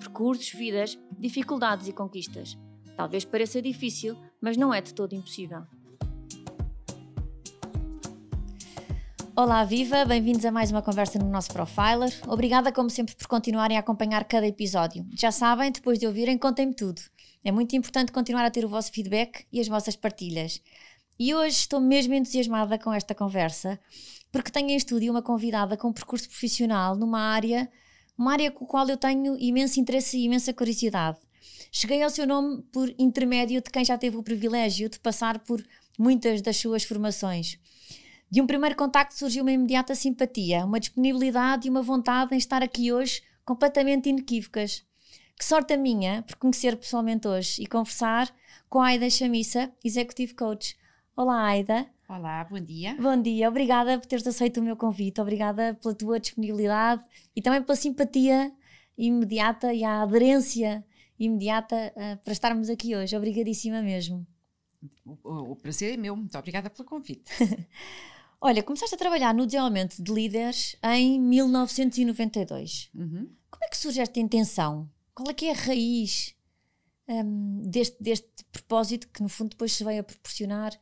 Percursos, 0.00 0.50
vidas, 0.54 0.98
dificuldades 1.18 1.86
e 1.86 1.92
conquistas. 1.92 2.56
Talvez 2.96 3.22
pareça 3.22 3.60
difícil, 3.60 4.16
mas 4.40 4.56
não 4.56 4.72
é 4.72 4.80
de 4.80 4.94
todo 4.94 5.14
impossível. 5.14 5.62
Olá, 9.36 9.62
viva! 9.62 10.06
Bem-vindos 10.06 10.46
a 10.46 10.50
mais 10.50 10.70
uma 10.70 10.80
conversa 10.80 11.18
no 11.18 11.28
nosso 11.28 11.52
Profiler. 11.52 12.10
Obrigada, 12.26 12.72
como 12.72 12.88
sempre, 12.88 13.14
por 13.14 13.26
continuarem 13.26 13.76
a 13.76 13.80
acompanhar 13.80 14.24
cada 14.24 14.46
episódio. 14.46 15.06
Já 15.14 15.30
sabem, 15.30 15.70
depois 15.70 15.98
de 15.98 16.06
ouvirem, 16.06 16.38
contem-me 16.38 16.74
tudo. 16.74 17.02
É 17.44 17.52
muito 17.52 17.76
importante 17.76 18.10
continuar 18.10 18.46
a 18.46 18.50
ter 18.50 18.64
o 18.64 18.70
vosso 18.70 18.90
feedback 18.90 19.44
e 19.52 19.60
as 19.60 19.68
vossas 19.68 19.96
partilhas. 19.96 20.62
E 21.18 21.34
hoje 21.34 21.56
estou 21.56 21.78
mesmo 21.78 22.14
entusiasmada 22.14 22.78
com 22.78 22.90
esta 22.90 23.14
conversa, 23.14 23.78
porque 24.32 24.50
tenho 24.50 24.70
em 24.70 24.76
estúdio 24.76 25.12
uma 25.12 25.20
convidada 25.20 25.76
com 25.76 25.88
um 25.88 25.92
percurso 25.92 26.26
profissional 26.26 26.96
numa 26.96 27.20
área, 27.20 27.70
uma 28.20 28.32
área 28.32 28.50
com 28.50 28.66
a 28.66 28.68
qual 28.68 28.86
eu 28.86 28.98
tenho 28.98 29.34
imenso 29.40 29.80
interesse 29.80 30.18
e 30.18 30.24
imensa 30.24 30.52
curiosidade. 30.52 31.16
Cheguei 31.72 32.02
ao 32.02 32.10
seu 32.10 32.26
nome 32.26 32.62
por 32.70 32.94
intermédio 32.98 33.62
de 33.62 33.70
quem 33.70 33.82
já 33.82 33.96
teve 33.96 34.18
o 34.18 34.22
privilégio 34.22 34.90
de 34.90 35.00
passar 35.00 35.38
por 35.38 35.64
muitas 35.98 36.42
das 36.42 36.58
suas 36.58 36.84
formações. 36.84 37.58
De 38.30 38.42
um 38.42 38.46
primeiro 38.46 38.76
contacto 38.76 39.16
surgiu 39.16 39.42
uma 39.42 39.52
imediata 39.52 39.94
simpatia, 39.94 40.66
uma 40.66 40.78
disponibilidade 40.78 41.66
e 41.66 41.70
uma 41.70 41.80
vontade 41.80 42.34
em 42.34 42.38
estar 42.38 42.62
aqui 42.62 42.92
hoje 42.92 43.22
completamente 43.42 44.10
inequívocas. 44.10 44.84
Que 45.38 45.44
sorte 45.44 45.72
a 45.72 45.78
minha 45.78 46.22
por 46.22 46.36
conhecer 46.36 46.76
pessoalmente 46.76 47.26
hoje 47.26 47.62
e 47.62 47.66
conversar 47.66 48.30
com 48.68 48.80
a 48.80 48.88
Aida 48.88 49.08
Chamissa, 49.08 49.72
Executive 49.82 50.34
Coach. 50.34 50.76
Olá, 51.20 51.48
Aida. 51.48 51.86
Olá, 52.08 52.42
bom 52.44 52.58
dia. 52.58 52.96
Bom 52.98 53.20
dia, 53.20 53.46
obrigada 53.46 53.98
por 53.98 54.06
teres 54.06 54.26
aceito 54.26 54.58
o 54.58 54.62
meu 54.62 54.74
convite, 54.74 55.20
obrigada 55.20 55.74
pela 55.74 55.94
tua 55.94 56.18
disponibilidade 56.18 57.04
e 57.36 57.42
também 57.42 57.62
pela 57.62 57.76
simpatia 57.76 58.50
imediata 58.96 59.70
e 59.74 59.84
a 59.84 60.00
aderência 60.00 60.82
imediata 61.18 61.92
uh, 61.94 62.16
para 62.24 62.32
estarmos 62.32 62.70
aqui 62.70 62.96
hoje. 62.96 63.14
Obrigadíssima 63.14 63.82
mesmo. 63.82 64.26
O, 65.04 65.18
o, 65.22 65.50
o 65.50 65.56
prazer 65.56 65.92
é 65.92 65.96
meu, 65.98 66.16
muito 66.16 66.38
obrigada 66.38 66.70
pelo 66.70 66.88
convite. 66.88 67.30
Olha, 68.40 68.62
começaste 68.62 68.94
a 68.94 68.98
trabalhar 68.98 69.34
no 69.34 69.44
desenvolvimento 69.44 70.02
de 70.02 70.10
líderes 70.10 70.74
em 70.82 71.20
1992. 71.20 72.88
Uhum. 72.94 73.28
Como 73.50 73.62
é 73.62 73.68
que 73.68 73.76
surge 73.76 74.00
esta 74.00 74.18
intenção? 74.18 74.88
Qual 75.14 75.28
é 75.28 75.34
que 75.34 75.44
é 75.44 75.50
a 75.50 75.54
raiz 75.54 76.34
um, 77.06 77.60
deste, 77.60 78.02
deste 78.02 78.42
propósito 78.50 79.06
que 79.08 79.22
no 79.22 79.28
fundo 79.28 79.50
depois 79.50 79.74
se 79.74 79.84
veio 79.84 80.00
a 80.00 80.04
proporcionar 80.04 80.72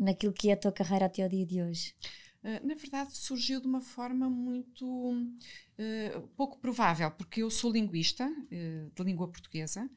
naquilo 0.00 0.32
que 0.32 0.48
é 0.48 0.54
a 0.54 0.56
tua 0.56 0.72
carreira 0.72 1.06
até 1.06 1.22
ao 1.22 1.28
dia 1.28 1.46
de 1.46 1.62
hoje? 1.62 1.94
Uh, 2.42 2.66
na 2.66 2.74
verdade, 2.74 3.14
surgiu 3.16 3.60
de 3.60 3.66
uma 3.66 3.82
forma 3.82 4.30
muito 4.30 4.86
uh, 5.12 6.28
pouco 6.36 6.58
provável, 6.58 7.10
porque 7.10 7.42
eu 7.42 7.50
sou 7.50 7.70
linguista 7.70 8.26
uh, 8.26 8.90
de 8.94 9.04
língua 9.04 9.28
portuguesa 9.28 9.88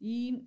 e 0.00 0.42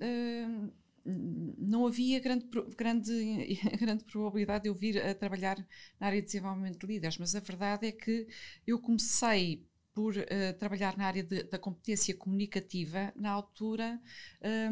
não 1.06 1.86
havia 1.86 2.20
grande, 2.20 2.48
grande, 2.76 3.60
grande 3.78 4.04
probabilidade 4.06 4.64
de 4.64 4.70
eu 4.70 4.74
vir 4.74 5.00
a 5.00 5.14
trabalhar 5.14 5.58
na 6.00 6.08
área 6.08 6.20
de 6.20 6.26
desenvolvimento 6.26 6.80
de 6.80 6.88
líderes, 6.88 7.18
mas 7.18 7.36
a 7.36 7.40
verdade 7.40 7.88
é 7.88 7.92
que 7.92 8.28
eu 8.66 8.80
comecei 8.80 9.64
por 9.94 10.16
uh, 10.16 10.58
trabalhar 10.58 10.98
na 10.98 11.06
área 11.06 11.24
de, 11.24 11.44
da 11.44 11.60
competência 11.60 12.16
comunicativa 12.16 13.14
na 13.16 13.30
altura 13.30 14.02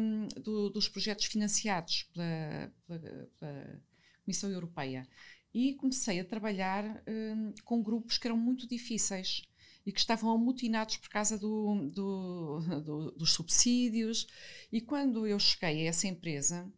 um, 0.00 0.26
do, 0.40 0.68
dos 0.68 0.88
projetos 0.88 1.26
financiados 1.26 2.08
pela, 2.12 2.72
pela, 2.86 3.28
pela, 3.38 3.82
Comissão 4.24 4.50
Europeia. 4.50 5.06
E 5.54 5.74
comecei 5.74 6.18
a 6.18 6.24
trabalhar 6.24 7.02
um, 7.06 7.52
com 7.64 7.82
grupos 7.82 8.16
que 8.16 8.26
eram 8.26 8.36
muito 8.38 8.66
difíceis 8.66 9.42
e 9.84 9.92
que 9.92 10.00
estavam 10.00 10.30
amotinados 10.30 10.96
por 10.96 11.08
causa 11.08 11.36
do, 11.36 11.90
do, 11.92 12.60
do, 12.80 13.10
dos 13.12 13.32
subsídios. 13.32 14.26
E 14.70 14.80
quando 14.80 15.26
eu 15.26 15.38
cheguei 15.38 15.86
a 15.86 15.90
essa 15.90 16.06
empresa, 16.06 16.70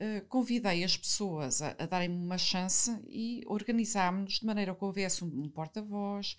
uh, 0.00 0.26
convidei 0.28 0.84
as 0.84 0.96
pessoas 0.96 1.60
a, 1.60 1.74
a 1.78 1.86
darem-me 1.86 2.16
uma 2.16 2.38
chance 2.38 2.90
e 3.08 3.42
organizámos-nos 3.46 4.40
de 4.40 4.46
maneira 4.46 4.74
que 4.74 4.84
houvesse 4.84 5.24
um, 5.24 5.44
um 5.44 5.48
porta-voz. 5.48 6.38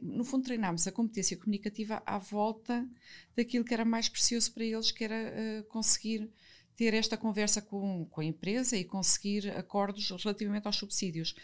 No 0.00 0.24
fundo, 0.24 0.44
treinámos 0.44 0.86
a 0.86 0.92
competência 0.92 1.36
comunicativa 1.36 2.02
à 2.06 2.18
volta 2.18 2.88
daquilo 3.36 3.64
que 3.64 3.74
era 3.74 3.84
mais 3.84 4.08
precioso 4.08 4.52
para 4.52 4.64
eles, 4.64 4.90
que 4.90 5.04
era 5.04 5.14
uh, 5.14 5.64
conseguir 5.64 6.30
ter 6.76 6.94
esta 6.94 7.16
conversa 7.16 7.62
com, 7.62 8.04
com 8.06 8.20
a 8.20 8.24
empresa 8.24 8.76
e 8.76 8.84
conseguir 8.84 9.50
acordos 9.56 10.10
relativamente 10.22 10.66
aos 10.66 10.76
subsídios. 10.76 11.34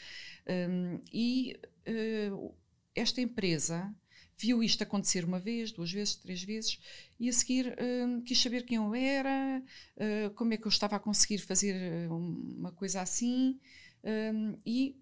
Um, 0.47 1.01
e 1.13 1.59
uh, 1.89 2.55
esta 2.95 3.21
empresa 3.21 3.95
viu 4.43 4.63
isto 4.63 4.83
acontecer 4.83 5.25
uma 5.25 5.39
vez, 5.39 5.71
duas 5.71 5.93
vezes, 5.93 6.17
três 6.17 6.43
vezes, 6.43 6.81
e 7.19 7.29
a 7.29 7.33
seguir 7.33 7.77
hum, 7.81 8.21
quis 8.23 8.41
saber 8.43 8.65
quem 8.65 8.77
eu 8.77 8.93
era, 8.93 9.63
uh, 9.97 10.31
como 10.35 10.53
é 10.53 10.57
que 10.57 10.67
eu 10.67 10.69
estava 10.69 10.97
a 10.97 10.99
conseguir 10.99 11.39
fazer 11.39 12.11
hum, 12.11 12.57
uma 12.59 12.73
coisa 12.73 13.01
assim, 13.01 13.61
um, 14.03 14.59
e, 14.67 14.97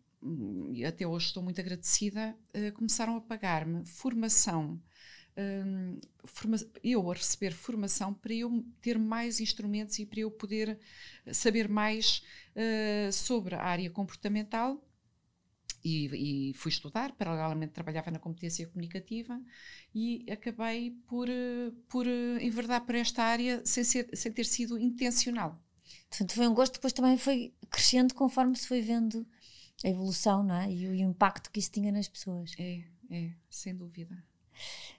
e, 0.74 0.84
até 0.84 1.06
hoje 1.06 1.26
estou 1.26 1.42
muito 1.42 1.58
agradecida, 1.58 2.36
uh, 2.54 2.72
começaram 2.72 3.16
a 3.16 3.20
pagar-me 3.20 3.86
formação. 3.86 4.78
Um, 5.40 6.00
eu 6.82 7.10
a 7.10 7.14
receber 7.14 7.52
formação 7.52 8.12
para 8.12 8.34
eu 8.34 8.64
ter 8.80 8.98
mais 8.98 9.40
instrumentos 9.40 9.98
e 9.98 10.06
para 10.06 10.20
eu 10.20 10.30
poder 10.30 10.78
saber 11.32 11.68
mais 11.68 12.22
uh, 12.54 13.12
sobre 13.12 13.54
a 13.54 13.62
área 13.62 13.90
comportamental 13.90 14.82
e, 15.84 16.50
e, 16.50 16.54
fui 16.54 16.70
estudar, 16.70 17.12
paralelamente 17.12 17.72
trabalhava 17.72 18.10
na 18.10 18.18
competência 18.18 18.66
comunicativa 18.66 19.40
e 19.94 20.26
acabei 20.30 20.90
por, 21.06 21.26
por 21.88 22.06
enverdar 22.06 22.84
por 22.84 22.94
esta 22.94 23.22
área 23.22 23.62
sem, 23.64 23.82
ser, 23.82 24.08
sem 24.12 24.30
ter 24.30 24.44
sido 24.44 24.78
intencional. 24.78 25.54
Portanto, 26.08 26.34
foi 26.34 26.46
um 26.46 26.54
gosto, 26.54 26.74
depois 26.74 26.92
também 26.92 27.16
foi 27.16 27.54
crescendo 27.70 28.14
conforme 28.14 28.56
se 28.56 28.68
foi 28.68 28.82
vendo 28.82 29.26
a 29.82 29.88
evolução 29.88 30.42
não 30.42 30.54
é? 30.54 30.70
e 30.70 30.86
o 30.86 30.94
impacto 30.94 31.50
que 31.50 31.58
isso 31.58 31.70
tinha 31.70 31.90
nas 31.90 32.08
pessoas. 32.08 32.52
É, 32.58 32.84
é, 33.10 33.30
sem 33.48 33.74
dúvida. 33.74 34.22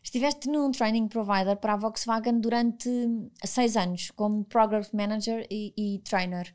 Estiveste 0.04 0.50
num 0.50 0.72
training 0.72 1.08
provider 1.08 1.56
para 1.58 1.74
a 1.74 1.78
Volkswagen 1.78 2.40
durante 2.40 2.90
seis 3.46 3.78
anos, 3.78 4.12
como 4.12 4.44
Program 4.46 4.82
Manager 4.94 5.46
e, 5.50 5.74
e 5.78 6.00
Trainer. 6.00 6.54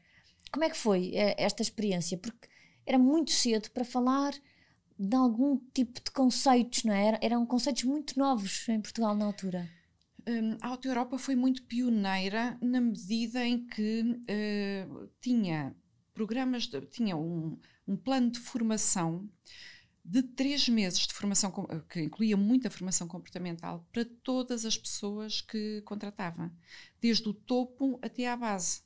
Como 0.52 0.64
é 0.64 0.70
que 0.70 0.76
foi 0.76 1.12
eh, 1.14 1.34
esta 1.38 1.62
experiência? 1.62 2.18
Porque 2.18 2.48
era 2.84 2.98
muito 2.98 3.30
cedo 3.30 3.70
para 3.70 3.84
falar 3.84 4.32
de 4.98 5.14
algum 5.14 5.58
tipo 5.74 6.00
de 6.02 6.10
conceitos, 6.10 6.84
não 6.84 6.94
é? 6.94 7.18
Eram 7.20 7.44
conceitos 7.44 7.84
muito 7.84 8.18
novos 8.18 8.68
em 8.68 8.80
Portugal 8.80 9.14
na 9.14 9.26
altura. 9.26 9.68
Um, 10.28 10.56
a 10.60 10.68
Auto 10.68 10.88
Europa 10.88 11.18
foi 11.18 11.36
muito 11.36 11.62
pioneira 11.64 12.58
na 12.60 12.80
medida 12.80 13.44
em 13.44 13.64
que 13.66 14.02
uh, 14.02 15.08
tinha 15.20 15.76
programas, 16.12 16.66
de, 16.66 16.80
tinha 16.86 17.16
um, 17.16 17.58
um, 17.86 17.96
plano 17.96 18.30
de 18.30 18.40
formação 18.40 19.28
de 20.08 20.22
três 20.22 20.68
meses 20.68 21.00
de 21.00 21.12
formação, 21.12 21.52
que 21.90 22.00
incluía 22.00 22.36
muita 22.36 22.70
formação 22.70 23.08
comportamental 23.08 23.84
para 23.92 24.04
todas 24.22 24.64
as 24.64 24.78
pessoas 24.78 25.40
que 25.40 25.82
contratava, 25.84 26.52
desde 27.00 27.28
o 27.28 27.34
topo 27.34 27.98
até 28.00 28.28
à 28.28 28.36
base. 28.36 28.82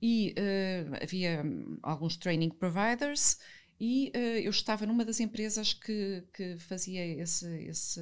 E 0.00 0.34
uh, 0.38 1.02
havia 1.02 1.44
alguns 1.82 2.16
training 2.16 2.48
providers 2.50 3.38
e 3.78 4.10
uh, 4.14 4.18
eu 4.18 4.50
estava 4.50 4.86
numa 4.86 5.04
das 5.04 5.20
empresas 5.20 5.74
que, 5.74 6.24
que 6.32 6.58
fazia 6.60 7.04
esse, 7.04 7.46
esse, 7.64 8.00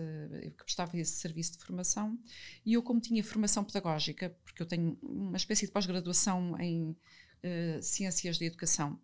que 0.56 0.64
prestava 0.64 0.96
esse 0.99 1.16
serviço 1.16 1.58
de 1.58 1.64
formação 1.64 2.16
e 2.64 2.75
eu 2.75 2.82
como 2.82 3.00
tinha 3.00 3.25
formação 3.25 3.64
pedagógica, 3.64 4.31
porque 4.44 4.62
eu 4.62 4.66
tenho 4.66 4.96
uma 5.02 5.37
espécie 5.37 5.66
de 5.66 5.72
pós-graduação 5.72 6.56
em 6.60 6.90
uh, 6.90 7.82
ciências 7.82 8.38
da 8.38 8.44
educação, 8.44 9.00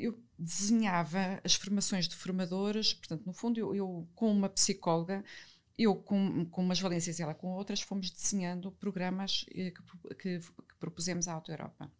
eu 0.00 0.18
desenhava 0.38 1.40
as 1.44 1.54
formações 1.54 2.08
de 2.08 2.16
formadores, 2.16 2.92
portanto 2.92 3.24
no 3.24 3.32
fundo 3.32 3.58
eu, 3.58 3.74
eu 3.74 4.08
com 4.14 4.30
uma 4.30 4.48
psicóloga 4.48 5.24
eu 5.78 5.94
com, 5.94 6.46
com 6.46 6.62
umas 6.62 6.80
valências 6.80 7.18
e 7.18 7.22
ela 7.22 7.34
com 7.34 7.48
outras 7.48 7.80
fomos 7.80 8.10
desenhando 8.10 8.72
programas 8.72 9.44
que, 9.44 9.72
que, 10.18 10.40
que 10.40 10.74
propusemos 10.78 11.28
à 11.28 11.34
Auto 11.34 11.52
Europa. 11.52 11.90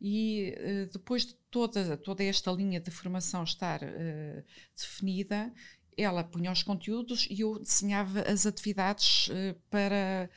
E 0.00 0.54
uh, 0.58 0.92
depois 0.92 1.24
de 1.24 1.34
toda, 1.50 1.96
toda 1.96 2.22
esta 2.22 2.52
linha 2.52 2.78
de 2.78 2.90
formação 2.90 3.42
estar 3.42 3.82
uh, 3.82 4.44
definida, 4.76 5.52
ela 5.96 6.22
punha 6.22 6.52
os 6.52 6.62
conteúdos 6.62 7.26
e 7.30 7.40
eu 7.40 7.58
desenhava 7.58 8.20
as 8.20 8.44
atividades 8.44 9.28
uh, 9.28 9.58
para, 9.70 10.28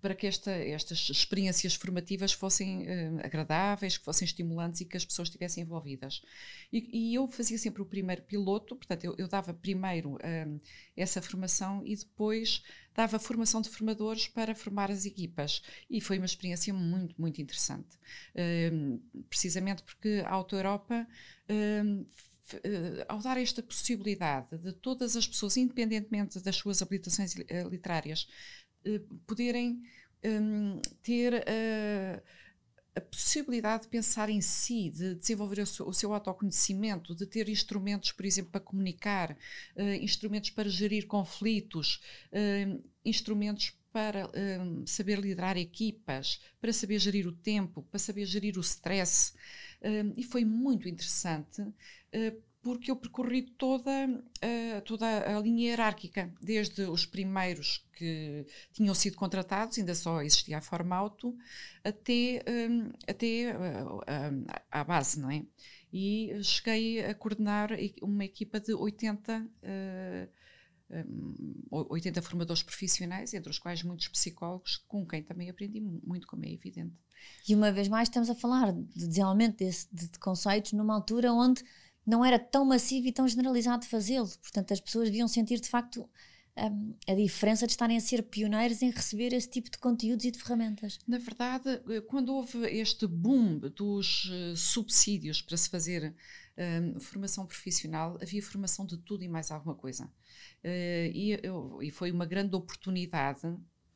para 0.00 0.14
que 0.14 0.26
esta, 0.26 0.50
estas 0.50 1.08
experiências 1.10 1.74
formativas 1.74 2.32
fossem 2.32 2.82
uh, 2.82 3.20
agradáveis, 3.22 3.96
que 3.96 4.04
fossem 4.04 4.26
estimulantes 4.26 4.80
e 4.80 4.84
que 4.84 4.96
as 4.96 5.04
pessoas 5.04 5.28
estivessem 5.28 5.62
envolvidas. 5.62 6.22
E, 6.72 7.10
e 7.10 7.14
eu 7.14 7.26
fazia 7.28 7.58
sempre 7.58 7.82
o 7.82 7.86
primeiro 7.86 8.22
piloto, 8.22 8.76
portanto, 8.76 9.04
eu, 9.04 9.14
eu 9.18 9.28
dava 9.28 9.52
primeiro 9.52 10.14
uh, 10.14 10.60
essa 10.96 11.20
formação 11.20 11.82
e 11.84 11.96
depois 11.96 12.62
dava 12.94 13.18
formação 13.18 13.60
de 13.60 13.68
formadores 13.68 14.28
para 14.28 14.54
formar 14.54 14.90
as 14.90 15.04
equipas. 15.04 15.62
E 15.90 16.00
foi 16.00 16.18
uma 16.18 16.26
experiência 16.26 16.72
muito, 16.72 17.14
muito 17.20 17.40
interessante. 17.40 17.96
Uh, 18.34 19.00
precisamente 19.28 19.82
porque 19.82 20.22
a 20.24 20.30
Auto 20.30 20.56
Europa 20.56 21.06
ao 23.08 23.20
dar 23.20 23.38
esta 23.38 23.62
possibilidade 23.62 24.58
de 24.58 24.72
todas 24.72 25.16
as 25.16 25.26
pessoas, 25.26 25.56
independentemente 25.56 26.38
das 26.40 26.56
suas 26.56 26.82
habilitações 26.82 27.34
literárias, 27.70 28.28
eh, 28.28 28.63
poderem 29.26 29.82
um, 30.24 30.80
ter 31.02 31.34
uh, 31.34 32.22
a 32.96 33.00
possibilidade 33.00 33.84
de 33.84 33.88
pensar 33.88 34.30
em 34.30 34.40
si, 34.40 34.88
de 34.88 35.14
desenvolver 35.16 35.60
o 35.60 35.66
seu, 35.66 35.88
o 35.88 35.92
seu, 35.92 36.14
autoconhecimento, 36.14 37.14
de 37.14 37.26
ter 37.26 37.48
instrumentos, 37.48 38.12
por 38.12 38.24
exemplo, 38.24 38.52
para 38.52 38.60
comunicar, 38.60 39.36
uh, 39.76 39.82
instrumentos 40.00 40.50
para 40.50 40.68
gerir 40.68 41.06
conflitos, 41.06 42.00
uh, 42.32 42.82
instrumentos 43.04 43.76
para 43.92 44.28
saber 44.86 45.20
liderar 45.20 45.56
equipas, 45.56 46.40
para 46.60 46.72
saber 46.72 46.98
gerir 46.98 47.28
o 47.28 47.32
tempo, 47.32 47.80
para 47.80 48.00
saber 48.00 48.26
gerir 48.26 48.58
o 48.58 48.60
stress. 48.60 49.32
e 50.16 50.24
foi 50.24 50.44
muito 50.44 50.88
interessante 50.88 51.62
porque 52.64 52.90
eu 52.90 52.96
percorri 52.96 53.42
toda, 53.42 54.08
uh, 54.08 54.80
toda 54.86 55.06
a 55.06 55.38
linha 55.38 55.68
hierárquica, 55.68 56.32
desde 56.40 56.82
os 56.84 57.04
primeiros 57.04 57.86
que 57.92 58.46
tinham 58.72 58.94
sido 58.94 59.18
contratados, 59.18 59.78
ainda 59.78 59.94
só 59.94 60.22
existia 60.22 60.56
a 60.56 60.62
forma 60.62 60.96
auto, 60.96 61.36
até, 61.84 62.42
um, 62.48 62.90
até 63.06 63.54
uh, 63.54 63.96
uh, 63.98 64.46
à 64.70 64.82
base, 64.82 65.20
não 65.20 65.30
é? 65.30 65.44
E 65.92 66.32
cheguei 66.42 67.04
a 67.04 67.14
coordenar 67.14 67.70
uma 68.02 68.24
equipa 68.24 68.58
de 68.58 68.72
80, 68.72 69.46
um, 70.90 71.68
80 71.70 72.20
formadores 72.22 72.62
profissionais, 72.62 73.32
entre 73.34 73.50
os 73.50 73.58
quais 73.60 73.82
muitos 73.82 74.08
psicólogos, 74.08 74.78
com 74.88 75.06
quem 75.06 75.22
também 75.22 75.50
aprendi 75.50 75.80
muito, 75.80 76.26
como 76.26 76.46
é 76.46 76.50
evidente. 76.50 76.96
E 77.48 77.54
uma 77.54 77.70
vez 77.70 77.88
mais 77.88 78.08
estamos 78.08 78.28
a 78.28 78.34
falar 78.34 78.72
de 78.72 79.06
desenvolvimento 79.06 79.58
desse, 79.58 79.86
de, 79.92 80.18
conceitos 80.18 80.72
numa 80.72 80.94
altura 80.94 81.32
onde 81.32 81.62
não 82.06 82.24
era 82.24 82.38
tão 82.38 82.64
massivo 82.64 83.06
e 83.08 83.12
tão 83.12 83.26
generalizado 83.26 83.86
fazê-lo. 83.86 84.28
Portanto, 84.42 84.72
as 84.72 84.80
pessoas 84.80 85.08
deviam 85.08 85.28
sentir 85.28 85.60
de 85.60 85.68
facto 85.68 86.08
um, 86.56 86.94
a 87.08 87.14
diferença 87.14 87.66
de 87.66 87.72
estarem 87.72 87.96
a 87.96 88.00
ser 88.00 88.22
pioneiros 88.22 88.82
em 88.82 88.90
receber 88.90 89.32
esse 89.32 89.48
tipo 89.48 89.70
de 89.70 89.78
conteúdos 89.78 90.24
e 90.24 90.30
de 90.30 90.38
ferramentas. 90.38 90.98
Na 91.06 91.18
verdade, 91.18 91.80
eh, 91.88 92.00
quando 92.02 92.32
houve 92.32 92.66
este 92.68 93.06
boom 93.06 93.58
dos 93.58 94.26
uh, 94.26 94.56
subsídios 94.56 95.42
para 95.42 95.56
se 95.56 95.68
fazer 95.68 96.14
um, 96.56 97.00
formação 97.00 97.46
profissional, 97.46 98.16
havia 98.22 98.42
formação 98.42 98.86
de 98.86 98.96
tudo 98.98 99.24
e 99.24 99.28
mais 99.28 99.50
alguma 99.50 99.74
coisa. 99.74 100.04
Uh, 100.04 101.10
e, 101.12 101.38
eu, 101.42 101.82
e 101.82 101.90
foi 101.90 102.12
uma 102.12 102.26
grande 102.26 102.54
oportunidade 102.54 103.42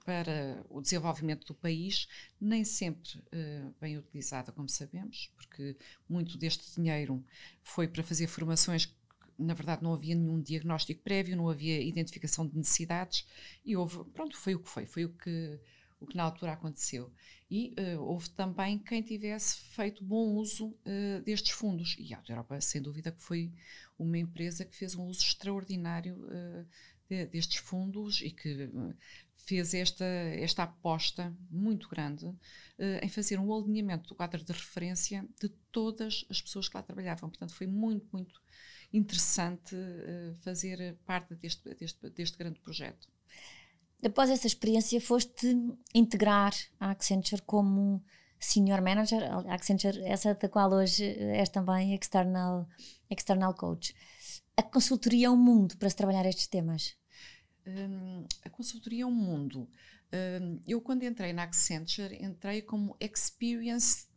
para 0.09 0.65
o 0.71 0.81
desenvolvimento 0.81 1.47
do 1.47 1.55
país, 1.55 2.09
nem 2.41 2.65
sempre 2.65 3.19
uh, 3.19 3.75
bem 3.79 3.99
utilizada, 3.99 4.51
como 4.51 4.67
sabemos, 4.67 5.31
porque 5.37 5.77
muito 6.09 6.39
deste 6.39 6.75
dinheiro 6.75 7.23
foi 7.63 7.87
para 7.87 8.03
fazer 8.03 8.27
formações 8.27 8.87
que, 8.87 8.95
na 9.39 9.53
verdade, 9.53 9.83
não 9.83 9.93
havia 9.93 10.15
nenhum 10.15 10.41
diagnóstico 10.41 11.03
prévio, 11.03 11.37
não 11.37 11.51
havia 11.51 11.83
identificação 11.83 12.47
de 12.49 12.57
necessidades 12.57 13.27
e 13.63 13.77
houve, 13.77 14.03
pronto, 14.15 14.35
foi 14.35 14.55
o 14.55 14.61
que 14.61 14.71
foi, 14.71 14.87
foi 14.87 15.05
o 15.05 15.11
que, 15.11 15.61
o 16.01 16.07
que 16.07 16.17
na 16.17 16.23
altura 16.23 16.55
aconteceu. 16.55 17.13
E 17.51 17.75
uh, 17.79 18.01
houve 18.01 18.31
também 18.31 18.79
quem 18.79 19.03
tivesse 19.03 19.59
feito 19.59 20.03
bom 20.03 20.37
uso 20.37 20.69
uh, 20.69 21.21
destes 21.23 21.51
fundos. 21.51 21.97
E 21.99 22.15
a 22.15 22.23
Europa, 22.27 22.59
sem 22.63 22.81
dúvida, 22.81 23.13
que 23.13 23.23
foi 23.23 23.53
uma 23.99 24.17
empresa 24.17 24.65
que 24.65 24.75
fez 24.75 24.95
um 24.95 25.05
uso 25.05 25.21
extraordinário 25.21 26.17
de, 27.09 27.27
destes 27.27 27.59
fundos 27.59 28.21
e 28.21 28.31
que 28.31 28.71
fez 29.49 29.73
esta, 29.73 30.05
esta 30.05 30.65
aposta 30.65 31.35
muito 31.51 31.89
grande 31.89 32.27
uh, 32.27 32.37
em 33.03 33.09
fazer 33.09 33.41
um 33.41 33.53
alinhamento 33.55 34.07
do 34.07 34.15
quadro 34.15 34.45
de 34.45 34.53
referência 34.53 35.27
de 35.41 35.49
todas 35.73 36.27
as 36.29 36.43
pessoas 36.43 36.69
que 36.69 36.77
lá 36.77 36.83
trabalhavam. 36.83 37.31
Portanto, 37.31 37.55
foi 37.55 37.67
muito, 37.67 38.07
muito 38.13 38.39
interessante 38.93 39.75
uh, 39.75 40.37
fazer 40.43 40.99
parte 41.07 41.35
deste, 41.35 41.75
deste, 41.75 42.11
deste 42.11 42.37
grande 42.37 42.61
projeto. 42.61 43.09
Após 44.05 44.29
essa 44.29 44.47
experiência, 44.47 45.01
foste 45.01 45.47
integrar 45.95 46.53
a 46.79 46.91
Accenture 46.91 47.43
como 47.43 48.05
Senior 48.39 48.83
Manager, 48.83 49.23
a 49.33 49.55
Accenture, 49.55 50.05
essa 50.05 50.35
da 50.35 50.49
qual 50.49 50.71
hoje 50.71 51.05
és 51.05 51.49
também 51.49 51.95
external, 51.95 52.69
external 53.11 53.55
Coach. 53.55 53.95
A 54.59 54.63
consultoria 54.63 55.29
é 55.29 55.31
um 55.31 55.37
mundo 55.37 55.77
para 55.79 55.89
se 55.89 55.97
trabalhar 55.97 56.27
estes 56.27 56.47
temas? 56.47 56.98
Um, 57.69 58.27
a 58.45 58.51
consultoria 58.51 59.03
é 59.03 59.07
um 59.07 59.13
mundo. 59.13 59.69
Um, 60.13 60.61
eu, 60.67 60.81
quando 60.81 61.03
entrei 61.03 61.33
na 61.33 61.43
Accenture, 61.43 62.17
entrei 62.23 62.63
como 62.63 62.97
Experienced 62.99 64.09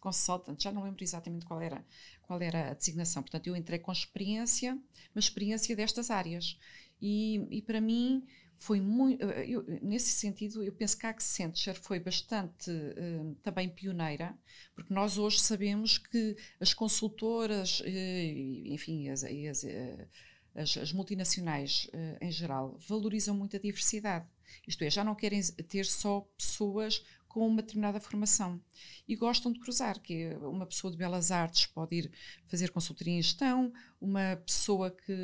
Consultant, 0.00 0.60
já 0.60 0.72
não 0.72 0.82
lembro 0.82 1.04
exatamente 1.04 1.46
qual 1.46 1.60
era, 1.60 1.84
qual 2.22 2.40
era 2.40 2.70
a 2.70 2.74
designação. 2.74 3.22
Portanto, 3.22 3.46
eu 3.46 3.56
entrei 3.56 3.78
com 3.78 3.92
experiência, 3.92 4.72
uma 5.14 5.20
experiência 5.20 5.76
destas 5.76 6.10
áreas. 6.10 6.58
E, 7.00 7.46
e 7.50 7.62
para 7.62 7.80
mim 7.80 8.26
foi 8.58 8.80
muito. 8.80 9.22
Eu, 9.22 9.64
nesse 9.82 10.10
sentido, 10.10 10.62
eu 10.62 10.72
penso 10.72 10.98
que 10.98 11.06
a 11.06 11.10
Accenture 11.10 11.78
foi 11.78 12.00
bastante 12.00 12.70
um, 12.70 13.34
também 13.42 13.68
pioneira, 13.68 14.36
porque 14.74 14.92
nós 14.92 15.18
hoje 15.18 15.40
sabemos 15.40 15.98
que 15.98 16.36
as 16.58 16.72
consultoras, 16.72 17.82
eh, 17.84 18.64
enfim, 18.66 19.10
as, 19.10 19.22
as, 19.22 19.64
eh, 19.64 20.08
as, 20.56 20.76
as 20.76 20.92
multinacionais 20.92 21.88
uh, 21.92 22.24
em 22.24 22.30
geral 22.30 22.76
valorizam 22.88 23.36
muito 23.36 23.56
a 23.56 23.60
diversidade. 23.60 24.26
Isto 24.66 24.84
é, 24.84 24.90
já 24.90 25.04
não 25.04 25.14
querem 25.14 25.42
ter 25.42 25.84
só 25.84 26.20
pessoas 26.36 27.02
com 27.36 27.46
uma 27.46 27.60
determinada 27.60 28.00
formação 28.00 28.58
e 29.06 29.14
gostam 29.14 29.52
de 29.52 29.60
cruzar, 29.60 30.00
que 30.00 30.30
uma 30.40 30.64
pessoa 30.64 30.90
de 30.90 30.96
belas 30.96 31.30
artes 31.30 31.66
pode 31.66 31.94
ir 31.94 32.10
fazer 32.46 32.70
consultoria 32.70 33.12
em 33.12 33.20
gestão, 33.20 33.70
uma 34.00 34.36
pessoa 34.46 34.90
que 34.90 35.14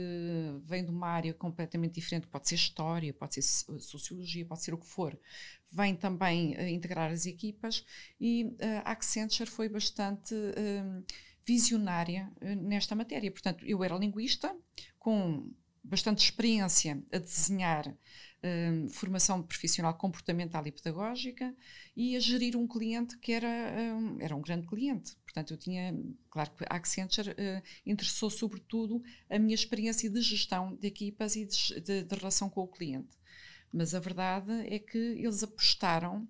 vem 0.67 0.85
de 0.85 0.91
uma 0.91 1.09
área 1.09 1.33
completamente 1.33 1.95
diferente, 1.95 2.27
pode 2.27 2.51
ser 2.51 2.57
história, 2.57 3.15
pode 3.15 3.37
ser 3.37 3.43
sociologia, 3.81 4.45
pode 4.45 4.63
ser 4.63 4.75
o 4.75 4.79
que 4.79 4.87
for, 4.87 5.19
vem 5.71 5.97
também 5.97 6.55
uh, 6.55 6.69
integrar 6.69 7.11
as 7.11 7.25
equipas 7.25 7.83
e 8.21 8.45
uh, 8.45 8.83
a 8.85 8.93
Accenture 8.93 9.49
foi 9.49 9.71
bastante 9.71 10.35
uh, 10.35 11.05
visionária 11.45 12.31
nesta 12.41 12.95
matéria. 12.95 13.31
Portanto, 13.31 13.65
eu 13.67 13.83
era 13.83 13.97
linguista, 13.97 14.55
com 14.99 15.51
bastante 15.83 16.23
experiência 16.23 17.03
a 17.13 17.19
desenhar 17.19 17.93
um, 18.43 18.89
formação 18.89 19.43
profissional 19.43 19.95
comportamental 19.95 20.67
e 20.67 20.73
pedagógica 20.73 21.55
e 21.97 22.17
a 22.17 22.21
gerir 22.21 22.57
um 22.57 22.67
cliente 22.67 23.17
que 23.19 23.33
era, 23.33 23.49
um, 23.95 24.21
era 24.21 24.35
um 24.37 24.41
grande 24.41 24.67
cliente. 24.67 25.17
Portanto, 25.25 25.55
eu 25.55 25.57
tinha, 25.57 25.95
claro 26.31 26.51
que 26.53 26.65
a 26.69 26.77
Accenture 26.77 27.31
uh, 27.31 27.63
interessou 27.87 28.31
sobretudo 28.31 29.03
a 29.31 29.39
minha 29.39 29.55
experiência 29.55 30.11
de 30.11 30.21
gestão 30.21 30.75
de 30.77 30.87
equipas 30.87 31.37
e 31.37 31.47
de, 31.47 31.81
de, 31.81 32.05
de 32.05 32.15
relação 32.15 32.49
com 32.49 32.63
o 32.63 32.69
cliente. 32.69 33.17
Mas 33.73 33.95
a 33.95 34.01
verdade 34.01 34.53
é 34.67 34.79
que 34.79 34.99
eles 34.99 35.43
apostaram 35.43 36.29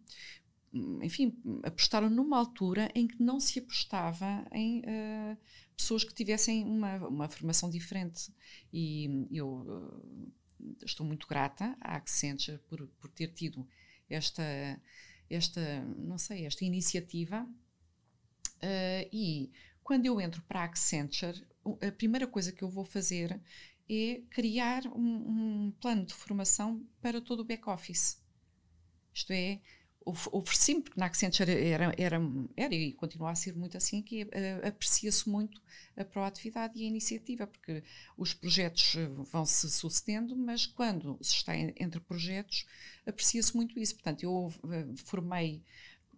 enfim, 1.02 1.36
apostaram 1.62 2.08
numa 2.08 2.38
altura 2.38 2.90
em 2.94 3.06
que 3.06 3.22
não 3.22 3.38
se 3.38 3.58
apostava 3.58 4.46
em 4.52 4.80
uh, 4.80 5.36
pessoas 5.76 6.02
que 6.02 6.14
tivessem 6.14 6.64
uma, 6.64 6.96
uma 7.08 7.28
formação 7.28 7.68
diferente. 7.68 8.32
E 8.72 9.26
eu 9.30 9.48
uh, 9.48 10.32
estou 10.82 11.06
muito 11.06 11.26
grata 11.26 11.76
à 11.80 11.96
Accenture 11.96 12.58
por, 12.68 12.86
por 12.98 13.10
ter 13.10 13.28
tido 13.28 13.68
esta, 14.08 14.42
esta, 15.28 15.84
não 15.98 16.16
sei, 16.16 16.46
esta 16.46 16.64
iniciativa. 16.64 17.44
Uh, 18.56 19.08
e 19.12 19.52
quando 19.82 20.06
eu 20.06 20.20
entro 20.20 20.40
para 20.42 20.60
a 20.60 20.64
Accenture, 20.64 21.46
a 21.86 21.92
primeira 21.92 22.26
coisa 22.26 22.52
que 22.52 22.62
eu 22.62 22.68
vou 22.70 22.84
fazer 22.84 23.40
é 23.88 24.22
criar 24.30 24.86
um, 24.86 25.66
um 25.66 25.70
plano 25.80 26.06
de 26.06 26.14
formação 26.14 26.86
para 27.00 27.20
todo 27.20 27.40
o 27.40 27.44
back-office. 27.44 28.22
Isto 29.12 29.32
é, 29.32 29.60
ofereci-me, 30.04 30.82
porque 30.82 30.98
na 30.98 31.06
Accenture 31.06 31.50
era, 31.50 31.94
era, 31.96 32.20
era 32.56 32.74
e 32.74 32.92
continua 32.92 33.30
a 33.30 33.34
ser 33.34 33.54
muito 33.54 33.76
assim, 33.76 34.02
que 34.02 34.24
uh, 34.24 34.66
aprecia-se 34.66 35.28
muito 35.28 35.60
a 35.96 36.04
proatividade 36.04 36.78
e 36.78 36.84
a 36.84 36.88
iniciativa, 36.88 37.46
porque 37.46 37.82
os 38.16 38.32
projetos 38.32 38.94
eh, 38.96 39.06
vão 39.30 39.44
se 39.44 39.70
sucedendo, 39.70 40.34
mas 40.34 40.64
quando 40.66 41.18
se 41.20 41.34
está 41.34 41.54
entre 41.56 42.00
projetos, 42.00 42.66
aprecia-se 43.06 43.54
muito 43.54 43.78
isso. 43.78 43.94
Portanto, 43.94 44.22
eu 44.22 44.46
uh, 44.46 44.96
formei, 45.04 45.62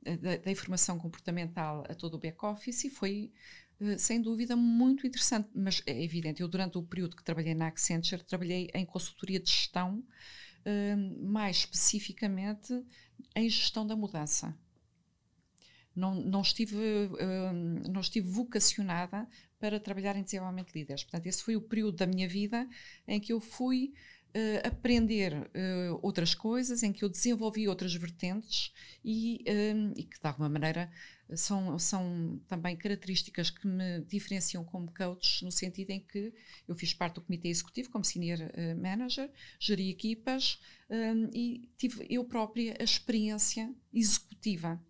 uh, 0.06 0.38
da 0.44 0.50
informação 0.50 0.98
comportamental 0.98 1.84
a 1.88 1.94
todo 1.94 2.14
o 2.14 2.18
back-office 2.18 2.84
e 2.84 2.90
foi 2.90 3.32
sem 3.98 4.22
dúvida 4.22 4.54
muito 4.54 5.04
interessante, 5.04 5.50
mas 5.52 5.82
é 5.84 6.02
evidente, 6.02 6.40
eu 6.40 6.46
durante 6.46 6.78
o 6.78 6.82
período 6.82 7.16
que 7.16 7.24
trabalhei 7.24 7.54
na 7.54 7.66
Accenture, 7.66 8.22
trabalhei 8.22 8.70
em 8.72 8.86
consultoria 8.86 9.40
de 9.40 9.50
gestão, 9.50 10.02
mais 11.20 11.56
especificamente 11.56 12.72
em 13.34 13.48
gestão 13.48 13.86
da 13.86 13.96
mudança. 13.96 14.56
Não, 15.94 16.14
não, 16.14 16.40
estive, 16.40 16.76
uh, 16.76 17.88
não 17.88 18.00
estive 18.00 18.28
vocacionada 18.28 19.28
para 19.60 19.78
trabalhar 19.78 20.16
em 20.16 20.24
desenvolvimento 20.24 20.72
de 20.72 20.80
líderes. 20.80 21.04
Portanto, 21.04 21.26
esse 21.26 21.42
foi 21.42 21.56
o 21.56 21.62
período 21.62 21.96
da 21.96 22.06
minha 22.06 22.28
vida 22.28 22.68
em 23.06 23.20
que 23.20 23.32
eu 23.32 23.40
fui 23.40 23.94
uh, 24.34 24.66
aprender 24.66 25.32
uh, 25.32 25.98
outras 26.02 26.34
coisas, 26.34 26.82
em 26.82 26.92
que 26.92 27.04
eu 27.04 27.08
desenvolvi 27.08 27.68
outras 27.68 27.94
vertentes 27.94 28.72
e, 29.04 29.44
e 29.96 30.02
que, 30.04 30.20
de 30.20 30.26
alguma 30.26 30.48
maneira, 30.48 30.90
são, 31.34 31.78
são 31.78 32.40
também 32.46 32.76
características 32.76 33.50
que 33.50 33.66
me 33.66 34.00
diferenciam 34.00 34.64
como 34.64 34.92
coach, 34.92 35.44
no 35.44 35.50
sentido 35.50 35.90
em 35.90 36.00
que 36.00 36.32
eu 36.68 36.74
fiz 36.74 36.92
parte 36.92 37.14
do 37.14 37.22
comitê 37.22 37.48
executivo 37.48 37.90
como 37.90 38.04
senior 38.04 38.38
manager, 38.76 39.30
geri 39.58 39.90
equipas 39.90 40.58
um, 40.90 41.30
e 41.32 41.70
tive 41.78 42.06
eu 42.10 42.24
própria 42.24 42.76
a 42.78 42.84
experiência 42.84 43.74
executiva. 43.92 44.80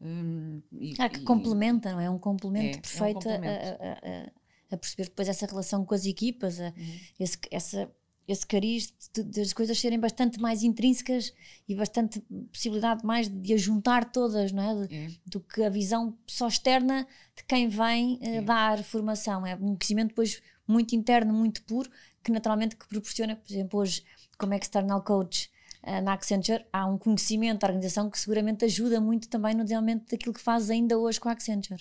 Um, 0.00 0.62
e, 0.72 0.94
ah, 0.98 1.08
que 1.08 1.20
e, 1.20 1.24
complementa, 1.24 1.92
não 1.92 2.00
é? 2.00 2.10
Um 2.10 2.18
complemento 2.18 2.78
é, 2.78 2.80
perfeito 2.80 3.28
é 3.28 3.32
um 3.32 3.36
complemento. 3.36 3.82
A, 3.82 3.86
a, 3.86 3.92
a, 3.92 4.30
a, 4.72 4.76
perceber 4.76 5.04
depois 5.04 5.28
essa 5.28 5.46
relação 5.46 5.84
com 5.84 5.94
as 5.94 6.06
equipas, 6.06 6.58
uhum. 6.58 6.72
esse, 7.18 7.38
essa 7.50 7.90
esse 8.32 8.46
cariz 8.46 8.92
das 9.26 9.52
coisas 9.52 9.78
serem 9.78 9.98
bastante 9.98 10.40
mais 10.40 10.62
intrínsecas 10.62 11.32
e 11.68 11.74
bastante 11.74 12.20
possibilidade 12.52 13.04
mais 13.04 13.28
de 13.28 13.54
as 13.54 13.60
juntar 13.60 14.10
todas, 14.12 14.52
não 14.52 14.62
é? 14.62 14.86
De, 14.86 14.94
é. 14.94 15.08
Do 15.26 15.40
que 15.40 15.62
a 15.62 15.68
visão 15.68 16.16
só 16.26 16.48
externa 16.48 17.06
de 17.36 17.44
quem 17.44 17.68
vem 17.68 18.14
uh, 18.14 18.18
é. 18.22 18.40
dar 18.42 18.82
formação. 18.84 19.46
É 19.46 19.54
um 19.56 19.74
crescimento 19.74 20.08
depois 20.08 20.40
muito 20.66 20.94
interno, 20.94 21.32
muito 21.32 21.62
puro, 21.64 21.90
que 22.22 22.30
naturalmente 22.30 22.76
que 22.76 22.86
proporciona, 22.86 23.34
por 23.34 23.52
exemplo, 23.52 23.80
hoje, 23.80 24.04
como 24.38 24.54
external 24.54 25.02
coach 25.02 25.50
uh, 25.82 26.00
na 26.00 26.12
Accenture, 26.12 26.64
há 26.72 26.86
um 26.86 26.96
conhecimento 26.96 27.60
da 27.60 27.66
organização 27.66 28.08
que 28.08 28.18
seguramente 28.18 28.64
ajuda 28.64 29.00
muito 29.00 29.28
também 29.28 29.54
no 29.54 29.64
desenvolvimento 29.64 30.10
daquilo 30.10 30.34
que 30.34 30.40
faz 30.40 30.70
ainda 30.70 30.98
hoje 30.98 31.18
com 31.18 31.28
a 31.28 31.32
Accenture. 31.32 31.80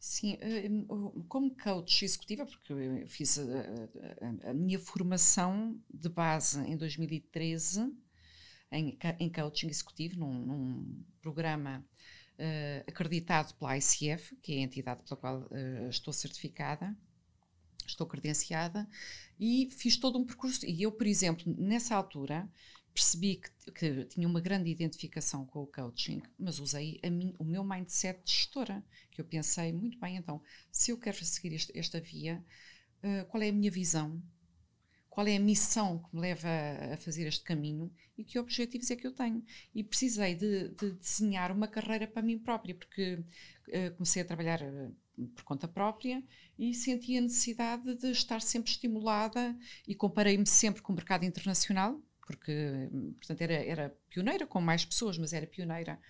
Sim, 0.00 0.38
eh, 0.40 0.66
como 1.28 1.54
coach 1.54 2.06
executiva, 2.06 2.46
porque 2.46 2.72
eu 2.72 3.06
fiz 3.06 3.38
a, 3.38 3.42
a, 4.46 4.50
a 4.50 4.54
minha 4.54 4.78
formação 4.78 5.78
de 5.92 6.08
base 6.08 6.58
em 6.60 6.74
2013 6.74 7.92
em, 8.72 8.98
em 9.18 9.30
coaching 9.30 9.68
executivo, 9.68 10.18
num, 10.18 10.32
num 10.32 11.04
programa 11.20 11.84
uh, 12.38 12.84
acreditado 12.88 13.54
pela 13.56 13.76
ICF, 13.76 14.36
que 14.36 14.54
é 14.54 14.58
a 14.58 14.62
entidade 14.62 15.02
pela 15.02 15.20
qual 15.20 15.40
uh, 15.42 15.90
estou 15.90 16.14
certificada, 16.14 16.96
estou 17.86 18.06
credenciada, 18.06 18.88
e 19.38 19.68
fiz 19.70 19.96
todo 19.96 20.18
um 20.18 20.24
percurso. 20.24 20.64
E 20.64 20.82
eu, 20.82 20.92
por 20.92 21.06
exemplo, 21.06 21.54
nessa 21.58 21.94
altura, 21.94 22.48
percebi 22.94 23.36
que, 23.36 23.72
que, 23.72 24.04
tinha 24.06 24.26
uma 24.26 24.40
grande 24.40 24.70
identificação 24.70 25.44
com 25.46 25.62
o 25.62 25.66
coaching, 25.66 26.22
mas 26.38 26.58
usei 26.58 27.00
mim, 27.10 27.34
o 27.38 27.44
meu 27.44 27.64
mindset 27.64 28.22
de 28.24 28.32
gestora, 28.32 28.84
eu 29.20 29.24
pensei, 29.24 29.72
muito 29.72 29.98
bem, 29.98 30.16
então, 30.16 30.42
se 30.70 30.90
eu 30.90 30.98
quero 30.98 31.24
seguir 31.24 31.54
este, 31.54 31.76
esta 31.78 32.00
via, 32.00 32.44
uh, 33.02 33.24
qual 33.26 33.42
é 33.42 33.48
a 33.48 33.52
minha 33.52 33.70
visão? 33.70 34.22
Qual 35.08 35.26
é 35.26 35.36
a 35.36 35.40
missão 35.40 35.98
que 35.98 36.14
me 36.14 36.22
leva 36.22 36.48
a, 36.92 36.96
fazer 36.96 37.26
este 37.26 37.44
caminho 37.44 37.92
e 38.16 38.24
que 38.24 38.38
objetivos 38.38 38.90
é 38.90 38.96
que 38.96 39.06
eu 39.06 39.12
tenho? 39.12 39.44
E 39.74 39.82
precisei 39.82 40.34
de, 40.34 40.68
de 40.68 40.92
desenhar 40.92 41.50
uma 41.52 41.68
carreira 41.68 42.06
para 42.06 42.22
mim 42.22 42.38
própria, 42.38 42.74
porque 42.74 43.14
uh, 43.14 43.94
comecei 43.96 44.22
a 44.22 44.24
trabalhar 44.24 44.62
uh, 44.62 44.94
por 45.34 45.44
conta 45.44 45.68
própria 45.68 46.22
e 46.58 46.72
senti 46.72 47.16
a 47.16 47.20
necessidade 47.20 47.94
de 47.96 48.10
estar 48.10 48.40
sempre 48.40 48.70
estimulada 48.70 49.56
e 49.86 49.94
comparei-me 49.94 50.46
sempre 50.46 50.82
com 50.82 50.92
o 50.92 50.96
mercado 50.96 51.24
internacional, 51.24 52.00
porque 52.26 52.88
portanto, 53.18 53.40
era, 53.40 53.54
era 53.54 53.96
pioneira 54.08 54.46
com 54.46 54.60
mais 54.60 54.84
pessoas, 54.84 55.18
mas 55.18 55.32
era 55.32 55.46
pioneira 55.46 56.00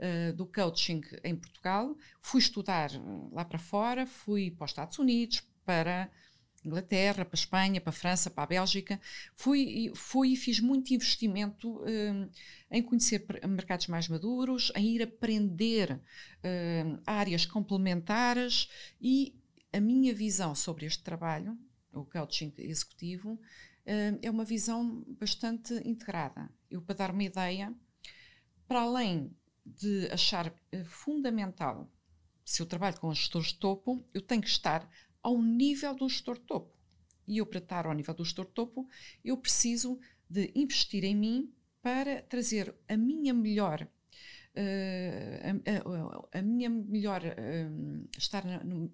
uh, 0.00 0.32
do 0.32 0.46
coaching 0.46 1.02
em 1.22 1.36
Portugal. 1.36 1.96
Fui 2.20 2.40
estudar 2.40 2.92
eh, 2.92 2.98
lá 3.32 3.44
para 3.44 3.58
fora, 3.58 4.06
fui 4.06 4.50
para 4.50 4.64
os 4.64 4.70
Estados 4.70 4.98
Unidos, 4.98 5.42
para 5.64 6.10
Inglaterra, 6.64 7.24
para 7.24 7.34
Espanha, 7.34 7.80
para 7.80 7.92
França, 7.92 8.30
para 8.30 8.44
a 8.44 8.46
Bélgica. 8.46 9.00
Fui, 9.34 9.92
fui 9.94 10.32
e 10.32 10.36
fiz 10.36 10.60
muito 10.60 10.92
investimento 10.92 11.76
uh, 11.78 12.30
em 12.70 12.82
conhecer 12.82 13.24
mercados 13.46 13.86
mais 13.86 14.08
maduros, 14.08 14.72
em 14.74 14.96
ir 14.96 15.02
aprender 15.02 16.00
áreas 17.04 17.44
complementares 17.44 18.68
e 19.00 19.34
a 19.72 19.80
minha 19.80 20.14
visão 20.14 20.54
sobre 20.54 20.86
este 20.86 21.02
trabalho, 21.02 21.58
o 21.92 22.04
coaching 22.04 22.52
executivo, 22.56 23.38
é 24.22 24.30
uma 24.30 24.44
visão 24.44 25.04
bastante 25.18 25.74
integrada. 25.86 26.48
Eu, 26.70 26.80
para 26.80 26.94
dar 26.94 27.10
uma 27.10 27.24
ideia, 27.24 27.74
para 28.66 28.82
além 28.82 29.34
de 29.78 30.08
achar 30.10 30.52
eh, 30.72 30.84
fundamental, 30.84 31.90
se 32.44 32.62
eu 32.62 32.66
trabalho 32.66 32.98
com 32.98 33.12
gestores 33.14 33.48
de 33.48 33.58
topo, 33.58 34.04
eu 34.12 34.20
tenho 34.20 34.42
que 34.42 34.48
estar 34.48 34.88
ao 35.22 35.40
nível 35.40 35.94
de 35.94 36.04
um 36.04 36.08
gestor 36.08 36.36
de 36.38 36.44
topo. 36.44 36.74
E 37.26 37.38
eu, 37.38 37.46
para 37.46 37.58
estar 37.58 37.86
ao 37.86 37.94
nível 37.94 38.14
do 38.14 38.24
gestor 38.24 38.46
de 38.46 38.52
topo, 38.52 38.88
eu 39.24 39.36
preciso 39.36 40.00
de 40.28 40.50
investir 40.54 41.04
em 41.04 41.14
mim 41.14 41.52
para 41.82 42.22
trazer 42.22 42.74
a 42.88 42.96
minha 42.96 43.32
melhor 43.32 43.86
Uh, 44.52 45.62
a, 45.64 46.36
a, 46.36 46.40
a, 46.40 46.42
minha 46.42 46.68
melhor 46.68 47.22
uh, 47.22 48.08
estar 48.18 48.44
no 48.64 48.92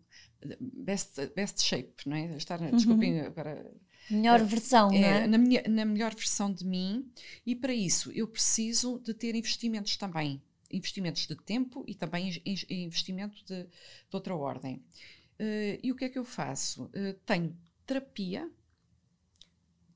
best, 0.60 1.32
best 1.34 1.62
shape, 1.62 2.06
não 2.06 2.14
é? 2.14 2.36
Estar, 2.36 2.60
uhum. 2.60 2.72
desculpem 2.72 3.20
agora 3.22 3.74
Melhor 4.10 4.44
versão, 4.44 4.90
é, 4.92 5.00
não 5.00 5.08
é? 5.08 5.26
Na, 5.26 5.38
minha, 5.38 5.62
na 5.68 5.84
melhor 5.84 6.14
versão 6.14 6.52
de 6.52 6.64
mim, 6.64 7.10
e 7.44 7.56
para 7.56 7.74
isso 7.74 8.12
eu 8.12 8.28
preciso 8.28 9.00
de 9.00 9.12
ter 9.12 9.34
investimentos 9.34 9.96
também. 9.96 10.40
Investimentos 10.70 11.26
de 11.26 11.36
tempo 11.36 11.84
e 11.86 11.94
também 11.94 12.42
investimento 12.68 13.44
de, 13.44 13.64
de 13.64 13.68
outra 14.12 14.34
ordem. 14.34 14.76
Uh, 15.38 15.78
e 15.82 15.92
o 15.92 15.96
que 15.96 16.04
é 16.04 16.08
que 16.08 16.18
eu 16.18 16.24
faço? 16.24 16.84
Uh, 16.84 17.14
tenho 17.24 17.56
terapia, 17.84 18.50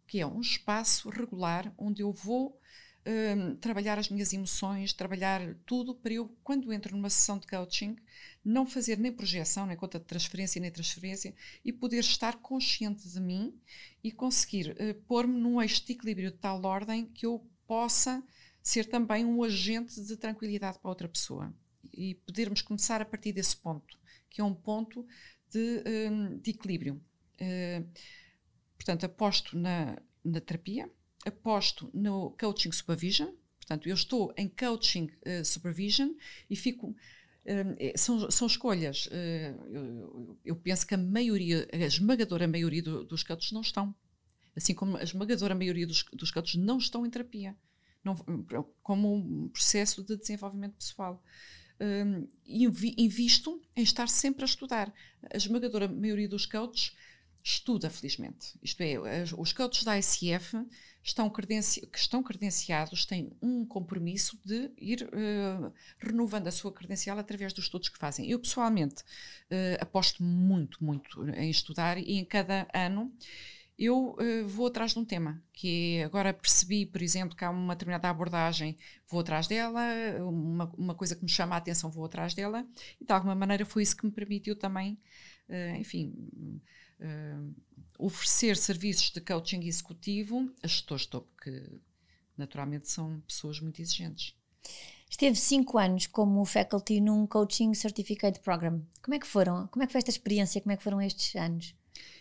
que 0.07 0.21
é 0.21 0.27
um 0.27 0.41
espaço 0.41 1.09
regular 1.09 1.73
onde 1.79 2.03
eu 2.03 2.13
vou 2.13 2.61
um, 3.07 3.57
trabalhar 3.57 3.99
as 3.99 4.09
minhas 4.09 4.33
emoções, 4.33 4.93
trabalhar 4.93 5.55
tudo 5.65 5.95
para 5.95 6.13
eu, 6.13 6.37
quando 6.43 6.73
entro 6.73 6.97
numa 6.97 7.11
sessão 7.11 7.39
de 7.39 7.47
coaching, 7.47 7.97
não 8.45 8.67
fazer 8.67 8.99
nem 8.99 9.13
projeção, 9.13 9.67
nem 9.67 9.77
conta 9.77 9.99
de 9.99 10.05
transferência, 10.05 10.61
nem 10.61 10.71
transferência, 10.71 11.35
e 11.65 11.73
poder 11.73 12.01
estar 12.01 12.37
consciente 12.39 13.09
de 13.09 13.21
mim 13.21 13.55
e 14.03 14.13
conseguir 14.13 14.73
uh, 14.73 14.95
pôr-me 15.07 15.39
num 15.39 15.61
eixo 15.61 15.85
de 15.85 15.93
equilíbrio 15.93 16.31
de 16.31 16.39
tal 16.39 16.63
ordem 16.65 17.07
que 17.07 17.27
eu 17.27 17.45
possa 17.67 18.23
ser 18.63 18.87
também 18.87 19.25
um 19.25 19.43
agente 19.43 20.01
de 20.05 20.17
tranquilidade 20.17 20.79
para 20.79 20.91
outra 20.91 21.09
pessoa. 21.09 21.55
E 21.93 22.15
podermos 22.15 22.63
começar 22.63 23.01
a 23.01 23.05
partir 23.05 23.33
desse 23.33 23.57
ponto, 23.57 23.99
que 24.29 24.41
é 24.41 24.45
um 24.45 24.55
ponto 24.55 25.07
de, 25.51 25.83
um, 26.11 26.39
de 26.39 26.51
equilíbrio. 26.51 27.01
Uh, 27.41 27.89
portanto, 28.77 29.05
aposto 29.05 29.57
na, 29.57 30.01
na 30.25 30.41
terapia, 30.41 30.91
aposto 31.27 31.91
no 31.93 32.31
coaching 32.39 32.73
supervision, 32.73 33.31
portanto, 33.59 33.89
eu 33.89 33.95
estou 33.95 34.33
em 34.37 34.49
coaching 34.49 35.11
uh, 35.27 35.45
supervision 35.45 36.11
e 36.49 36.57
fico. 36.57 36.89
Uh, 36.89 37.99
são, 37.99 38.31
são 38.31 38.47
escolhas. 38.47 39.07
Uh, 39.07 40.39
eu, 40.45 40.55
penso 40.57 40.87
que 40.87 40.95
a 40.95 40.99
maioria, 40.99 41.67
a 41.73 41.77
esmagadora 41.79 42.47
maioria 42.47 42.83
do, 42.83 43.05
dos 43.05 43.23
coaches 43.23 43.53
não 43.53 43.63
estão. 43.63 43.95
Assim 44.55 44.75
como 44.75 44.97
a 44.97 45.03
esmagadora 45.03 45.55
maioria 45.55 45.87
dos, 45.87 46.05
dos 46.13 46.33
não 46.57 46.79
estão 46.79 47.07
em 47.07 47.11
terapia. 47.11 47.57
Não, 48.05 48.17
como 48.83 49.15
um 49.15 49.49
processo 49.49 50.03
de 50.03 50.17
desenvolvimento 50.17 50.75
pessoal. 50.75 51.23
Um, 51.81 52.29
invisto 52.47 53.61
em 53.75 53.83
estar 53.83 54.09
sempre 54.09 54.43
a 54.43 54.47
estudar. 54.47 54.93
A 55.33 55.37
esmagadora 55.37 55.89
maioria 55.89 56.29
dos 56.29 56.45
coaches 56.45 56.95
estuda, 57.43 57.89
felizmente. 57.89 58.59
Isto 58.63 58.83
é, 58.83 58.97
os 59.37 59.53
coaches 59.53 59.85
da 59.85 59.99
ICF 59.99 60.57
estão 61.03 61.31
credenci 61.31 61.89
estão 61.95 62.23
credenciados 62.23 63.07
têm 63.07 63.33
um 63.41 63.65
compromisso 63.65 64.39
de 64.45 64.71
ir 64.77 65.03
uh, 65.05 65.73
renovando 65.99 66.47
a 66.47 66.53
sua 66.53 66.73
credencial 66.73 67.19
através 67.19 67.53
dos 67.53 67.65
estudos 67.65 67.89
que 67.89 67.99
fazem. 67.99 68.31
Eu, 68.31 68.39
pessoalmente, 68.39 69.03
uh, 69.03 69.81
aposto 69.81 70.23
muito, 70.23 70.85
muito 70.85 71.29
em 71.31 71.51
estudar 71.51 71.97
e 71.99 72.19
em 72.19 72.25
cada 72.25 72.69
ano 72.75 73.13
eu 73.81 74.11
uh, 74.11 74.47
vou 74.47 74.67
atrás 74.67 74.93
de 74.93 74.99
um 74.99 75.05
tema, 75.07 75.43
que 75.55 75.97
é, 75.97 76.05
agora 76.05 76.35
percebi, 76.35 76.85
por 76.85 77.01
exemplo, 77.01 77.35
que 77.35 77.43
há 77.43 77.49
uma 77.49 77.75
determinada 77.75 78.11
abordagem, 78.11 78.77
vou 79.09 79.21
atrás 79.21 79.47
dela, 79.47 79.81
uma, 80.21 80.71
uma 80.77 80.95
coisa 80.95 81.17
que 81.17 81.23
me 81.23 81.31
chama 81.31 81.55
a 81.55 81.59
atenção, 81.59 81.91
vou 81.91 82.05
atrás 82.05 82.35
dela, 82.35 82.67
e 83.01 83.05
de 83.07 83.13
alguma 83.13 83.35
maneira 83.35 83.65
foi 83.65 83.83
isso 83.83 83.97
que 83.97 84.05
me 84.05 84.13
permitiu 84.13 84.55
também, 84.55 84.99
uh, 85.49 85.77
enfim, 85.79 86.13
uh, 87.01 87.55
oferecer 87.99 88.55
serviços 88.59 89.11
de 89.11 89.21
coaching 89.23 89.63
executivo 89.65 90.53
a 90.63 90.67
gestores 90.67 91.07
topo, 91.07 91.29
que 91.43 91.81
naturalmente 92.37 92.91
são 92.91 93.19
pessoas 93.27 93.61
muito 93.61 93.81
exigentes. 93.81 94.35
Esteve 95.09 95.37
cinco 95.37 95.79
anos 95.79 96.07
como 96.07 96.45
faculty 96.45 97.01
num 97.01 97.27
Coaching 97.27 97.75
Certificate 97.75 98.39
Program. 98.41 98.81
Como 99.03 99.15
é 99.15 99.19
que 99.19 99.27
foram? 99.27 99.67
Como 99.67 99.83
é 99.83 99.87
que 99.87 99.93
foi 99.93 99.99
esta 99.99 100.11
experiência? 100.11 100.61
Como 100.61 100.73
é 100.73 100.77
que 100.77 100.85
foram 100.85 101.03
estes 101.03 101.35
anos? 101.35 101.75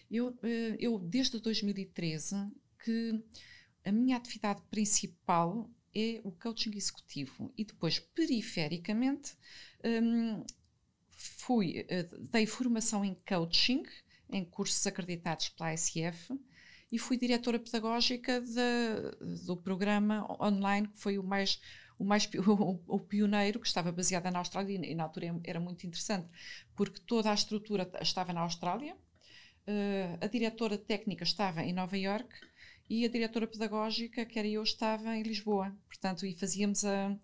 Eu, 0.09 0.37
eu 0.79 0.97
desde 0.99 1.39
2013 1.39 2.35
que 2.83 3.23
a 3.85 3.91
minha 3.91 4.17
atividade 4.17 4.61
principal 4.69 5.69
é 5.93 6.21
o 6.23 6.31
coaching 6.31 6.75
executivo. 6.75 7.51
E 7.57 7.63
depois, 7.65 7.99
perifericamente, 7.99 9.35
um, 9.83 10.43
fui, 11.09 11.81
uh, 11.81 12.27
dei 12.31 12.45
formação 12.45 13.03
em 13.03 13.15
coaching, 13.27 13.83
em 14.31 14.45
cursos 14.45 14.85
acreditados 14.85 15.49
pela 15.49 15.73
ICF, 15.73 16.39
e 16.91 16.97
fui 16.97 17.17
diretora 17.17 17.59
pedagógica 17.59 18.41
de, 18.41 19.45
do 19.45 19.57
programa 19.57 20.25
online, 20.41 20.87
que 20.87 20.97
foi 20.97 21.17
o 21.17 21.23
mais 21.23 21.59
o 21.99 22.05
mais 22.05 22.29
o, 22.47 22.79
o, 22.87 22.99
pioneiro 22.99 23.59
que 23.59 23.67
estava 23.67 23.91
baseada 23.91 24.31
na 24.31 24.39
Austrália 24.39 24.79
e 24.85 24.95
na 24.95 25.03
altura 25.03 25.37
era 25.43 25.59
muito 25.59 25.85
interessante 25.85 26.29
porque 26.73 27.01
toda 27.01 27.29
a 27.29 27.33
estrutura 27.33 27.91
estava 28.01 28.31
na 28.31 28.39
Austrália 28.39 28.95
a 30.21 30.27
diretora 30.27 30.77
técnica 30.77 31.23
estava 31.23 31.63
em 31.63 31.73
Nova 31.73 31.97
York 31.97 32.29
e 32.89 33.05
a 33.05 33.09
diretora 33.09 33.47
pedagógica, 33.47 34.25
que 34.25 34.39
era 34.39 34.47
eu, 34.47 34.63
estava 34.63 35.15
em 35.15 35.23
Lisboa. 35.23 35.75
Portanto, 35.87 36.25
e 36.25 36.33
fazíamos 36.33 36.83
a, 36.83 37.15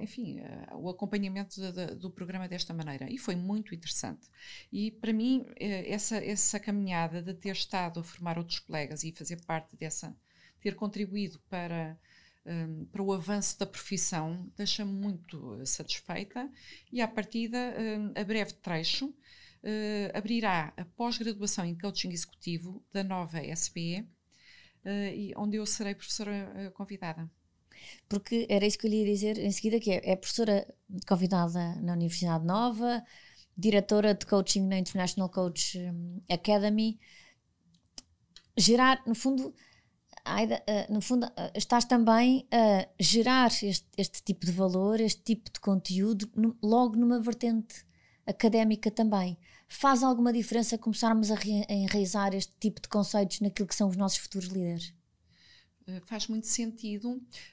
enfim, 0.00 0.40
o 0.74 0.88
acompanhamento 0.88 1.60
de, 1.60 1.72
de, 1.72 1.94
do 1.96 2.10
programa 2.10 2.48
desta 2.48 2.72
maneira. 2.72 3.10
E 3.10 3.18
foi 3.18 3.34
muito 3.34 3.74
interessante. 3.74 4.28
E 4.72 4.92
para 4.92 5.12
mim, 5.12 5.46
eh, 5.56 5.90
essa, 5.90 6.16
essa 6.16 6.60
caminhada 6.60 7.20
de 7.20 7.34
ter 7.34 7.52
estado 7.52 8.00
a 8.00 8.04
formar 8.04 8.38
outros 8.38 8.60
colegas 8.60 9.02
e 9.02 9.12
fazer 9.12 9.44
parte 9.44 9.76
dessa, 9.76 10.16
ter 10.60 10.74
contribuído 10.74 11.40
para. 11.48 11.98
Um, 12.46 12.86
para 12.86 13.02
o 13.02 13.12
avanço 13.12 13.58
da 13.58 13.66
profissão 13.66 14.50
deixa-me 14.56 14.90
muito 14.90 15.60
satisfeita 15.66 16.50
e, 16.90 17.02
à 17.02 17.06
partida, 17.06 17.58
um, 17.58 18.18
a 18.18 18.24
breve 18.24 18.54
trecho, 18.54 19.12
uh, 19.62 20.16
abrirá 20.16 20.72
a 20.76 20.84
pós-graduação 20.84 21.64
em 21.64 21.76
coaching 21.76 22.10
executivo 22.10 22.84
da 22.92 23.02
nova 23.02 23.40
SPE, 23.54 24.00
uh, 24.00 24.06
eh, 24.84 25.32
onde 25.36 25.56
eu 25.56 25.66
serei 25.66 25.94
professora 25.94 26.52
uh, 26.54 26.72
convidada. 26.72 27.30
Porque 28.08 28.46
era 28.48 28.66
isso 28.66 28.78
que 28.78 28.86
eu 28.86 28.90
lhe 28.90 29.04
ia 29.04 29.12
dizer 29.12 29.38
em 29.38 29.52
seguida, 29.52 29.78
que 29.78 29.90
é, 29.90 30.12
é 30.12 30.16
professora 30.16 30.66
convidada 31.06 31.76
na 31.76 31.92
Universidade 31.92 32.44
Nova, 32.44 33.04
diretora 33.56 34.14
de 34.14 34.26
coaching 34.26 34.66
na 34.66 34.78
International 34.78 35.28
Coach 35.28 35.78
Academy. 36.28 36.98
Gerar, 38.56 39.00
no 39.06 39.14
fundo, 39.14 39.54
Aida, 40.24 40.60
no 40.90 41.00
fundo, 41.00 41.30
estás 41.54 41.84
também 41.84 42.48
a 42.50 42.88
gerar 42.98 43.50
este, 43.62 43.86
este, 43.96 44.22
tipo 44.24 44.44
de 44.44 44.50
valor, 44.50 45.00
este 45.00 45.22
tipo 45.22 45.52
de 45.52 45.60
conteúdo, 45.60 46.28
logo 46.60 46.96
numa 46.96 47.20
vertente 47.20 47.86
académica 48.26 48.90
também. 48.90 49.38
Faz 49.68 50.02
alguma 50.02 50.32
diferença 50.32 50.78
começarmos 50.78 51.30
a, 51.30 51.36
enraizar 51.68 52.34
este 52.34 52.52
tipo 52.58 52.80
de 52.80 52.88
conceitos 52.88 53.40
naquilo 53.40 53.68
que 53.68 53.74
são 53.74 53.88
os 53.88 53.96
nossos 53.96 54.18
futuros 54.18 54.48
líderes? 54.48 54.94
Uh, 55.86 56.00
faz 56.06 56.26
muito 56.26 56.46
sentido. 56.46 57.12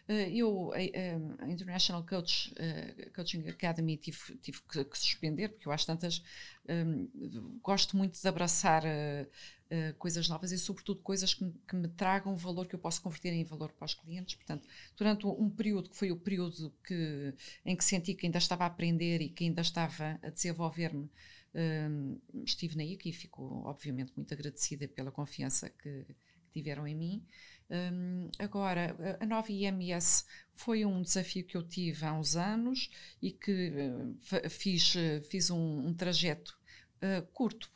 Uh, 0.10 0.14
eu, 0.34 0.74
a, 0.74 1.48
International 1.50 2.04
Coach, 2.06 2.54
uh, 2.54 3.14
Coaching 3.14 3.48
Academy, 3.48 3.98
tive, 3.98 4.38
tive 4.42 4.62
que, 4.64 4.98
suspender, 4.98 5.50
porque 5.50 5.68
eu 5.68 5.72
às 5.72 5.86
tantas 5.86 6.24
um, 6.68 7.60
gosto 7.62 7.96
muito 7.96 8.20
de 8.20 8.28
abraçar 8.28 8.84
uh, 8.84 9.94
coisas 9.98 10.28
novas 10.28 10.52
e, 10.52 10.58
sobretudo, 10.58 11.02
coisas 11.02 11.34
que 11.34 11.44
me, 11.44 11.54
que 11.68 11.76
me, 11.76 11.88
tragam 11.90 12.36
valor, 12.36 12.66
que 12.66 12.76
eu 12.76 12.80
posso 12.80 13.02
converter 13.02 13.34
em 13.34 13.44
valor 13.44 13.72
para 13.72 13.86
os 13.86 13.94
clientes. 13.94 14.36
Portanto, 14.36 14.68
durante 14.98 15.28
um 15.28 15.50
período 15.50 15.90
que 15.90 15.98
foi 15.98 16.12
o 16.12 16.18
período 16.18 16.74
que, 16.84 17.34
em 17.66 17.76
que 17.76 17.84
senti 17.84 18.14
que 18.14 18.26
ainda 18.26 18.38
estava 18.38 18.64
a 18.64 18.68
aprender 18.68 19.22
e 19.22 19.30
que 19.30 19.44
ainda 19.44 19.62
estava 19.62 20.20
a 20.22 20.30
desenvolver-me, 20.30 21.10
uh, 21.56 22.44
estive 22.44 22.76
na 22.76 22.84
ICA 22.84 23.10
e 23.10 23.14
fico, 23.14 23.64
obviamente, 23.66 24.14
muito 24.16 24.34
agradecida 24.34 24.88
pela 24.88 25.12
confiança 25.12 25.70
que, 25.70 26.06
que 26.06 26.16
tiveram 26.54 26.88
em 26.88 26.96
mim. 26.96 27.26
Um, 27.70 28.30
agora, 28.38 28.96
a 29.20 29.26
nova 29.26 29.52
IMS 29.52 30.26
foi 30.54 30.86
um 30.86 31.02
desafio 31.02 31.46
que 31.46 31.58
eu 31.58 31.64
tive 31.68 32.06
há 32.06 32.14
uns 32.14 32.36
anos 32.36 32.90
e 33.22 33.32
que 33.32 33.72
uh, 33.72 34.50
fiz, 34.50 34.94
uh, 34.96 35.22
fiz 35.30 35.50
um, 35.50 35.88
um 35.88 35.94
trajeto 35.94 36.56
uh, 37.02 37.26
curto 37.34 37.72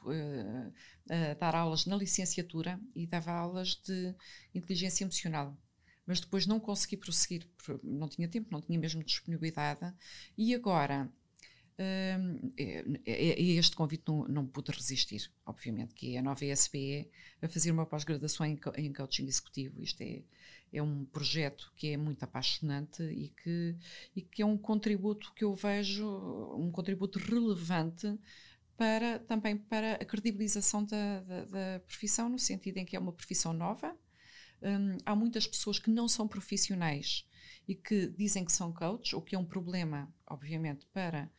a 1.10 1.34
dar 1.34 1.56
aulas 1.56 1.88
na 1.88 1.96
licenciatura 1.96 2.80
e 2.96 3.08
dava 3.08 3.32
aulas 3.32 3.76
de 3.76 4.16
inteligência 4.54 5.04
emocional. 5.04 5.58
Mas 6.06 6.20
depois 6.20 6.46
não 6.46 6.60
consegui 6.60 6.98
prosseguir, 6.98 7.48
não 7.84 8.08
tinha 8.08 8.28
tempo, 8.28 8.50
não 8.52 8.62
tinha 8.62 8.80
mesmo 8.80 9.04
disponibilidade. 9.04 9.94
E 10.38 10.54
agora, 10.54 11.12
é, 11.82 12.84
é, 13.06 13.14
é, 13.30 13.42
este 13.42 13.74
convite 13.74 14.04
não, 14.06 14.28
não 14.28 14.46
pude 14.46 14.70
resistir, 14.70 15.32
obviamente, 15.46 15.94
que 15.94 16.16
é 16.16 16.20
a 16.20 16.22
nova 16.22 16.44
ESPE 16.44 17.10
a 17.42 17.48
fazer 17.48 17.72
uma 17.72 17.86
pós-graduação 17.86 18.46
em, 18.46 18.60
em 18.76 18.92
coaching 18.92 19.26
executivo. 19.26 19.82
Isto 19.82 20.02
é, 20.02 20.22
é 20.74 20.84
um 20.84 21.06
projeto 21.06 21.72
que 21.78 21.88
é 21.88 21.98
muito 21.98 22.22
apaixonante 22.22 23.02
e 23.04 23.30
que, 23.30 23.76
e 24.14 24.22
que 24.22 24.42
é 24.42 24.46
um 24.46 24.58
contributo 24.58 25.32
que 25.34 25.46
eu 25.46 25.56
vejo, 25.56 26.06
um 26.58 26.70
contributo 26.70 27.18
relevante 27.18 28.14
para, 28.76 29.20
também 29.20 29.56
para 29.56 29.94
a 29.94 30.06
credibilização 30.06 30.84
da, 30.84 31.22
da, 31.22 31.46
da, 31.46 31.80
profissão, 31.80 32.28
no 32.28 32.38
sentido 32.38 32.78
em 32.78 32.86
que 32.86 32.98
é 32.98 33.00
uma 33.00 33.14
profissão 33.14 33.54
nova. 33.54 33.98
Há 35.06 35.16
muitas 35.16 35.48
pessoas 35.48 35.80
que 35.80 35.90
não 35.90 36.10
são 36.10 36.28
profissionais 36.28 37.26
e 37.66 37.74
que 37.74 38.08
dizem 38.08 38.44
que 38.44 38.52
são 38.52 38.74
coaches, 38.74 39.14
o 39.14 39.22
que 39.22 39.36
é 39.36 39.40
um 39.40 39.46
problema, 39.46 40.14
obviamente, 40.28 40.86
para, 40.88 41.32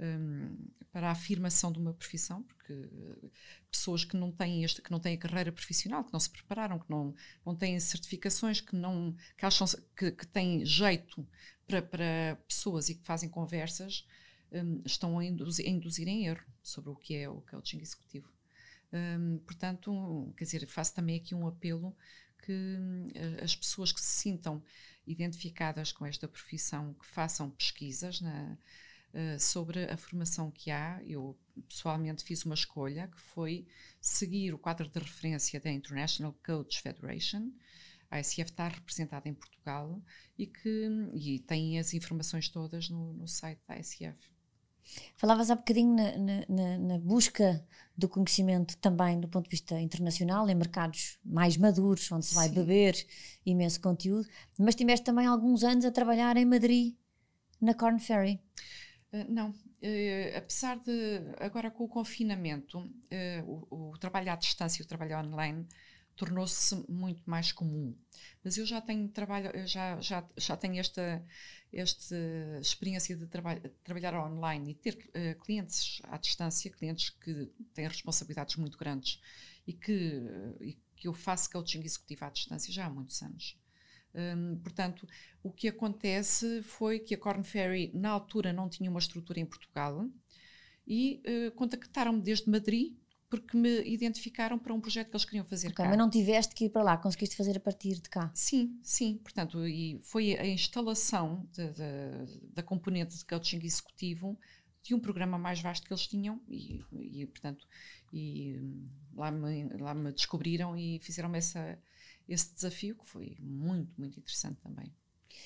um, 0.00 0.56
para 0.92 1.08
a 1.08 1.12
afirmação 1.12 1.72
de 1.72 1.78
uma 1.78 1.92
profissão, 1.92 2.42
porque 2.42 2.72
uh, 2.72 3.30
pessoas 3.70 4.04
que 4.04 4.16
não 4.16 4.32
têm 4.32 4.64
este, 4.64 4.80
que 4.80 4.90
não 4.90 5.00
têm 5.00 5.14
a 5.14 5.18
carreira 5.18 5.52
profissional, 5.52 6.04
que 6.04 6.12
não 6.12 6.20
se 6.20 6.30
prepararam, 6.30 6.78
que 6.78 6.90
não, 6.90 7.14
não 7.44 7.54
têm 7.54 7.78
certificações, 7.80 8.60
que 8.60 8.74
não 8.74 9.14
que 9.36 9.44
acham 9.44 9.66
que, 9.96 10.10
que 10.10 10.26
têm 10.26 10.64
jeito 10.64 11.26
para, 11.66 11.82
para 11.82 12.38
pessoas 12.48 12.88
e 12.88 12.94
que 12.94 13.04
fazem 13.04 13.28
conversas, 13.28 14.06
um, 14.52 14.82
estão 14.84 15.18
a 15.18 15.24
induzir, 15.24 15.66
a 15.66 15.68
induzir, 15.68 16.08
em 16.08 16.26
erro 16.26 16.44
sobre 16.62 16.90
o 16.90 16.96
que 16.96 17.14
é 17.14 17.28
o 17.28 17.40
coaching 17.42 17.80
executivo. 17.80 18.32
Um, 18.92 19.38
portanto, 19.38 20.32
quer 20.36 20.44
dizer, 20.44 20.66
faço 20.66 20.94
também 20.94 21.16
aqui 21.16 21.34
um 21.34 21.46
apelo 21.46 21.94
que 22.44 22.52
uh, 22.52 23.44
as 23.44 23.56
pessoas 23.56 23.92
que 23.92 24.00
se 24.00 24.22
sintam 24.22 24.62
identificadas 25.06 25.92
com 25.92 26.06
esta 26.06 26.28
profissão, 26.28 26.94
que 26.94 27.06
façam 27.06 27.50
pesquisas 27.50 28.20
na, 28.20 28.56
uh, 29.14 29.38
sobre 29.38 29.84
a 29.84 29.96
formação 29.96 30.50
que 30.50 30.70
há. 30.70 31.02
Eu 31.04 31.38
pessoalmente 31.68 32.24
fiz 32.24 32.44
uma 32.44 32.54
escolha 32.54 33.08
que 33.08 33.20
foi 33.20 33.66
seguir 34.00 34.54
o 34.54 34.58
quadro 34.58 34.88
de 34.88 34.98
referência 34.98 35.60
da 35.60 35.70
International 35.70 36.34
Coach 36.44 36.80
Federation. 36.80 37.50
A 38.10 38.20
ICF 38.20 38.42
está 38.42 38.68
representada 38.68 39.28
em 39.28 39.34
Portugal 39.34 40.00
e 40.38 40.46
que 40.46 40.88
e 41.14 41.40
tem 41.40 41.78
as 41.78 41.92
informações 41.92 42.48
todas 42.48 42.88
no, 42.88 43.12
no 43.12 43.26
site 43.26 43.60
da 43.66 43.76
ICF. 43.76 44.36
Falavas 45.16 45.50
há 45.50 45.56
bocadinho 45.56 45.94
na, 45.94 46.12
na, 46.48 46.78
na, 46.78 46.98
busca 46.98 47.64
do 47.96 48.08
conhecimento 48.08 48.76
também 48.78 49.18
do 49.18 49.28
ponto 49.28 49.44
de 49.44 49.50
vista 49.50 49.80
internacional, 49.80 50.48
em 50.48 50.54
mercados 50.54 51.18
mais 51.24 51.56
maduros, 51.56 52.10
onde 52.12 52.26
se 52.26 52.34
vai 52.34 52.48
Sim. 52.48 52.54
beber 52.54 53.06
imenso 53.44 53.80
conteúdo, 53.80 54.28
mas 54.58 54.74
tiveste 54.74 55.04
também 55.04 55.26
alguns 55.26 55.64
anos 55.64 55.84
a 55.84 55.90
trabalhar 55.90 56.36
em 56.36 56.44
Madrid, 56.44 56.94
na 57.60 57.74
Corn 57.74 57.98
Ferry. 57.98 58.40
Uh, 59.24 59.32
não, 59.32 59.50
uh, 59.50 60.36
apesar 60.36 60.78
de, 60.78 61.20
agora 61.38 61.70
com 61.70 61.84
o 61.84 61.88
confinamento, 61.88 62.78
uh, 62.78 63.66
o, 63.70 63.92
o, 63.92 63.98
trabalho 63.98 64.32
à 64.32 64.36
distância, 64.36 64.84
o 64.84 64.88
trabalho 64.88 65.18
online, 65.18 65.66
tornou-se 66.16 66.74
muito 66.88 67.22
mais 67.28 67.52
comum. 67.52 67.94
Mas 68.42 68.56
eu 68.56 68.66
já 68.66 68.80
tenho 68.80 69.08
trabalho, 69.08 69.50
já, 69.66 70.00
já, 70.00 70.26
já 70.36 70.56
tenho 70.56 70.78
esta, 70.80 71.24
esta 71.72 72.16
experiência 72.60 73.16
de, 73.16 73.26
traba 73.26 73.60
trabalhar 73.84 74.14
online 74.14 74.70
e 74.70 74.74
ter 74.74 74.94
uh, 74.94 75.38
clientes 75.40 76.00
à 76.04 76.16
distância, 76.16 76.70
clientes 76.70 77.10
que 77.10 77.52
têm 77.74 77.86
responsabilidades 77.86 78.56
muito 78.56 78.78
grandes 78.78 79.20
e 79.66 79.72
que, 79.72 80.18
uh, 80.18 80.62
e 80.62 80.78
que 80.96 81.06
eu 81.06 81.12
faço 81.12 81.50
coaching 81.50 81.82
executivo 81.82 82.24
à 82.24 82.30
distância 82.30 82.72
já 82.72 82.86
há 82.86 82.90
muitos 82.90 83.22
anos. 83.22 83.58
Um, 84.16 84.56
portanto, 84.56 85.06
o 85.42 85.50
que 85.50 85.68
acontece 85.68 86.62
foi 86.62 86.98
que 86.98 87.14
a 87.14 87.18
Corn 87.18 87.44
Ferry, 87.44 87.90
na 87.94 88.08
altura, 88.08 88.52
não 88.52 88.68
tinha 88.68 88.90
uma 88.90 88.98
estrutura 88.98 89.38
em 89.38 89.44
Portugal 89.44 90.08
e 90.86 91.22
uh, 91.26 91.50
contactaram-me 91.52 92.22
desde 92.22 92.48
Madrid 92.48 92.96
porque 93.28 93.56
me 93.56 93.82
identificaram 93.82 94.58
para 94.58 94.72
um 94.72 94.80
projeto 94.80 95.10
que 95.10 95.16
eles 95.16 95.24
queriam 95.24 95.44
fazer 95.44 95.68
okay, 95.68 95.84
cá. 95.84 95.88
Mas 95.88 95.98
não 95.98 96.08
tiveste 96.08 96.54
que 96.54 96.66
ir 96.66 96.70
para 96.70 96.82
lá, 96.82 96.96
conseguiste 96.96 97.36
fazer 97.36 97.56
a 97.56 97.60
partir 97.60 98.00
de 98.00 98.08
cá? 98.08 98.30
Sim, 98.32 98.78
sim. 98.82 99.18
Portanto, 99.18 99.66
e 99.66 100.00
foi 100.04 100.36
a 100.38 100.46
instalação 100.46 101.46
de, 101.52 101.68
de, 101.72 102.50
da 102.52 102.62
componente 102.62 103.16
de 103.18 103.24
coaching 103.24 103.60
executivo 103.64 104.38
de 104.82 104.94
um 104.94 105.00
programa 105.00 105.36
mais 105.36 105.60
vasto 105.60 105.84
que 105.84 105.92
eles 105.92 106.06
tinham 106.06 106.40
e, 106.48 106.80
e 106.92 107.26
portanto, 107.26 107.66
e 108.12 108.60
lá 109.14 109.32
me, 109.32 109.68
lá 109.80 109.92
me 109.92 110.12
descobriram 110.12 110.76
e 110.76 111.00
fizeram 111.00 111.34
essa, 111.34 111.76
esse 112.28 112.54
desafio 112.54 112.94
que 112.96 113.06
foi 113.06 113.36
muito, 113.40 113.92
muito 113.98 114.18
interessante 114.18 114.58
também. 114.60 114.92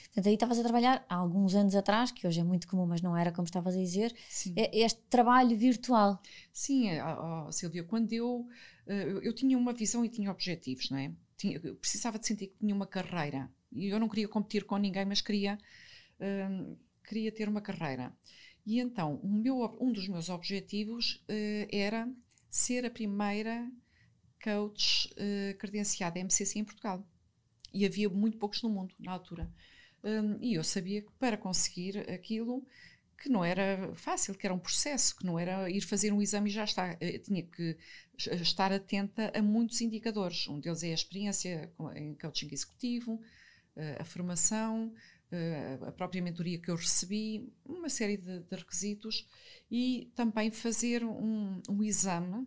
Portanto, 0.07 0.27
aí 0.29 0.35
estavas 0.35 0.59
a 0.59 0.63
trabalhar 0.63 1.05
há 1.09 1.15
alguns 1.17 1.55
anos 1.55 1.75
atrás, 1.75 2.11
que 2.11 2.27
hoje 2.27 2.41
é 2.41 2.45
muito 2.45 2.67
comum, 2.69 2.87
mas 2.87 3.01
não 3.03 3.17
era 3.17 3.33
como 3.33 3.45
estavas 3.45 3.75
a 3.75 3.79
dizer, 3.79 4.15
Sim. 4.29 4.55
É 4.57 4.79
este 4.79 5.01
trabalho 5.09 5.57
virtual. 5.57 6.21
Sim, 6.53 6.89
oh, 7.01 7.51
Silvia, 7.53 7.85
quando 7.85 8.13
eu, 8.13 8.47
eh, 8.87 9.05
eu, 9.05 9.23
eu 9.23 9.33
tinha 9.35 9.59
uma 9.59 9.73
visão 9.73 10.05
e 10.05 10.09
tinha 10.09 10.31
objetivos, 10.31 10.91
não 10.91 10.99
é? 10.99 11.13
Eu 11.45 11.75
precisava 11.77 12.19
de 12.19 12.27
sentir 12.27 12.49
que 12.49 12.59
tinha 12.59 12.75
uma 12.75 12.87
carreira 12.87 13.51
eu 13.73 13.99
não 14.01 14.09
queria 14.09 14.29
competir 14.29 14.65
com 14.65 14.77
ninguém, 14.77 15.05
mas 15.05 15.21
queria, 15.21 15.59
um, 16.21 16.77
queria 17.05 17.31
ter 17.31 17.49
uma 17.49 17.61
carreira. 17.61 18.13
E 18.67 18.81
então, 18.81 19.21
meu, 19.23 19.77
um 19.81 19.93
dos 19.93 20.09
meus 20.09 20.29
objetivos 20.29 21.25
uh, 21.29 21.69
era 21.71 22.09
ser 22.51 22.85
a 22.85 22.91
primeira 22.91 23.71
coach 24.43 25.09
uh, 25.13 25.57
credenciada 25.59 26.19
MCC 26.19 26.59
em 26.59 26.65
Portugal. 26.65 27.07
E 27.73 27.87
havia 27.87 28.09
muito 28.09 28.39
poucos 28.39 28.63
no 28.63 28.69
mundo 28.69 28.95
na 28.99 29.13
altura. 29.13 29.51
Um, 30.03 30.39
e 30.41 30.55
eu 30.55 30.65
sabia 30.65 31.03
que 31.03 31.13
para 31.19 31.37
conseguir 31.37 31.99
aquilo, 32.11 32.67
que 33.21 33.29
não 33.29 33.45
era 33.45 33.93
fácil, 33.95 34.35
que 34.35 34.47
era 34.47 34.55
um 34.55 34.59
processo, 34.59 35.15
que 35.15 35.27
não 35.27 35.39
era 35.39 35.71
ir 35.71 35.83
fazer 35.83 36.11
um 36.11 36.23
exame 36.23 36.49
e 36.49 36.53
já 36.53 36.65
está. 36.65 36.97
Eu 37.01 37.23
tinha 37.23 37.43
que 37.43 37.77
estar 38.17 38.73
atenta 38.73 39.31
a 39.35 39.43
muitos 39.43 39.81
indicadores. 39.83 40.49
Um 40.49 40.59
deles 40.59 40.83
é 40.83 40.91
a 40.91 40.95
experiência 40.95 41.71
em 41.95 42.15
coaching 42.15 42.49
executivo, 42.51 43.21
eh, 43.77 43.99
a 44.01 44.05
formação, 44.05 44.93
eh, 45.31 45.79
a 45.87 45.93
própria 45.93 46.23
mentoria 46.23 46.59
que 46.59 46.71
eu 46.71 46.77
recebi, 46.77 47.53
uma 47.65 47.91
série 47.91 48.17
de, 48.17 48.41
de 48.41 48.57
requisitos 48.57 49.27
e 49.71 50.11
também 50.15 50.51
fazer 50.51 51.05
um, 51.05 51.61
um, 51.69 51.83
exame 51.83 52.47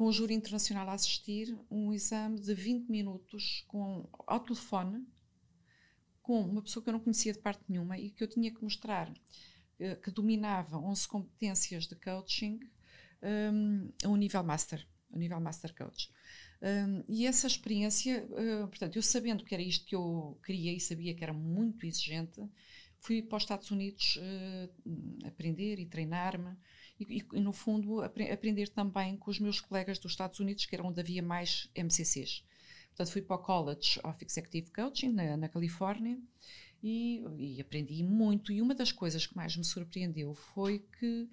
com 0.00 0.06
o 0.06 0.12
júri 0.14 0.32
internacional 0.32 0.88
a 0.88 0.94
assistir, 0.94 1.54
um 1.70 1.92
exame 1.92 2.40
de 2.40 2.54
20 2.54 2.88
minutos 2.88 3.66
com, 3.68 4.08
ao 4.26 4.40
telefone 4.40 5.06
com 6.22 6.40
uma 6.40 6.62
pessoa 6.62 6.82
que 6.82 6.88
eu 6.88 6.94
não 6.94 7.00
conhecia 7.00 7.34
de 7.34 7.38
parte 7.38 7.62
nenhuma 7.68 7.98
e 7.98 8.08
que 8.08 8.24
eu 8.24 8.26
tinha 8.26 8.50
que 8.50 8.62
mostrar 8.62 9.12
eh, 9.78 9.94
que 9.96 10.10
dominava 10.10 10.78
11 10.78 11.06
competências 11.06 11.86
de 11.86 11.96
coaching 11.96 12.58
um, 13.52 13.92
a 14.02 14.08
um 14.08 14.16
nível 14.16 14.42
master, 14.42 14.88
a 15.12 15.16
um 15.16 15.18
nível 15.18 15.38
master 15.38 15.74
coach. 15.74 16.10
Um, 16.62 17.04
e 17.06 17.26
essa 17.26 17.46
experiência, 17.46 18.26
uh, 18.30 18.68
portanto, 18.68 18.96
eu 18.96 19.02
sabendo 19.02 19.44
que 19.44 19.52
era 19.52 19.62
isto 19.62 19.84
que 19.84 19.94
eu 19.94 20.40
queria 20.42 20.72
e 20.72 20.80
sabia 20.80 21.14
que 21.14 21.22
era 21.22 21.34
muito 21.34 21.84
exigente, 21.84 22.40
fui 23.00 23.20
para 23.20 23.36
os 23.36 23.42
Estados 23.42 23.70
Unidos 23.70 24.16
uh, 24.16 25.26
aprender 25.26 25.78
e 25.78 25.84
treinar-me 25.84 26.56
e, 27.08 27.24
e, 27.32 27.40
no 27.40 27.52
fundo, 27.52 28.02
apre 28.02 28.30
aprender 28.30 28.68
também 28.68 29.16
com 29.16 29.30
os 29.30 29.40
meus 29.40 29.60
colegas 29.60 29.98
dos 29.98 30.12
Estados 30.12 30.38
Unidos, 30.40 30.66
que 30.66 30.74
era 30.74 30.84
onde 30.84 31.00
havia 31.00 31.22
mais 31.22 31.70
MCCs. 31.74 32.44
Portanto, 32.88 33.12
fui 33.12 33.22
para 33.22 33.36
o 33.36 33.38
College 33.38 34.00
of 34.04 34.24
Executive 34.24 34.70
Coaching, 34.72 35.12
na, 35.12 35.36
na 35.36 35.48
Califórnia, 35.48 36.18
e, 36.82 37.22
e, 37.38 37.60
aprendi 37.60 38.02
muito. 38.02 38.52
E 38.52 38.60
uma 38.60 38.74
das 38.74 38.92
coisas 38.92 39.26
que 39.26 39.36
mais 39.36 39.56
me 39.56 39.64
surpreendeu 39.64 40.34
foi 40.34 40.84
que 40.98 41.28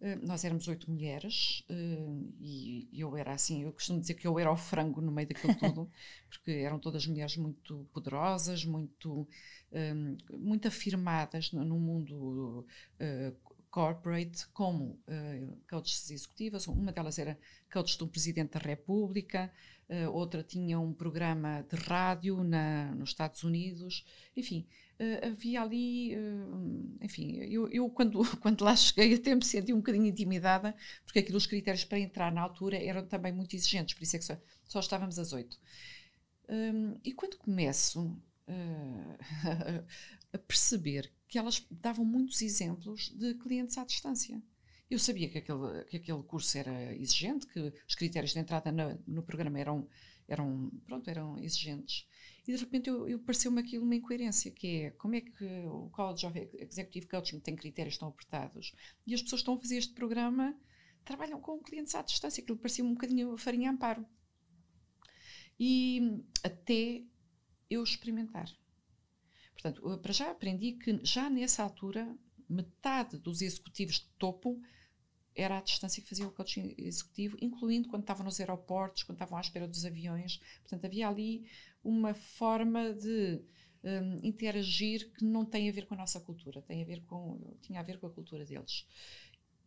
uh, 0.00 0.26
nós 0.26 0.44
éramos 0.44 0.66
oito 0.68 0.90
mulheres 0.90 1.64
uh, 1.68 2.34
e 2.40 2.88
eu 2.92 3.16
era 3.16 3.32
assim, 3.32 3.64
eu 3.64 3.72
costumo 3.72 4.00
dizer 4.00 4.14
que 4.14 4.26
eu 4.26 4.38
era 4.38 4.50
o 4.50 4.56
frango 4.56 5.00
no 5.00 5.12
meio 5.12 5.28
daquilo 5.28 5.54
tudo, 5.56 5.90
porque 6.28 6.50
eram 6.52 6.78
todas 6.78 7.06
mulheres 7.06 7.36
muito 7.36 7.88
poderosas, 7.92 8.64
muito, 8.64 9.28
um, 9.72 10.16
muito 10.38 10.68
afirmadas 10.68 11.52
no, 11.52 11.64
no 11.64 11.78
mundo 11.78 12.66
uh, 13.00 13.47
corporate, 13.70 14.46
como 14.48 14.98
coaches 15.68 16.10
executivas. 16.10 16.66
Uma 16.66 16.92
delas 16.92 17.18
era 17.18 17.38
coach 17.72 17.98
do 17.98 18.08
Presidente 18.08 18.52
da 18.52 18.60
República, 18.60 19.52
uh, 19.88 20.10
outra 20.12 20.42
tinha 20.42 20.78
um 20.78 20.92
programa 20.92 21.62
de 21.68 21.76
rádio 21.76 22.42
na, 22.42 22.94
nos 22.94 23.10
Estados 23.10 23.42
Unidos, 23.42 24.04
enfim, 24.36 24.66
uh, 25.00 25.26
havia 25.26 25.62
ali, 25.62 26.16
uh, 26.16 26.96
enfim, 27.00 27.36
eu, 27.36 27.68
eu, 27.68 27.88
quando, 27.90 28.20
quando 28.40 28.62
lá 28.62 28.76
cheguei 28.76 29.14
até 29.14 29.34
me 29.34 29.44
senti 29.44 29.72
um 29.72 29.78
bocadinho 29.78 30.06
intimidada, 30.06 30.74
porque 31.04 31.18
aquilo, 31.20 31.38
os 31.38 31.46
critérios 31.46 31.84
para 31.84 31.98
entrar 31.98 32.32
na 32.32 32.40
altura 32.40 32.76
eram 32.82 33.06
também 33.06 33.32
muito 33.32 33.54
exigentes, 33.54 33.94
por 33.94 34.02
isso 34.02 34.16
é 34.16 34.18
que 34.18 34.24
só, 34.24 34.36
só 34.64 34.80
estávamos 34.80 35.18
às 35.18 35.32
oito. 35.32 35.58
Um, 36.48 36.98
e 37.04 37.12
quando 37.12 37.36
começo 37.36 38.16
a 40.32 40.38
perceber 40.38 41.12
que 41.28 41.38
elas 41.38 41.64
davam 41.70 42.04
muitos 42.04 42.42
exemplos 42.42 43.10
de 43.10 43.34
clientes 43.34 43.76
à 43.78 43.84
distância. 43.84 44.42
Eu 44.90 44.98
sabia 44.98 45.28
que 45.28 45.38
aquele, 45.38 45.84
que 45.84 45.96
aquele 45.98 46.22
curso 46.22 46.56
era 46.56 46.96
exigente, 46.96 47.46
que 47.46 47.72
os 47.86 47.94
critérios 47.94 48.32
de 48.32 48.38
entrada 48.38 48.72
no, 48.72 48.98
no 49.06 49.22
programa 49.22 49.58
eram, 49.58 49.86
eram, 50.26 50.70
pronto, 50.86 51.08
eram 51.10 51.38
exigentes. 51.38 52.06
E 52.46 52.52
de 52.52 52.58
repente 52.58 52.88
eu, 52.88 53.06
eu 53.06 53.18
pareceu-me 53.18 53.60
aquilo 53.60 53.84
uma 53.84 53.94
incoerência, 53.94 54.50
que 54.50 54.84
é 54.84 54.90
como 54.92 55.14
é 55.14 55.20
que 55.20 55.44
o 55.66 55.90
College 55.90 56.26
of 56.26 56.50
Executive 56.54 57.06
Coaching 57.06 57.40
tem 57.40 57.54
critérios 57.54 57.98
tão 57.98 58.08
apertados 58.08 58.74
e 59.06 59.12
as 59.12 59.20
pessoas 59.20 59.42
estão 59.42 59.54
a 59.54 59.60
fazer 59.60 59.76
este 59.76 59.92
programa 59.92 60.56
trabalham 61.08 61.40
com 61.40 61.58
clientes 61.58 61.94
à 61.94 62.02
distância, 62.02 62.42
aquilo 62.42 62.58
parecia 62.58 62.84
um 62.84 62.92
bocadinho 62.92 63.36
farinha 63.38 63.70
amparo. 63.70 64.06
E 65.58 66.22
até 66.44 67.02
eu 67.70 67.82
experimentar. 67.82 68.46
Portanto, 69.60 69.98
para 69.98 70.12
já 70.12 70.30
aprendi 70.30 70.72
que 70.72 71.00
já 71.04 71.28
nessa 71.28 71.64
altura 71.64 72.16
metade 72.48 73.18
dos 73.18 73.42
executivos 73.42 73.96
de 73.96 74.06
topo 74.18 74.60
era 75.34 75.58
a 75.58 75.62
distância 75.62 76.02
que 76.02 76.08
fazia 76.08 76.26
o 76.26 76.32
coaching 76.32 76.74
executivo, 76.78 77.36
incluindo 77.40 77.88
quando 77.88 78.02
estavam 78.02 78.24
nos 78.24 78.40
aeroportos, 78.40 79.02
quando 79.02 79.16
estavam 79.16 79.38
à 79.38 79.40
espera 79.40 79.68
dos 79.68 79.84
aviões. 79.84 80.38
Portanto, 80.62 80.84
havia 80.84 81.08
ali 81.08 81.44
uma 81.82 82.14
forma 82.14 82.92
de 82.92 83.40
um, 83.84 84.26
interagir 84.26 85.12
que 85.12 85.24
não 85.24 85.44
tem 85.44 85.68
a 85.68 85.72
ver 85.72 85.86
com 85.86 85.94
a 85.94 85.98
nossa 85.98 86.20
cultura, 86.20 86.62
tem 86.62 86.82
a 86.82 86.86
ver 86.86 87.02
com, 87.04 87.56
tinha 87.60 87.80
a 87.80 87.84
ver 87.84 87.98
com 87.98 88.06
a 88.06 88.10
cultura 88.10 88.44
deles. 88.44 88.86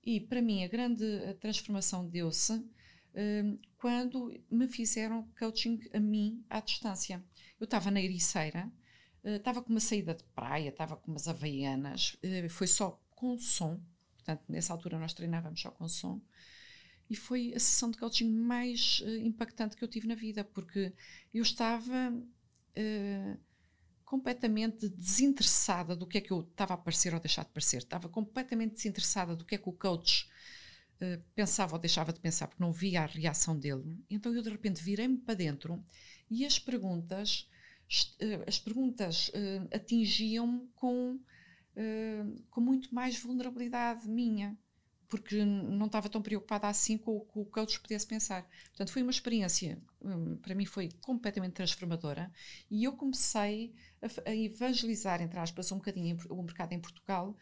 E 0.04 0.19
para 0.19 0.41
mim 0.41 0.63
a 0.63 0.67
grande 0.67 1.06
transformação 1.39 2.08
deu-se 2.08 2.54
um, 2.54 3.58
quando 3.77 4.34
me 4.49 4.67
fizeram 4.67 5.27
coaching 5.38 5.80
a 5.93 5.99
mim 5.99 6.43
à 6.49 6.60
distância. 6.60 7.23
Eu 7.60 7.65
estava 7.65 7.91
na 7.91 8.01
Ericeira, 8.01 8.71
estava 9.23 9.62
com 9.62 9.69
uma 9.69 9.79
saída 9.79 10.13
de 10.13 10.23
praia, 10.36 10.69
estava 10.69 10.95
com 10.95 11.12
umas 11.12 11.27
havaianas, 11.27 12.17
uh, 12.23 12.49
foi 12.49 12.67
só 12.67 12.99
com 13.15 13.38
som, 13.38 13.79
Portanto, 14.21 14.43
nessa 14.47 14.73
altura 14.73 14.99
nós 14.99 15.13
treinávamos 15.13 15.62
só 15.62 15.71
com 15.71 15.88
som. 15.88 16.21
E 17.10 17.15
foi 17.15 17.53
a 17.53 17.60
sessão 17.60 17.91
de 17.91 17.97
coaching 17.97 18.31
mais 18.31 19.01
uh, 19.01 19.17
impactante 19.17 19.75
que 19.75 19.84
eu 19.84 19.88
tive 19.88 20.07
na 20.07 20.15
vida, 20.15 20.43
porque 20.43 20.93
eu 21.34 21.41
estava 21.41 22.13
uh, 22.13 23.39
completamente 24.05 24.88
desinteressada 24.88 25.95
do 25.95 26.07
que 26.07 26.19
é 26.19 26.21
que 26.21 26.31
eu 26.31 26.41
estava 26.41 26.75
a 26.75 26.77
parecer 26.77 27.13
ou 27.13 27.19
deixar 27.19 27.43
de 27.43 27.51
parecer. 27.51 27.77
Estava 27.77 28.07
completamente 28.07 28.75
desinteressada 28.75 29.36
do 29.36 29.43
que 29.43 29.55
é 29.55 29.57
que 29.57 29.67
o 29.67 29.73
coach 29.73 30.29
uh, 31.01 31.21
pensava 31.36 31.73
ou 31.73 31.79
deixava 31.79 32.13
de 32.13 32.19
pensar, 32.19 32.47
porque 32.47 32.63
não 32.63 32.71
via 32.71 33.01
a 33.01 33.07
reação 33.07 33.57
dele. 33.57 33.97
Então 34.10 34.34
eu 34.34 34.41
de 34.41 34.49
repente 34.49 34.81
virei-me 34.81 35.17
para 35.17 35.34
dentro 35.34 35.84
e 36.29 36.45
as 36.45 36.60
perguntas, 36.60 37.49
as 38.47 38.60
perguntas 38.60 39.32
atingiam-me 39.73 40.69
com 40.75 41.19
uh, 41.75 42.43
com 42.49 42.62
muito 42.62 42.93
mais 42.93 43.17
vulnerabilidade 43.17 44.08
minha, 44.08 44.58
porque 45.08 45.43
não 45.43 45.88
estava 45.88 46.08
tão 46.08 46.21
preocupada 46.21 46.69
assim 46.69 46.97
com 46.97 47.17
o 47.17 47.25
que 47.25 47.39
o 47.39 47.45
coach 47.45 47.80
pudesse 47.82 48.08
pensar. 48.08 48.47
Portanto, 48.67 48.93
foi 48.93 49.01
uma 49.01 49.12
experiência, 49.12 49.82
um, 50.01 50.38
para 50.38 50.56
mim 50.56 50.65
foi 50.65 50.89
completamente 51.01 51.54
transformadora 51.54 52.32
e 52.69 52.86
eu 52.86 52.93
comecei 52.93 53.73
a, 54.01 54.30
a 54.30 54.36
evangelizar, 54.36 55.21
entre 55.21 55.38
aspas, 55.38 55.69
um 55.71 55.77
bocadinho 55.77 56.17
o 56.30 56.41
mercado 56.41 56.71
em 56.71 56.80
Portugal 56.80 57.36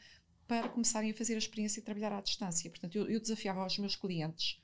para 0.47 0.67
começarem 0.69 1.11
a 1.11 1.13
fazer 1.13 1.35
a 1.35 1.37
experiência 1.37 1.79
de 1.79 1.85
trabalhar 1.85 2.11
à 2.11 2.21
distância. 2.21 2.69
Portanto, 2.71 2.95
eu, 2.95 3.07
eu 3.07 3.19
desafiava 3.19 3.63
os 3.63 3.77
meus 3.77 3.95
clientes 3.95 4.59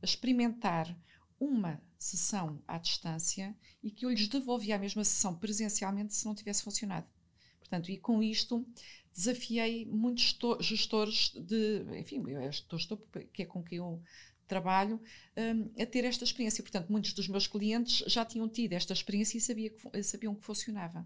a 0.00 0.06
experimentar 0.06 0.96
uma 1.38 1.82
sessão 1.98 2.62
à 2.66 2.78
distância 2.78 3.56
e 3.82 3.90
que 3.90 4.04
eu 4.04 4.10
lhes 4.10 4.28
devolvia 4.28 4.76
a 4.76 4.78
mesma 4.78 5.04
sessão 5.04 5.34
presencialmente 5.34 6.14
se 6.14 6.26
não 6.26 6.34
tivesse 6.34 6.62
funcionado. 6.62 7.06
Portanto, 7.58 7.90
e 7.90 7.98
com 7.98 8.22
isto 8.22 8.66
desafiei 9.12 9.86
muitos 9.86 10.38
gestores 10.60 11.32
de, 11.34 11.84
enfim, 11.98 12.22
eu 12.28 12.38
é 12.38 12.50
que 13.32 13.42
é 13.42 13.46
com 13.46 13.62
quem 13.62 13.78
eu 13.78 14.02
trabalho, 14.46 15.00
um, 15.36 15.82
a 15.82 15.86
ter 15.86 16.04
esta 16.04 16.24
experiência. 16.24 16.62
Portanto, 16.62 16.90
muitos 16.90 17.12
dos 17.12 17.28
meus 17.28 17.46
clientes 17.46 18.04
já 18.06 18.24
tinham 18.24 18.48
tido 18.48 18.72
esta 18.72 18.92
experiência 18.92 19.38
e 19.38 19.40
sabia 19.40 19.70
que, 19.70 20.02
sabiam 20.02 20.34
que 20.34 20.44
funcionava. 20.44 21.04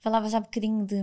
Falavas 0.00 0.34
há 0.34 0.40
bocadinho 0.40 0.86
de, 0.86 1.02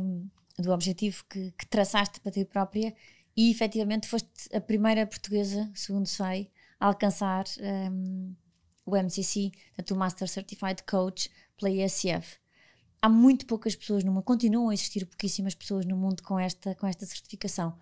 do 0.58 0.72
objetivo 0.72 1.24
que, 1.30 1.52
que, 1.52 1.68
traçaste 1.68 2.20
para 2.22 2.32
ti 2.32 2.46
própria 2.46 2.96
e 3.36 3.52
efetivamente 3.52 4.08
foste 4.08 4.56
a 4.56 4.62
primeira 4.62 5.06
portuguesa, 5.06 5.70
segundo 5.76 6.08
sei, 6.08 6.50
a 6.80 6.88
alcançar 6.88 7.46
um, 7.92 8.34
o 8.86 8.96
MCC, 8.96 9.52
portanto, 9.68 9.92
o 9.92 9.98
Master 9.98 10.28
Certified 10.28 10.84
Coach 10.84 11.30
pela 11.58 11.72
ISF 11.72 12.44
há 13.04 13.10
muito 13.10 13.46
poucas 13.46 13.76
pessoas 13.76 14.02
no 14.02 14.14
mundo, 14.14 14.24
continuam 14.24 14.70
a 14.70 14.74
existir 14.74 15.06
pouquíssimas 15.06 15.54
pessoas 15.54 15.86
no 15.86 15.98
mundo 15.98 16.24
com 16.24 16.40
esta, 16.40 16.74
com 16.76 16.88
esta 16.88 17.06
certificação. 17.06 17.78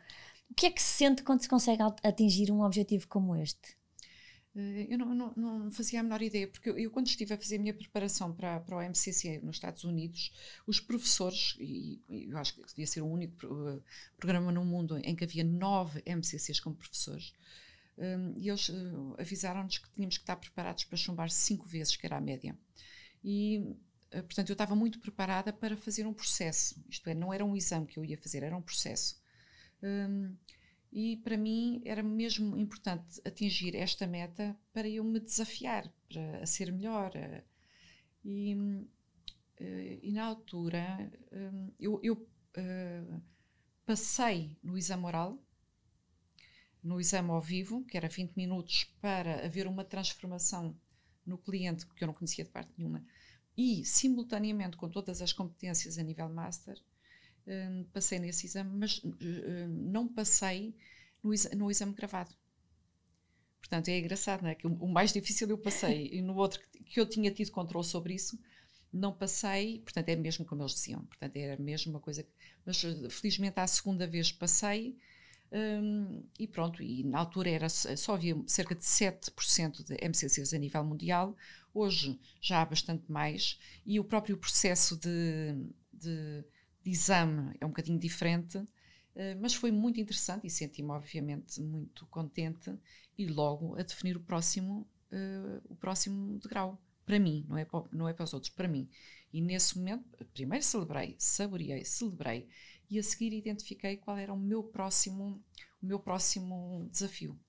O 0.49 0.55
que 0.55 0.65
é 0.65 0.71
que 0.71 0.81
se 0.81 0.97
sente 0.97 1.21
quando 1.21 1.41
se 1.41 1.47
consegue 1.47 1.83
atingir 2.03 2.51
um 2.51 2.63
objetivo 2.63 3.07
como 3.07 3.35
este? 3.35 3.77
Eh, 4.55 4.87
eu 4.89 4.97
não, 4.97 5.13
não, 5.13 5.33
não, 5.35 5.71
fazia 5.71 5.99
a 5.99 6.03
menor 6.03 6.23
ideia, 6.23 6.47
porque 6.47 6.71
eu, 6.71 6.77
eu, 6.77 6.89
quando 6.89 7.05
estive 7.05 7.35
a 7.35 7.37
fazer 7.37 7.57
a 7.57 7.59
minha 7.59 7.73
preparação 7.73 8.33
para, 8.33 8.59
para 8.61 8.77
o 8.77 8.81
MCC 8.81 9.39
nos 9.43 9.57
Estados 9.57 9.83
Unidos, 9.83 10.33
os 10.65 10.79
professores, 10.79 11.55
e 11.59 12.01
eu 12.09 12.37
acho 12.39 12.55
que 12.55 12.65
devia 12.65 12.87
ser 12.87 13.01
o 13.01 13.07
único 13.07 13.45
eh, 13.45 13.79
programa 14.17 14.51
no 14.51 14.65
mundo 14.65 14.97
em 15.03 15.15
que 15.15 15.23
havia 15.23 15.43
nove 15.43 16.01
MCCs 16.03 16.59
como 16.59 16.75
professores, 16.75 17.31
um, 17.97 18.33
e 18.37 18.49
eles 18.49 18.69
uh, 18.69 19.15
avisaram-nos 19.19 19.77
que 19.77 19.89
tínhamos 19.91 20.17
que 20.17 20.23
estar 20.23 20.35
preparados 20.35 20.83
para 20.85 20.97
chumbar 20.97 21.29
cinco 21.29 21.67
vezes, 21.67 21.95
que 21.95 22.05
era 22.05 22.17
a 22.17 22.21
média. 22.21 22.57
E 23.23 23.59
uh, 24.13 24.23
portanto, 24.23 24.49
eu 24.49 24.53
estava 24.53 24.75
muito 24.75 24.99
preparada 24.99 25.51
para 25.51 25.77
fazer 25.77 26.05
um 26.07 26.13
processo. 26.13 26.83
Isto 26.89 27.09
é, 27.09 27.13
não 27.13 27.33
era 27.33 27.45
um 27.45 27.55
exame 27.55 27.87
que 27.87 27.99
eu 27.99 28.05
ia 28.05 28.17
fazer, 28.17 28.43
era 28.43 28.55
um 28.55 28.61
processo. 28.61 29.21
Um, 29.83 30.35
e 30.91 31.17
para 31.17 31.37
mim 31.37 31.81
era 31.85 32.03
mesmo 32.03 32.57
importante 32.57 33.21
atingir 33.25 33.75
esta 33.75 34.05
meta 34.05 34.57
para 34.73 34.89
eu 34.89 35.03
me 35.03 35.19
desafiar, 35.19 35.89
para 36.09 36.43
a 36.43 36.45
ser 36.45 36.71
melhor. 36.71 37.11
E, 38.23 38.55
uh, 38.55 38.89
e 40.01 40.11
na 40.11 40.25
altura 40.25 41.11
um, 41.31 41.71
eu, 41.79 41.99
eu 42.03 42.27
passei 43.85 44.57
no 44.61 44.77
exame 44.77 45.05
oral, 45.05 45.39
no 46.83 46.99
exame 46.99 47.29
ao 47.29 47.41
vivo, 47.41 47.83
que 47.85 47.97
era 47.97 48.07
20 48.07 48.35
minutos, 48.35 48.85
para 48.99 49.45
haver 49.45 49.67
uma 49.67 49.83
transformação 49.83 50.75
no 51.25 51.37
cliente, 51.37 51.85
que 51.85 52.03
eu 52.03 52.07
não 52.07 52.13
conhecia 52.13 52.43
de 52.43 52.49
parte 52.49 52.71
nenhuma, 52.77 53.05
e 53.57 53.85
simultaneamente 53.85 54.77
com 54.77 54.89
todas 54.89 55.21
as 55.21 55.33
competências 55.33 55.97
a 55.97 56.03
nível 56.03 56.27
master, 56.29 56.81
um, 57.47 57.83
passei 57.93 58.19
nesse 58.19 58.45
exame, 58.45 58.69
mas 58.77 58.97
uh, 58.99 59.67
não 59.69 60.07
passei 60.07 60.75
no, 61.23 61.33
exa 61.33 61.49
no, 61.55 61.69
exame 61.69 61.93
gravado. 61.93 62.33
Portanto, 63.59 63.89
é 63.89 63.99
engraçado, 63.99 64.41
não 64.41 64.49
é? 64.49 64.55
Que 64.55 64.67
o, 64.67 64.73
o 64.73 64.87
mais 64.87 65.11
difícil 65.13 65.49
eu 65.49 65.57
passei, 65.57 66.09
e 66.11 66.21
no 66.21 66.35
outro 66.35 66.59
que 66.85 66.99
eu 66.99 67.05
tinha 67.05 67.31
tido 67.31 67.51
controle 67.51 67.85
sobre 67.85 68.13
isso, 68.13 68.39
não 68.91 69.13
passei, 69.13 69.79
portanto, 69.79 70.09
é 70.09 70.15
mesmo 70.15 70.45
como 70.45 70.61
eles 70.61 70.73
diziam, 70.73 71.05
portanto, 71.05 71.35
era 71.37 71.61
mesmo 71.61 71.91
uma 71.91 71.99
coisa. 71.99 72.23
Que, 72.23 72.31
mas 72.65 72.81
felizmente 73.09 73.59
à 73.59 73.67
segunda 73.67 74.05
vez 74.05 74.31
passei. 74.31 74.97
Um, 75.53 76.23
e 76.39 76.47
pronto, 76.47 76.81
e 76.81 77.03
na 77.03 77.19
altura 77.19 77.49
era, 77.49 77.67
só 77.67 78.13
havia 78.13 78.41
cerca 78.47 78.73
de 78.73 78.83
7% 78.83 79.83
de 79.83 79.95
MCCs 79.95 80.53
a 80.53 80.57
nível 80.57 80.81
mundial, 80.83 81.35
hoje 81.73 82.17
já 82.39 82.61
há 82.61 82.65
bastante 82.65 83.11
mais, 83.11 83.59
e 83.85 83.99
o 83.99 84.03
próprio 84.03 84.37
processo 84.37 84.97
de, 84.97 85.53
de, 85.91 86.45
de 86.81 86.89
exame 86.89 87.53
é 87.59 87.65
um 87.65 87.69
bocadinho 87.69 87.99
diferente, 87.99 88.57
uh, 88.59 88.67
mas 89.41 89.53
foi 89.53 89.71
muito 89.71 89.99
interessante 89.99 90.47
e 90.47 90.49
senti-me 90.49 90.91
obviamente 90.91 91.61
muito 91.61 92.05
contente 92.07 92.73
e 93.17 93.27
logo 93.27 93.75
a 93.77 93.83
definir 93.83 94.15
o 94.15 94.21
próximo, 94.21 94.87
uh, 95.11 95.61
o 95.67 95.75
próximo 95.75 96.39
degrau 96.39 96.81
para 97.05 97.19
mim, 97.19 97.45
não 97.49 97.57
é 97.57 97.65
para, 97.65 97.83
não 97.91 98.07
é 98.07 98.13
para 98.13 98.23
os 98.23 98.33
outros, 98.33 98.53
para 98.53 98.69
mim. 98.69 98.87
E 99.33 99.41
nesse 99.41 99.77
momento, 99.77 100.05
primeiro 100.33 100.63
celebrei, 100.63 101.15
saboreei, 101.19 101.83
celebrei 101.83 102.47
e 102.91 102.99
a 102.99 103.03
seguir 103.03 103.33
identifiquei 103.33 103.95
qual 103.95 104.17
era 104.17 104.33
o 104.33 104.37
meu 104.37 104.61
próximo, 104.61 105.41
o 105.81 105.85
meu 105.85 105.97
próximo 105.97 106.89
desafio. 106.91 107.39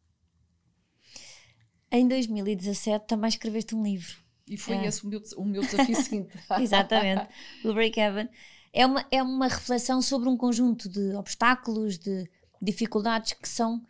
Em 1.90 2.06
2017 2.06 3.06
também 3.08 3.28
escreveste 3.28 3.74
um 3.74 3.82
livro. 3.82 4.22
E 4.46 4.56
foi 4.56 4.76
é. 4.76 4.86
esse 4.86 5.04
o 5.04 5.08
meu, 5.08 5.20
o 5.36 5.44
meu 5.44 5.62
desafio 5.62 5.96
seguinte. 5.96 6.32
Exatamente. 6.60 7.28
O 7.64 7.74
Break 7.74 7.98
Even. 7.98 8.28
É 8.72 8.86
uma, 8.86 9.06
é 9.10 9.22
uma 9.22 9.48
reflexão 9.48 10.00
sobre 10.00 10.28
um 10.28 10.36
conjunto 10.36 10.88
de 10.88 11.14
obstáculos, 11.16 11.98
de 11.98 12.30
dificuldades 12.60 13.32
que 13.34 13.48
são 13.48 13.84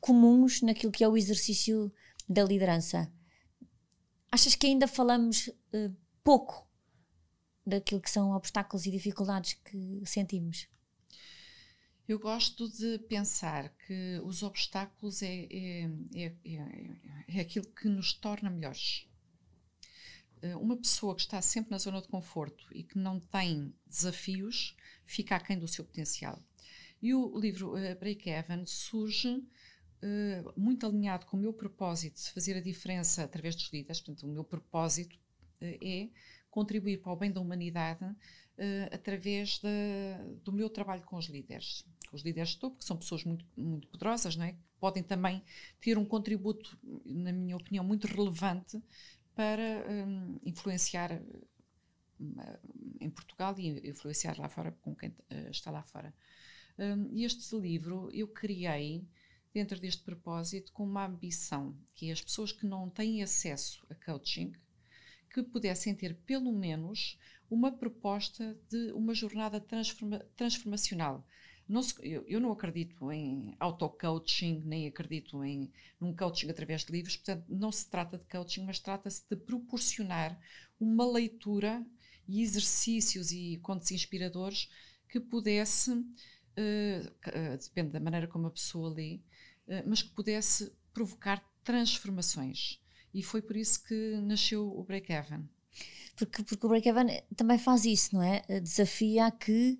comuns 0.00 0.60
naquilo 0.60 0.92
que 0.92 1.02
é 1.02 1.08
o 1.08 1.16
exercício 1.16 1.90
da 2.28 2.44
liderança. 2.44 3.10
Achas 4.30 4.54
que 4.54 4.66
ainda 4.66 4.86
falamos 4.86 5.48
uh, 5.48 5.94
pouco 6.22 6.68
daquilo 7.66 8.00
que 8.00 8.10
são 8.10 8.32
obstáculos 8.32 8.84
e 8.86 8.90
dificuldades 8.90 9.54
que 9.54 10.02
sentimos? 10.04 10.68
Eu 12.06 12.18
gosto 12.18 12.68
de 12.68 12.98
pensar 12.98 13.70
que 13.86 14.20
os 14.24 14.42
obstáculos 14.42 15.22
é, 15.22 15.48
é, 15.50 15.90
é, 16.14 16.34
é, 16.44 16.96
é 17.28 17.40
aquilo 17.40 17.66
que 17.66 17.88
nos 17.88 18.12
torna 18.12 18.50
melhores. 18.50 19.08
Eh, 20.42 20.54
uma 20.56 20.76
pessoa 20.76 21.14
que 21.14 21.22
está 21.22 21.40
sempre 21.40 21.70
na 21.70 21.78
zona 21.78 22.02
de 22.02 22.08
conforto 22.08 22.66
e 22.72 22.82
que 22.82 22.98
não 22.98 23.18
tem 23.18 23.74
desafios 23.86 24.76
fica 25.06 25.36
aquém 25.36 25.58
do 25.58 25.66
seu 25.66 25.82
potencial. 25.82 26.38
E 27.00 27.14
o 27.14 27.38
livro 27.38 27.72
uh, 27.74 27.98
Break 27.98 28.28
Even 28.28 28.66
surge 28.66 29.28
uh, 29.28 30.52
muito 30.54 30.86
alinhado 30.86 31.24
com 31.24 31.38
o 31.38 31.40
meu 31.40 31.54
propósito 31.54 32.20
de 32.20 32.30
fazer 32.30 32.56
a 32.56 32.60
diferença 32.60 33.24
através 33.24 33.56
dos 33.56 33.72
líderes. 33.72 34.00
Portanto, 34.02 34.26
o 34.26 34.32
meu 34.32 34.44
propósito 34.44 35.16
uh, 35.16 35.78
é 35.82 36.10
contribuir 36.50 37.00
para 37.00 37.12
o 37.12 37.16
bem 37.16 37.32
da 37.32 37.40
humanidade 37.40 38.04
uh, 38.58 38.94
através 38.94 39.58
de, 39.58 40.38
do 40.44 40.52
meu 40.52 40.68
trabalho 40.68 41.02
com 41.02 41.16
os 41.16 41.26
líderes. 41.26 41.84
Com 42.08 42.16
os 42.16 42.22
líderes 42.22 42.50
de 42.50 42.58
topo, 42.58 42.78
que 42.78 42.84
são 42.84 42.96
pessoas 42.96 43.24
muito, 43.24 43.44
muito 43.56 43.88
poderosas, 43.88 44.36
não 44.36 44.44
é? 44.44 44.56
podem 44.84 45.02
também 45.02 45.42
ter 45.80 45.96
um 45.96 46.04
contributo, 46.04 46.78
na 47.06 47.32
minha 47.32 47.56
opinião, 47.56 47.82
muito 47.82 48.06
relevante 48.06 48.82
para 49.34 49.82
um, 49.88 50.38
influenciar 50.44 51.22
em 53.00 53.08
Portugal 53.08 53.58
e 53.58 53.88
influenciar 53.88 54.38
lá 54.38 54.46
fora 54.46 54.72
com 54.82 54.94
quem 54.94 55.14
está 55.50 55.70
lá 55.70 55.82
fora. 55.82 56.14
Um, 56.78 57.16
este 57.18 57.56
livro 57.56 58.10
eu 58.12 58.28
criei 58.28 59.08
dentro 59.54 59.80
deste 59.80 60.02
propósito 60.02 60.70
com 60.70 60.84
uma 60.84 61.06
ambição, 61.06 61.74
que 61.94 62.10
é 62.10 62.12
as 62.12 62.20
pessoas 62.20 62.52
que 62.52 62.66
não 62.66 62.90
têm 62.90 63.22
acesso 63.22 63.86
a 63.88 63.94
coaching, 63.94 64.52
que 65.32 65.42
pudessem 65.42 65.94
ter 65.94 66.14
pelo 66.26 66.52
menos 66.52 67.18
uma 67.54 67.70
proposta 67.70 68.58
de 68.68 68.90
uma 68.92 69.14
jornada 69.14 69.60
transforma 69.60 70.18
transformacional. 70.36 71.24
Não 71.66 71.82
se, 71.82 71.94
eu, 72.02 72.24
eu, 72.26 72.40
não 72.40 72.52
acredito 72.52 73.10
em 73.10 73.54
auto-coaching, 73.58 74.62
nem 74.66 74.86
acredito 74.86 75.42
em 75.42 75.70
num 75.98 76.14
coaching 76.14 76.50
através 76.50 76.84
de 76.84 76.92
livros, 76.92 77.16
portanto, 77.16 77.44
não 77.48 77.72
se 77.72 77.88
trata 77.88 78.18
de 78.18 78.24
coaching, 78.26 78.64
mas 78.64 78.78
trata-se 78.78 79.22
de 79.30 79.36
proporcionar 79.36 80.38
uma 80.78 81.10
leitura 81.10 81.86
e 82.28 82.42
exercícios 82.42 83.30
e 83.30 83.58
contos 83.62 83.90
inspiradores 83.92 84.68
que 85.08 85.20
pudesse, 85.20 85.92
uh, 85.92 85.94
uh, 85.96 87.58
depende 87.62 87.92
da 87.92 88.00
maneira 88.00 88.26
como 88.26 88.48
a 88.48 88.50
pessoa 88.50 88.92
lê, 88.92 89.20
eh, 89.68 89.84
mas 89.86 90.02
que 90.02 90.10
pudesse 90.10 90.72
provocar 90.92 91.42
transformações. 91.62 92.80
E 93.12 93.22
foi 93.22 93.40
por 93.40 93.56
isso 93.56 93.82
que 93.84 94.16
nasceu 94.20 94.68
o 94.68 94.82
Break 94.82 95.12
Even. 95.12 95.48
Porque, 96.16 96.42
porque 96.44 96.66
o 96.66 96.68
Break 96.68 96.88
Even 96.88 97.06
também 97.36 97.58
faz 97.58 97.84
isso, 97.84 98.14
não 98.14 98.22
é? 98.22 98.42
Eh, 98.48 98.60
desafia 98.60 99.26
a 99.26 99.30
que 99.30 99.78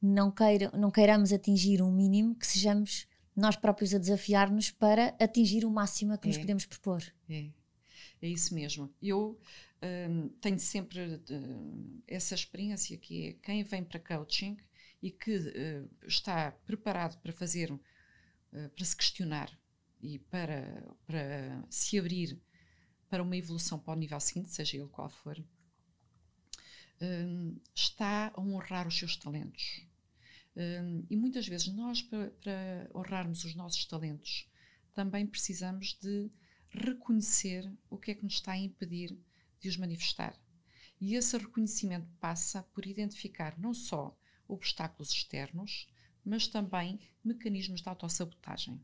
não, 0.00 0.30
queira, 0.30 0.70
não 0.76 0.90
queiramos 0.90 1.32
atingir 1.32 1.82
um 1.82 1.90
mínimo, 1.90 2.34
que 2.36 2.46
sejamos 2.46 3.06
nós 3.34 3.56
próprios 3.56 3.94
a 3.94 3.98
desafiar-nos 3.98 4.70
para 4.70 5.08
atingir 5.20 5.64
o 5.64 5.70
máximo 5.70 6.12
a 6.12 6.18
que 6.18 6.26
é. 6.26 6.30
nos 6.30 6.38
podemos 6.38 6.66
propor. 6.66 7.02
É, 7.28 7.50
é 8.20 8.28
isso 8.28 8.54
mesmo. 8.54 8.92
Eu 9.02 9.40
hum, 9.82 10.28
tenho 10.40 10.58
sempre 10.60 11.00
uh, 11.00 12.02
essa 12.06 12.34
experiência 12.34 12.96
que 12.98 13.28
é 13.28 13.32
quem 13.34 13.64
vem 13.64 13.82
para 13.82 13.98
coaching 13.98 14.56
e 15.02 15.10
que 15.10 15.36
uh, 15.36 15.90
está 16.06 16.52
preparado 16.64 17.20
para 17.20 17.32
fazer 17.32 17.72
eh, 18.52 18.68
para 18.68 18.84
se 18.84 18.94
questionar 18.94 19.50
e 20.02 20.18
para, 20.18 20.94
para 21.06 21.64
se 21.70 21.98
abrir 21.98 22.38
para 23.12 23.22
uma 23.22 23.36
evolução 23.36 23.78
para 23.78 23.92
o 23.92 23.96
nível 23.96 24.18
seguinte, 24.18 24.48
seja 24.52 24.78
ele 24.78 24.88
qual 24.88 25.10
for, 25.10 25.38
um, 26.98 27.60
está 27.74 28.32
a 28.34 28.40
honrar 28.40 28.88
os 28.88 28.98
seus 28.98 29.16
talentos. 29.16 29.82
Um, 30.56 31.04
e 31.10 31.14
muitas 31.14 31.46
vezes 31.46 31.68
nós, 31.68 32.00
para, 32.00 32.30
para 32.30 32.90
honrarmos 32.94 33.44
os 33.44 33.54
nossos 33.54 33.84
talentos, 33.84 34.48
também 34.94 35.26
precisamos 35.26 35.92
de 36.00 36.30
reconhecer 36.70 37.70
o 37.90 37.98
que 37.98 38.12
é 38.12 38.14
que 38.14 38.24
nos 38.24 38.36
está 38.36 38.52
a 38.52 38.58
impedir 38.58 39.14
de 39.60 39.68
os 39.68 39.76
manifestar. 39.76 40.34
E 40.98 41.14
esse 41.14 41.36
reconhecimento 41.36 42.08
passa 42.18 42.62
por 42.62 42.86
identificar 42.86 43.58
não 43.58 43.74
só 43.74 44.18
obstáculos 44.48 45.10
externos, 45.10 45.86
mas 46.24 46.46
também 46.46 46.98
mecanismos 47.22 47.82
de 47.82 47.88
autossabotagem. 47.90 48.80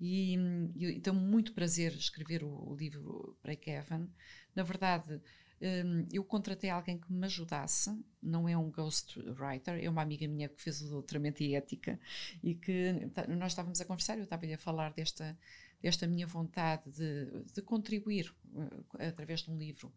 E, 0.00 0.34
e 0.76 1.00
tenho 1.00 1.16
muito 1.16 1.52
prazer 1.52 1.92
escrever 1.92 2.42
o, 2.42 2.70
o 2.70 2.76
livro 2.76 3.38
Break 3.42 3.70
Even. 3.70 4.08
Na 4.54 4.62
verdade, 4.62 5.20
um, 5.60 6.06
eu 6.12 6.24
contratei 6.24 6.68
alguém 6.68 6.98
que 6.98 7.12
me 7.12 7.24
ajudasse, 7.24 7.90
não 8.22 8.48
é 8.48 8.56
um 8.56 8.70
ghostwriter, 8.70 9.82
é 9.82 9.88
uma 9.88 10.02
amiga 10.02 10.26
minha 10.26 10.48
que 10.48 10.60
fez 10.60 10.82
o 10.82 10.88
doutoramento 10.88 11.42
em 11.42 11.56
ética 11.56 11.98
e 12.42 12.54
que 12.54 13.08
tá, 13.14 13.26
nós 13.28 13.52
estávamos 13.52 13.80
a 13.80 13.84
conversar, 13.84 14.18
eu 14.18 14.24
estava-lhe 14.24 14.52
a 14.52 14.58
falar 14.58 14.92
desta, 14.92 15.38
desta 15.80 16.06
minha 16.06 16.26
vontade 16.26 16.90
de, 16.90 17.44
de 17.52 17.62
contribuir 17.62 18.34
uh, 18.52 18.84
através 18.98 19.40
de 19.40 19.50
um 19.50 19.56
livro 19.56 19.92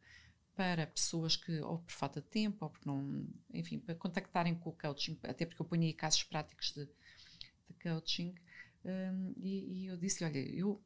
para 0.55 0.87
pessoas 0.87 1.35
que, 1.35 1.59
ou 1.59 1.79
por 1.79 1.91
falta 1.91 2.21
de 2.21 2.27
tempo, 2.27 2.65
ou 2.65 2.71
porque 2.71 2.87
não, 2.87 3.27
enfim, 3.53 3.77
para 3.77 3.93
contactarem 3.93 4.55
com 4.55 4.69
o 4.69 4.73
coaching, 4.73 5.19
até 5.23 5.45
porque 5.45 5.61
eu 5.61 5.65
ponho 5.65 5.83
aí 5.83 5.93
casos 5.93 6.23
práticos 6.23 6.71
de, 6.71 6.85
de 6.85 7.73
coaching. 7.81 8.33
Um, 8.87 9.33
e, 9.35 9.81
e, 9.81 9.85
eu 9.87 9.97
disse-lhe: 9.97 10.29
Olha, 10.29 10.39
eu 10.55 10.81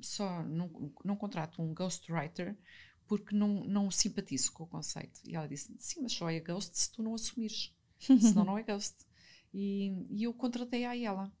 só 0.00 0.44
não, 0.44 0.70
não 1.04 1.16
contrato 1.16 1.60
um 1.60 1.74
ghostwriter 1.74 2.56
porque 3.08 3.34
não, 3.34 3.64
não 3.64 3.90
simpatizo 3.90 4.52
com 4.52 4.62
o 4.62 4.66
conceito. 4.68 5.20
E 5.26 5.34
ela 5.34 5.48
disse: 5.48 5.74
Sim, 5.78 6.02
mas 6.02 6.12
só 6.12 6.30
é 6.30 6.38
ghost 6.38 6.78
se 6.78 6.92
tu 6.92 7.02
não 7.02 7.14
assumires, 7.14 7.74
senão 7.98 8.44
não 8.44 8.58
é 8.58 8.62
ghost. 8.62 8.96
E, 9.52 9.92
e 10.08 10.22
eu 10.22 10.32
contratei 10.32 10.84
a 10.84 10.96
ela. 10.96 11.32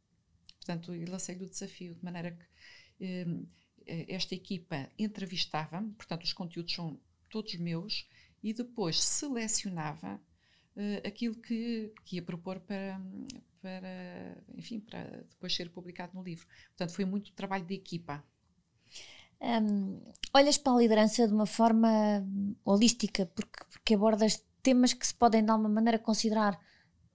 Portanto, 0.56 0.94
e 0.94 1.04
lancei-lhe 1.04 1.44
o 1.44 1.50
desafio, 1.50 1.94
de 1.94 2.04
maneira 2.04 2.32
que 2.32 3.24
um, 3.24 3.46
esta 3.86 4.34
equipa 4.34 4.88
entrevistava-me, 4.98 5.92
portanto, 5.92 6.24
os 6.24 6.32
conteúdos 6.32 6.74
são 6.74 7.00
todos 7.30 7.54
meus, 7.56 8.08
e 8.42 8.52
depois 8.52 9.00
selecionava 9.00 10.20
uh, 10.76 11.06
aquilo 11.06 11.36
que, 11.36 11.92
que 12.04 12.16
ia 12.16 12.22
propor 12.22 12.60
para, 12.60 13.00
para, 13.62 14.36
enfim, 14.54 14.80
para 14.80 15.24
depois 15.30 15.54
ser 15.54 15.70
publicado 15.70 16.12
no 16.14 16.22
livro. 16.22 16.46
Portanto, 16.68 16.94
foi 16.94 17.04
muito 17.04 17.32
trabalho 17.32 17.64
de 17.64 17.74
equipa. 17.74 18.22
Um, 19.40 20.00
olhas 20.34 20.58
para 20.58 20.74
a 20.74 20.78
liderança 20.78 21.26
de 21.26 21.32
uma 21.32 21.46
forma 21.46 21.88
holística, 22.64 23.26
porque, 23.26 23.64
porque 23.70 23.94
abordas 23.94 24.44
temas 24.62 24.92
que 24.92 25.06
se 25.06 25.14
podem 25.14 25.44
de 25.44 25.50
alguma 25.50 25.68
maneira 25.68 25.98
considerar 25.98 26.60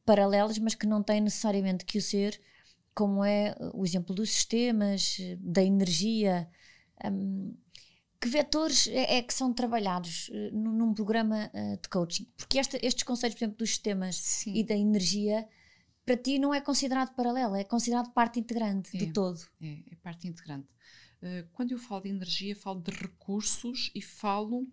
paralelos, 0.06 0.58
mas 0.58 0.74
que 0.74 0.88
não 0.88 1.04
têm 1.04 1.22
necessariamente 1.22 1.86
que 1.86 1.98
o 1.98 2.02
ser, 2.02 2.42
como 2.96 3.24
é 3.24 3.56
o 3.74 3.86
exemplo 3.86 4.16
dos 4.16 4.32
sistemas, 4.32 5.18
da 5.40 5.62
energia. 5.62 6.50
Um, 7.06 7.56
que 8.20 8.28
vetores 8.28 8.88
é, 8.88 9.18
é, 9.18 9.22
que 9.22 9.34
são 9.34 9.54
trabalhados 9.54 10.30
uh, 10.30 10.58
num, 10.58 10.94
programa 10.94 11.52
uh, 11.54 11.82
de 11.82 11.88
coaching? 11.88 12.26
Porque 12.36 12.58
esta, 12.58 12.78
estes 12.82 13.04
conceitos, 13.04 13.38
por 13.38 13.46
exemplo, 13.46 13.58
dos 13.60 13.70
sistemas 13.70 14.16
Sim. 14.16 14.54
e 14.56 14.64
da 14.64 14.76
energia, 14.76 15.48
para 16.08 16.16
ti 16.16 16.40
não 16.40 16.54
é 16.54 16.62
considerado 16.62 17.14
paralelo, 17.14 17.54
é 17.54 17.66
considerado 17.66 18.14
parte 18.14 18.40
integrante 18.40 18.96
é, 18.96 19.06
do 19.06 19.12
todo. 19.12 19.42
É, 19.62 19.84
é 19.92 19.96
parte 19.98 20.26
integrante. 20.26 20.70
Uh, 21.22 21.46
quando 21.52 21.74
eu 21.74 21.78
falo 21.78 22.04
de 22.04 22.10
energia, 22.10 22.56
falo 22.56 22.82
de 22.82 22.92
recursos 22.92 23.92
e 23.94 24.02
falo 24.02 24.66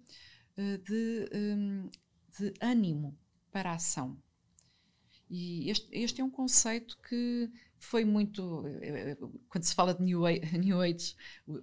de, 0.57 1.29
um, 1.35 1.91
de 2.39 2.55
ânimo 2.61 3.19
para 3.51 3.73
a 3.73 3.75
ação. 3.75 4.17
E 5.29 5.69
este, 5.69 5.89
este 5.91 6.21
é 6.21 6.25
um 6.25 6.31
conceito 6.31 6.97
que 7.09 7.51
foi 7.85 8.05
muito. 8.05 8.67
Eh, 8.67 9.13
eh, 9.13 9.17
quando 9.49 9.65
se 9.65 9.75
fala 9.75 9.95
de 9.95 10.03
New 10.03 10.27
Age, 10.27 10.41
New 10.59 10.81
Age 10.81 11.15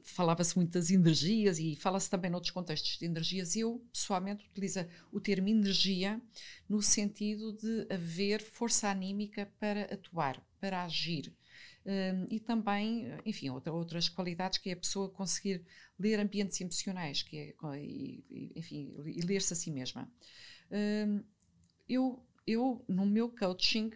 falava-se 0.04 0.56
muito 0.56 0.72
das 0.72 0.90
energias 0.90 1.60
e 1.60 1.76
fala-se 1.76 2.10
também 2.10 2.30
noutros 2.32 2.52
contextos 2.52 2.98
de 2.98 3.06
energias. 3.06 3.56
Eu, 3.56 3.84
pessoalmente, 3.92 4.46
utilizo 4.48 4.86
o 5.12 5.20
termo 5.20 5.50
energia 5.50 6.22
no 6.70 6.82
sentido 6.82 7.54
de 7.54 7.88
haver 7.94 8.42
força 8.42 8.88
anímica 8.90 9.52
para 9.60 9.84
atuar, 9.94 10.42
para 10.60 10.84
agir. 10.84 11.34
Um, 11.84 12.28
e 12.30 12.40
também, 12.40 13.08
enfim, 13.26 13.50
outra, 13.50 13.74
outras 13.74 14.08
qualidades 14.08 14.60
que 14.60 14.70
é 14.70 14.74
a 14.74 14.78
pessoa 14.78 15.10
conseguir 15.10 15.66
ler 16.00 16.20
ambientes 16.20 16.62
emocionais, 16.62 17.24
que 17.24 17.38
é, 17.38 17.56
e, 17.80 18.52
enfim, 18.56 18.94
e 19.06 19.22
ler-se 19.22 19.54
a 19.54 19.56
si 19.56 19.72
mesma. 19.72 20.08
Um, 20.72 21.24
eu, 21.90 22.24
eu, 22.46 22.86
no 22.88 23.06
meu 23.06 23.30
coaching, 23.30 23.90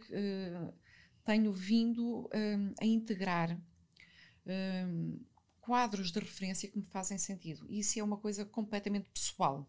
tenho 1.25 1.51
vindo 1.51 2.29
um, 2.33 2.73
a 2.79 2.85
integrar 2.85 3.59
um, 4.45 5.19
quadros 5.59 6.11
de 6.11 6.19
referência 6.19 6.69
que 6.69 6.77
me 6.77 6.85
fazem 6.85 7.17
sentido. 7.17 7.65
E 7.67 7.79
isso 7.79 7.99
é 7.99 8.03
uma 8.03 8.17
coisa 8.17 8.45
completamente 8.45 9.09
pessoal, 9.09 9.67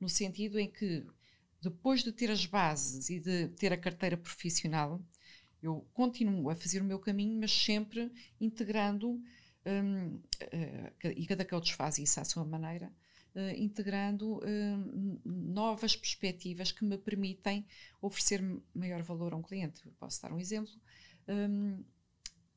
no 0.00 0.08
sentido 0.08 0.58
em 0.58 0.70
que, 0.70 1.06
depois 1.60 2.02
de 2.02 2.10
ter 2.10 2.30
as 2.30 2.46
bases 2.46 3.10
e 3.10 3.20
de 3.20 3.48
ter 3.48 3.72
a 3.72 3.76
carteira 3.76 4.16
profissional, 4.16 5.00
eu 5.62 5.86
continuo 5.92 6.48
a 6.48 6.56
fazer 6.56 6.80
o 6.80 6.84
meu 6.84 6.98
caminho, 6.98 7.38
mas 7.38 7.52
sempre 7.52 8.10
integrando, 8.40 9.20
um, 9.66 10.14
uh, 10.16 11.08
e 11.14 11.26
cada 11.26 11.44
coach 11.44 11.74
faz 11.74 11.98
isso 11.98 12.18
à 12.18 12.24
sua 12.24 12.44
maneira, 12.44 12.90
uh, 13.34 13.50
integrando 13.56 14.38
uh, 14.38 15.20
novas 15.24 15.96
perspectivas 15.96 16.72
que 16.72 16.84
me 16.84 16.98
permitem 16.98 17.66
oferecer 18.00 18.42
maior 18.74 19.02
valor 19.02 19.32
a 19.32 19.36
um 19.36 19.42
cliente. 19.42 19.82
Posso 19.98 20.22
dar 20.22 20.32
um 20.32 20.38
exemplo. 20.38 20.72
Um, 21.28 21.84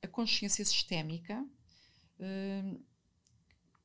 a 0.01 0.07
consciência 0.07 0.65
sistémica, 0.65 1.45
um, 2.19 2.79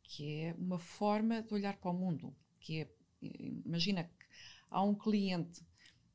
que 0.03 0.41
é 0.41 0.55
uma 0.59 0.79
forma 0.79 1.43
de 1.43 1.53
olhar 1.53 1.77
para 1.77 1.91
o 1.91 1.95
mundo, 1.95 2.35
que 2.61 2.83
é, 2.83 2.89
imagina 3.21 4.05
que 4.05 4.27
há 4.71 4.83
um 4.83 4.95
cliente 4.95 5.65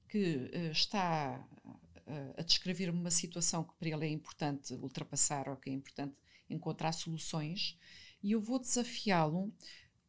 que 0.07 0.35
uh, 0.35 0.71
está 0.71 1.47
a 2.37 2.41
descrever 2.41 2.89
uma 2.89 3.09
situação 3.09 3.63
que 3.63 3.73
para 3.75 3.87
ele 3.87 4.05
é 4.05 4.09
importante 4.09 4.73
ultrapassar 4.73 5.47
ou 5.47 5.55
que 5.55 5.69
é 5.69 5.73
importante 5.73 6.13
encontrar 6.49 6.91
soluções 6.91 7.77
e 8.21 8.31
eu 8.33 8.41
vou 8.41 8.59
desafiá-lo 8.59 9.53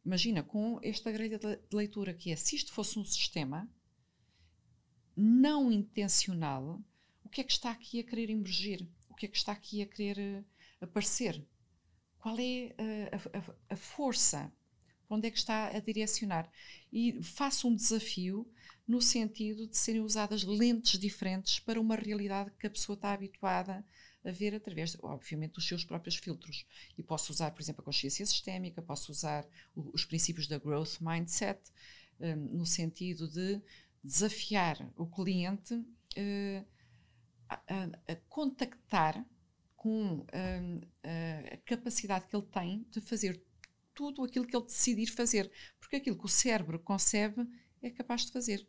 imagina, 0.05 0.43
com 0.43 0.79
esta 0.83 1.11
grelha 1.11 1.39
de 1.39 1.59
leitura 1.71 2.13
que 2.13 2.31
é, 2.31 2.35
se 2.35 2.55
isto 2.55 2.71
fosse 2.71 2.99
um 2.99 3.05
sistema 3.05 3.69
não 5.15 5.71
intencional, 5.71 6.81
o 7.23 7.29
que 7.29 7.41
é 7.41 7.43
que 7.43 7.51
está 7.51 7.71
aqui 7.71 7.99
a 7.99 8.03
querer 8.03 8.29
emergir? 8.29 8.87
O 9.09 9.15
que 9.15 9.25
é 9.25 9.29
que 9.29 9.37
está 9.37 9.51
aqui 9.51 9.81
a 9.81 9.85
querer 9.85 10.17
uh, 10.17 10.45
aparecer? 10.81 11.45
Qual 12.17 12.35
é 12.37 12.75
uh, 12.79 13.15
a, 13.33 13.37
a, 13.37 13.73
a, 13.73 13.75
força? 13.75 14.51
Para 15.07 15.17
onde 15.17 15.27
é 15.27 15.31
que 15.31 15.37
está 15.37 15.67
a 15.67 15.79
direcionar? 15.79 16.51
E 16.91 17.21
faço 17.21 17.67
um 17.67 17.75
desafio 17.75 18.51
no 18.87 19.01
sentido 19.01 19.67
de 19.67 19.77
serem 19.77 20.01
usadas 20.01 20.43
lentes 20.43 20.99
diferentes 20.99 21.59
para 21.59 21.79
uma 21.79 21.95
realidade 21.95 22.51
que 22.59 22.67
a 22.67 22.69
pessoa 22.69 22.95
está 22.95 23.13
habituada 23.13 23.73
a 23.77 23.83
ver 24.31 24.55
através, 24.55 24.97
obviamente, 25.01 25.53
dos 25.53 25.67
seus 25.67 25.83
próprios 25.83 26.15
filtros. 26.15 26.65
E 26.97 27.03
posso 27.03 27.31
usar, 27.31 27.51
por 27.51 27.61
exemplo, 27.61 27.81
a 27.81 27.85
consciência 27.85 28.25
sistémica, 28.25 28.81
posso 28.81 29.11
usar 29.11 29.47
os 29.75 30.05
princípios 30.05 30.47
da 30.47 30.57
growth 30.57 30.99
mindset, 31.01 31.59
um, 32.19 32.35
no 32.57 32.65
sentido 32.65 33.27
de 33.27 33.61
desafiar 34.03 34.91
o 34.95 35.05
cliente 35.05 35.73
uh, 35.73 36.65
a, 37.49 37.55
a, 37.55 38.13
a, 38.13 38.15
contactar 38.27 39.25
com 39.75 40.25
um, 40.33 40.81
a 41.51 41.57
capacidade 41.65 42.27
que 42.27 42.35
ele 42.35 42.45
tem 42.45 42.85
de 42.89 43.01
fazer 43.01 43.43
tudo 43.93 44.23
aquilo 44.23 44.47
que 44.47 44.55
ele 44.55 44.65
decidir 44.65 45.07
fazer. 45.07 45.51
Porque 45.79 45.97
aquilo 45.97 46.17
que 46.17 46.25
o 46.25 46.29
cérebro 46.29 46.79
concebe 46.79 47.45
é 47.81 47.89
capaz 47.89 48.25
de 48.25 48.31
fazer 48.31 48.65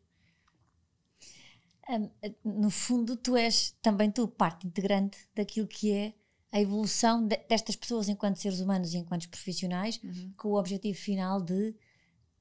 no 2.45 2.71
fundo, 2.71 3.17
tu 3.17 3.37
és 3.37 3.77
também 3.83 4.11
tu 4.11 4.27
parte 4.27 4.67
integrante 4.67 5.19
daquilo 5.35 5.67
que 5.67 5.93
é 5.93 6.15
a 6.51 6.61
evolução 6.61 7.27
de, 7.27 7.37
destas 7.49 7.77
pessoas 7.77 8.09
enquanto 8.09 8.37
seres 8.37 8.61
humanos 8.61 8.95
e 8.95 8.99
enquanto 8.99 9.29
profissionais, 9.29 10.01
uhum. 10.03 10.33
com 10.37 10.49
o 10.51 10.59
objetivo 10.59 10.97
final 10.97 11.43
de 11.43 11.71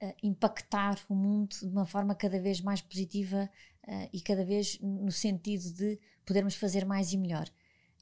uh, 0.02 0.14
impactar 0.22 1.00
o 1.10 1.16
mundo 1.16 1.56
de 1.60 1.66
uma 1.66 1.86
forma 1.86 2.16
cada 2.16 2.40
vez 2.40 2.62
mais 2.62 2.80
positiva 2.80 3.50
uh, 3.88 4.10
e 4.14 4.22
cada 4.22 4.46
vez 4.46 4.80
no 4.80 5.12
sentido 5.12 5.74
de 5.74 6.00
podermos 6.26 6.56
fazer 6.56 6.86
mais 6.86 7.12
e 7.12 7.18
melhor. 7.18 7.50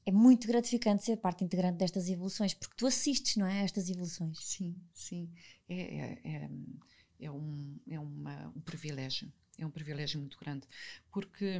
É 0.05 0.11
muito 0.11 0.47
gratificante 0.47 1.05
ser 1.05 1.17
parte 1.17 1.43
integrante 1.43 1.77
destas 1.77 2.09
evoluções, 2.09 2.53
porque 2.53 2.75
tu 2.75 2.87
assistes, 2.87 3.37
não 3.37 3.45
é, 3.45 3.61
a 3.61 3.63
estas 3.63 3.89
evoluções. 3.89 4.37
Sim, 4.39 4.75
sim. 4.93 5.31
É, 5.69 5.75
é, 5.75 6.19
é, 6.23 6.49
é 7.21 7.31
um, 7.31 7.79
é 7.89 7.99
uma, 7.99 8.51
um 8.55 8.61
privilégio 8.61 9.31
é 9.57 9.65
um 9.65 9.71
privilégio 9.71 10.19
muito 10.19 10.37
grande, 10.39 10.67
porque 11.11 11.57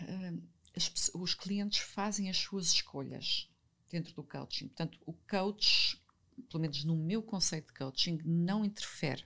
uh, 0.00 0.42
as, 0.76 1.10
os 1.14 1.34
clientes 1.34 1.78
fazem 1.78 2.28
as 2.30 2.36
suas 2.36 2.72
escolhas 2.72 3.48
dentro 3.90 4.14
do 4.14 4.22
coaching. 4.22 4.68
Portanto, 4.68 4.98
o 5.04 5.12
coach, 5.12 6.00
pelo 6.48 6.60
menos 6.60 6.84
no 6.84 6.96
meu 6.96 7.22
conceito 7.22 7.68
de 7.68 7.74
coaching, 7.74 8.20
não 8.24 8.64
interfere, 8.64 9.24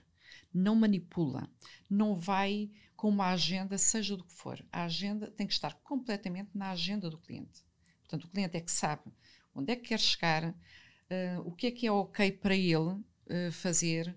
não 0.53 0.75
manipula, 0.75 1.49
não 1.89 2.15
vai 2.15 2.71
com 2.95 3.09
uma 3.09 3.31
agenda, 3.31 3.77
seja 3.77 4.15
do 4.15 4.23
que 4.23 4.33
for. 4.33 4.65
A 4.71 4.85
agenda 4.85 5.29
tem 5.29 5.45
que 5.45 5.53
estar 5.53 5.73
completamente 5.83 6.49
na 6.55 6.71
agenda 6.71 7.09
do 7.09 7.17
cliente. 7.17 7.63
Portanto, 7.99 8.25
o 8.25 8.29
cliente 8.29 8.57
é 8.57 8.61
que 8.61 8.71
sabe 8.71 9.11
onde 9.53 9.71
é 9.71 9.75
que 9.75 9.87
quer 9.87 9.99
chegar, 9.99 10.49
uh, 10.49 11.39
o 11.45 11.51
que 11.51 11.67
é 11.67 11.71
que 11.71 11.87
é 11.87 11.91
ok 11.91 12.31
para 12.33 12.55
ele 12.55 12.77
uh, 12.77 13.51
fazer, 13.51 14.15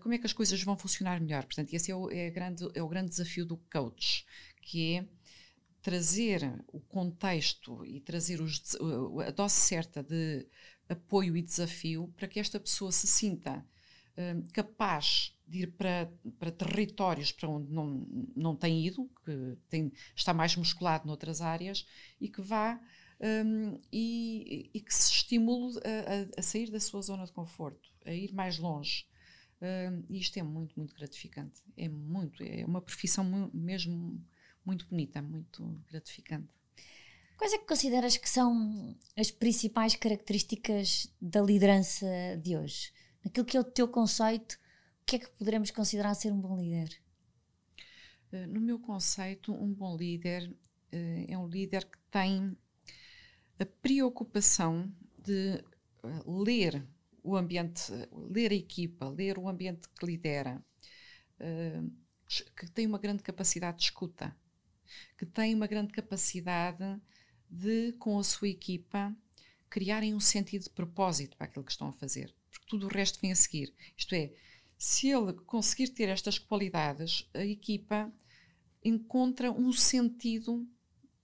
como 0.00 0.14
é 0.14 0.18
que 0.18 0.26
as 0.26 0.32
coisas 0.32 0.62
vão 0.62 0.76
funcionar 0.76 1.20
melhor. 1.20 1.44
Portanto, 1.44 1.72
esse 1.72 1.90
é 1.90 1.96
o, 1.96 2.10
é, 2.10 2.30
grande, 2.30 2.68
é 2.74 2.82
o 2.82 2.88
grande 2.88 3.10
desafio 3.10 3.46
do 3.46 3.56
coach, 3.72 4.26
que 4.60 4.96
é 4.96 5.04
trazer 5.82 6.42
o 6.68 6.80
contexto 6.80 7.84
e 7.86 8.00
trazer 8.00 8.40
os, 8.40 8.76
a 9.26 9.30
dose 9.30 9.54
certa 9.54 10.02
de 10.02 10.46
apoio 10.88 11.36
e 11.36 11.42
desafio 11.42 12.12
para 12.16 12.28
que 12.28 12.40
esta 12.40 12.60
pessoa 12.60 12.92
se 12.92 13.06
sinta 13.06 13.64
um, 14.16 14.42
capaz 14.52 15.34
de 15.46 15.62
ir 15.62 15.72
para, 15.72 16.12
para 16.38 16.50
territórios 16.50 17.32
para 17.32 17.48
onde 17.48 17.72
não, 17.72 18.06
não 18.36 18.56
tem 18.56 18.86
ido, 18.86 19.08
que 19.24 19.56
tem, 19.68 19.92
está 20.14 20.34
mais 20.34 20.54
musculado 20.54 21.06
noutras 21.06 21.40
áreas 21.40 21.86
e 22.20 22.28
que 22.28 22.42
vá 22.42 22.78
um, 23.20 23.78
e, 23.92 24.70
e, 24.72 24.80
que 24.80 24.94
se 24.94 25.12
estimule 25.12 25.78
a, 25.78 26.38
a, 26.38 26.40
a, 26.40 26.42
sair 26.42 26.70
da 26.70 26.80
sua 26.80 27.02
zona 27.02 27.24
de 27.24 27.32
conforto, 27.32 27.90
a 28.04 28.12
ir 28.12 28.32
mais 28.32 28.58
longe. 28.58 29.06
Uh, 29.60 30.04
e 30.08 30.18
isto 30.18 30.38
é 30.38 30.42
muito, 30.42 30.74
muito 30.76 30.94
gratificante. 30.94 31.62
É 31.76 31.88
muito, 31.88 32.42
é 32.42 32.64
uma 32.64 32.80
profissão 32.80 33.50
mesmo 33.52 34.24
muito 34.64 34.86
bonita, 34.86 35.20
muito 35.20 35.82
gratificante. 35.88 36.48
Quais 37.36 37.52
é 37.54 37.58
que 37.58 37.66
consideras 37.66 38.16
que 38.16 38.28
são 38.28 38.94
as 39.16 39.30
principais 39.30 39.96
características 39.96 41.10
da 41.20 41.40
liderança 41.40 42.06
de 42.42 42.56
hoje? 42.56 42.92
Naquilo 43.24 43.46
que 43.46 43.56
é 43.56 43.60
o 43.60 43.64
teu 43.64 43.88
conceito, 43.88 44.58
o 45.02 45.06
que 45.06 45.16
é 45.16 45.18
que 45.18 45.30
poderemos 45.30 45.70
considerar 45.70 46.14
ser 46.14 46.32
um 46.32 46.40
bom 46.40 46.58
líder? 46.60 47.00
Uh, 48.32 48.46
no 48.46 48.60
meu 48.60 48.78
conceito, 48.78 49.52
um 49.52 49.72
bom 49.72 49.96
líder 49.96 50.50
uh, 50.50 51.24
é 51.28 51.36
um 51.36 51.46
líder 51.46 51.84
que 51.86 51.98
tem 52.10 52.56
a 53.58 53.66
preocupação 53.66 54.90
de 55.18 55.64
uh, 56.02 56.42
ler 56.42 56.86
o 57.22 57.36
ambiente, 57.36 57.92
ler 58.12 58.52
a 58.52 58.54
equipa, 58.54 59.08
ler 59.08 59.38
o 59.38 59.48
ambiente 59.48 59.88
que 59.88 60.06
lidera, 60.06 60.62
uh, 61.40 61.92
que 62.56 62.70
têm 62.70 62.86
uma 62.86 62.98
grande 62.98 63.22
capacidade 63.22 63.78
de 63.78 63.84
escuta, 63.84 64.36
que 65.18 65.26
têm 65.26 65.54
uma 65.54 65.66
grande 65.66 65.92
capacidade 65.92 67.00
de, 67.48 67.92
com 67.98 68.18
a 68.18 68.24
sua 68.24 68.48
equipa, 68.48 69.14
criarem 69.68 70.14
um 70.14 70.20
sentido 70.20 70.64
de 70.64 70.70
propósito 70.70 71.36
para 71.36 71.46
aquilo 71.46 71.64
que 71.64 71.72
estão 71.72 71.88
a 71.88 71.92
fazer, 71.92 72.34
porque 72.50 72.66
tudo 72.68 72.86
o 72.86 72.90
resto 72.90 73.20
vem 73.20 73.32
a 73.32 73.36
seguir. 73.36 73.72
Isto 73.96 74.14
é, 74.14 74.32
se 74.76 75.08
ele 75.08 75.32
conseguir 75.32 75.88
ter 75.88 76.08
estas 76.08 76.38
qualidades, 76.38 77.28
a 77.34 77.44
equipa 77.44 78.12
encontra 78.82 79.52
um 79.52 79.72
sentido 79.72 80.66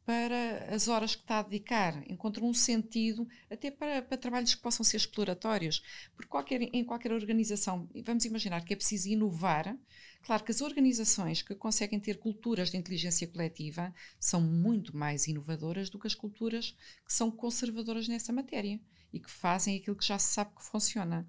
para 0.06 0.72
as 0.72 0.86
horas 0.86 1.16
que 1.16 1.22
está 1.22 1.40
a 1.40 1.42
dedicar, 1.42 2.00
encontra 2.08 2.44
um 2.44 2.54
sentido 2.54 3.26
até 3.50 3.72
para, 3.72 4.00
para 4.00 4.16
trabalhos 4.16 4.54
que 4.54 4.62
possam 4.62 4.84
ser 4.84 4.98
exploratórios, 4.98 5.82
porque 6.14 6.30
qualquer, 6.30 6.62
em 6.62 6.84
qualquer 6.84 7.10
organização, 7.12 7.90
vamos 8.04 8.24
imaginar 8.24 8.64
que 8.64 8.72
é 8.72 8.76
preciso 8.76 9.08
inovar, 9.08 9.76
claro 10.22 10.44
que 10.44 10.52
as 10.52 10.60
organizações 10.60 11.42
que 11.42 11.56
conseguem 11.56 11.98
ter 11.98 12.18
culturas 12.18 12.70
de 12.70 12.76
inteligência 12.76 13.26
coletiva 13.26 13.92
são 14.20 14.40
muito 14.40 14.96
mais 14.96 15.26
inovadoras 15.26 15.90
do 15.90 15.98
que 15.98 16.06
as 16.06 16.14
culturas 16.14 16.70
que 17.04 17.12
são 17.12 17.28
conservadoras 17.28 18.06
nessa 18.06 18.32
matéria 18.32 18.80
e 19.12 19.18
que 19.18 19.30
fazem 19.30 19.76
aquilo 19.76 19.96
que 19.96 20.06
já 20.06 20.20
se 20.20 20.32
sabe 20.32 20.54
que 20.54 20.64
funciona. 20.64 21.28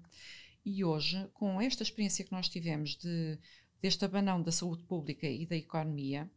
E 0.64 0.84
hoje, 0.84 1.28
com 1.34 1.60
esta 1.60 1.82
experiência 1.82 2.24
que 2.24 2.30
nós 2.30 2.48
tivemos 2.48 2.94
de, 2.94 3.40
deste 3.82 4.04
abanão 4.04 4.40
da 4.40 4.52
saúde 4.52 4.84
pública 4.84 5.26
e 5.26 5.44
da 5.44 5.56
economia, 5.56 6.30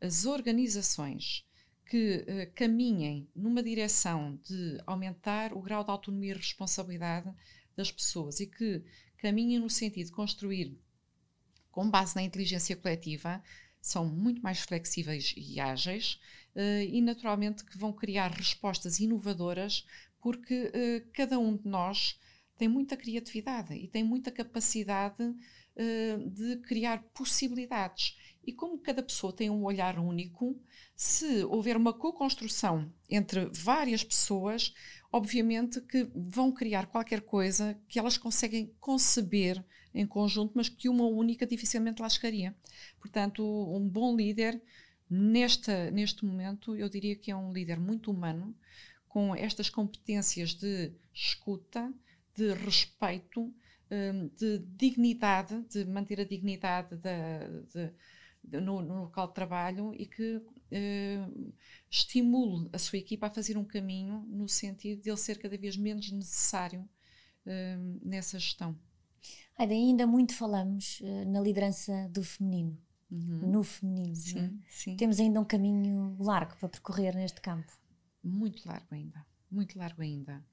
as 0.00 0.26
organizações 0.26 1.46
que 1.88 2.24
uh, 2.28 2.52
caminhem 2.54 3.28
numa 3.34 3.62
direção 3.62 4.38
de 4.44 4.78
aumentar 4.86 5.52
o 5.52 5.62
grau 5.62 5.84
de 5.84 5.90
autonomia 5.90 6.32
e 6.32 6.36
responsabilidade 6.36 7.32
das 7.76 7.92
pessoas 7.92 8.40
e 8.40 8.46
que 8.46 8.82
caminhem 9.18 9.60
no 9.60 9.70
sentido 9.70 10.06
de 10.06 10.12
construir, 10.12 10.76
com 11.70 11.88
base 11.88 12.16
na 12.16 12.22
inteligência 12.22 12.76
coletiva, 12.76 13.42
são 13.80 14.04
muito 14.04 14.42
mais 14.42 14.60
flexíveis 14.60 15.32
e 15.36 15.60
ágeis 15.60 16.18
uh, 16.54 16.82
e, 16.82 17.00
naturalmente, 17.00 17.64
que 17.64 17.78
vão 17.78 17.92
criar 17.92 18.32
respostas 18.32 18.98
inovadoras, 18.98 19.86
porque 20.20 20.64
uh, 20.66 21.10
cada 21.12 21.38
um 21.38 21.56
de 21.56 21.68
nós 21.68 22.18
tem 22.58 22.66
muita 22.66 22.96
criatividade 22.96 23.74
e 23.74 23.86
tem 23.86 24.02
muita 24.02 24.30
capacidade 24.30 25.34
de 26.32 26.56
criar 26.62 27.02
possibilidades. 27.12 28.16
E 28.46 28.52
como 28.52 28.78
cada 28.78 29.02
pessoa 29.02 29.32
tem 29.32 29.50
um 29.50 29.64
olhar 29.64 29.98
único, 29.98 30.56
se 30.94 31.44
houver 31.44 31.76
uma 31.76 31.92
co-construção 31.92 32.92
entre 33.10 33.46
várias 33.46 34.04
pessoas, 34.04 34.72
obviamente 35.12 35.80
que 35.80 36.08
vão 36.14 36.52
criar 36.52 36.86
qualquer 36.86 37.22
coisa 37.22 37.76
que 37.88 37.98
elas 37.98 38.16
conseguem 38.16 38.72
conceber 38.78 39.64
em 39.92 40.06
conjunto, 40.06 40.52
mas 40.54 40.68
que 40.68 40.88
uma 40.88 41.06
única 41.06 41.46
dificilmente 41.46 42.00
lá 42.00 42.08
chegaria. 42.08 42.54
Portanto, 43.00 43.42
um 43.42 43.88
bom 43.88 44.14
líder, 44.14 44.62
nesta, 45.10 45.90
neste 45.90 46.24
momento, 46.24 46.76
eu 46.76 46.88
diria 46.88 47.16
que 47.16 47.30
é 47.30 47.36
um 47.36 47.52
líder 47.52 47.80
muito 47.80 48.10
humano, 48.10 48.54
com 49.08 49.34
estas 49.34 49.70
competências 49.70 50.54
de 50.54 50.92
escuta, 51.12 51.92
de 52.34 52.52
respeito, 52.52 53.52
hum, 53.90 54.30
de 54.36 54.58
dignidade, 54.58 55.62
de 55.70 55.84
manter 55.86 56.20
a 56.20 56.24
dignidade 56.24 56.94
da, 56.96 57.48
de, 57.72 57.90
no, 58.52 58.82
no, 58.82 59.02
local 59.02 59.28
de 59.28 59.34
trabalho 59.34 59.92
e 59.94 60.06
que 60.06 60.36
uh, 60.36 61.54
estimule 61.90 62.68
a 62.72 62.78
sua 62.78 62.98
equipa 62.98 63.26
a 63.26 63.30
fazer 63.30 63.56
um 63.56 63.64
caminho 63.64 64.24
no 64.28 64.48
sentido 64.48 65.02
de 65.02 65.10
ele 65.10 65.16
ser 65.16 65.38
cada 65.38 65.56
vez 65.56 65.76
menos 65.76 66.10
necessário 66.10 66.80
uh, 66.80 68.00
nessa 68.02 68.38
gestão. 68.38 68.78
Aida, 69.58 69.72
ainda 69.72 70.06
muito 70.06 70.34
falamos 70.34 71.00
uh, 71.00 71.30
na 71.30 71.40
liderança 71.40 72.08
do 72.10 72.22
feminino, 72.22 72.78
uhum. 73.10 73.50
no 73.50 73.62
feminino. 73.64 74.14
Sim, 74.14 74.38
é? 74.38 74.50
sim. 74.68 74.96
Temos 74.96 75.18
ainda 75.18 75.40
um 75.40 75.44
caminho 75.44 76.16
largo 76.20 76.56
para 76.56 76.68
percorrer 76.68 77.14
neste 77.16 77.40
campo. 77.40 77.72
Muito 78.22 78.66
largo 78.66 78.86
ainda, 78.90 79.24
muito 79.50 79.78
largo 79.78 80.02
ainda. 80.02 80.44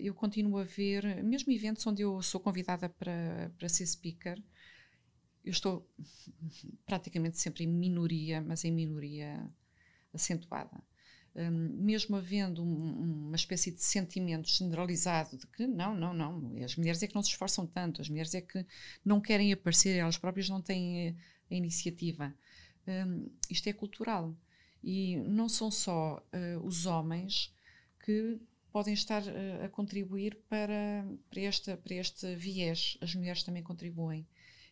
eu 0.00 0.12
continuo 0.14 0.58
a 0.58 0.64
ver, 0.64 1.22
mesmo 1.22 1.52
eventos 1.52 1.86
onde 1.86 2.02
eu 2.02 2.20
sou 2.22 2.40
convidada 2.40 2.88
para, 2.88 3.52
para 3.56 3.68
ser 3.68 3.86
speaker, 3.86 4.42
eu 5.44 5.50
estou 5.50 5.88
praticamente 6.86 7.38
sempre 7.38 7.64
em 7.64 7.66
minoria, 7.66 8.40
mas 8.40 8.64
em 8.64 8.70
minoria 8.70 9.50
acentuada. 10.12 10.82
Um, 11.34 11.50
mesmo 11.50 12.16
havendo 12.16 12.62
um, 12.62 13.28
uma 13.28 13.36
espécie 13.36 13.70
de 13.70 13.80
sentimento 13.80 14.48
generalizado 14.48 15.38
de 15.38 15.46
que 15.46 15.64
não, 15.64 15.94
não, 15.94 16.12
não, 16.12 16.64
as 16.64 16.74
mulheres 16.74 17.02
é 17.04 17.06
que 17.06 17.14
não 17.14 17.22
se 17.22 17.30
esforçam 17.30 17.64
tanto, 17.66 18.00
as 18.02 18.08
mulheres 18.08 18.34
é 18.34 18.40
que 18.40 18.66
não 19.04 19.20
querem 19.20 19.52
aparecer, 19.52 19.96
elas 19.96 20.18
próprias 20.18 20.48
não 20.48 20.60
têm 20.60 21.10
a, 21.10 21.14
a 21.52 21.54
iniciativa. 21.54 22.34
Um, 22.86 23.30
isto 23.48 23.68
é 23.68 23.72
cultural. 23.72 24.36
E 24.82 25.16
não 25.18 25.48
são 25.48 25.70
só 25.70 26.16
uh, 26.16 26.66
os 26.66 26.86
homens 26.86 27.54
que 28.04 28.40
podem 28.72 28.94
estar 28.94 29.22
uh, 29.22 29.64
a 29.64 29.68
contribuir 29.68 30.36
para, 30.48 31.06
para, 31.28 31.40
esta, 31.42 31.76
para 31.76 31.94
este 31.94 32.34
viés, 32.34 32.96
as 33.00 33.14
mulheres 33.14 33.42
também 33.42 33.62
contribuem. 33.62 34.26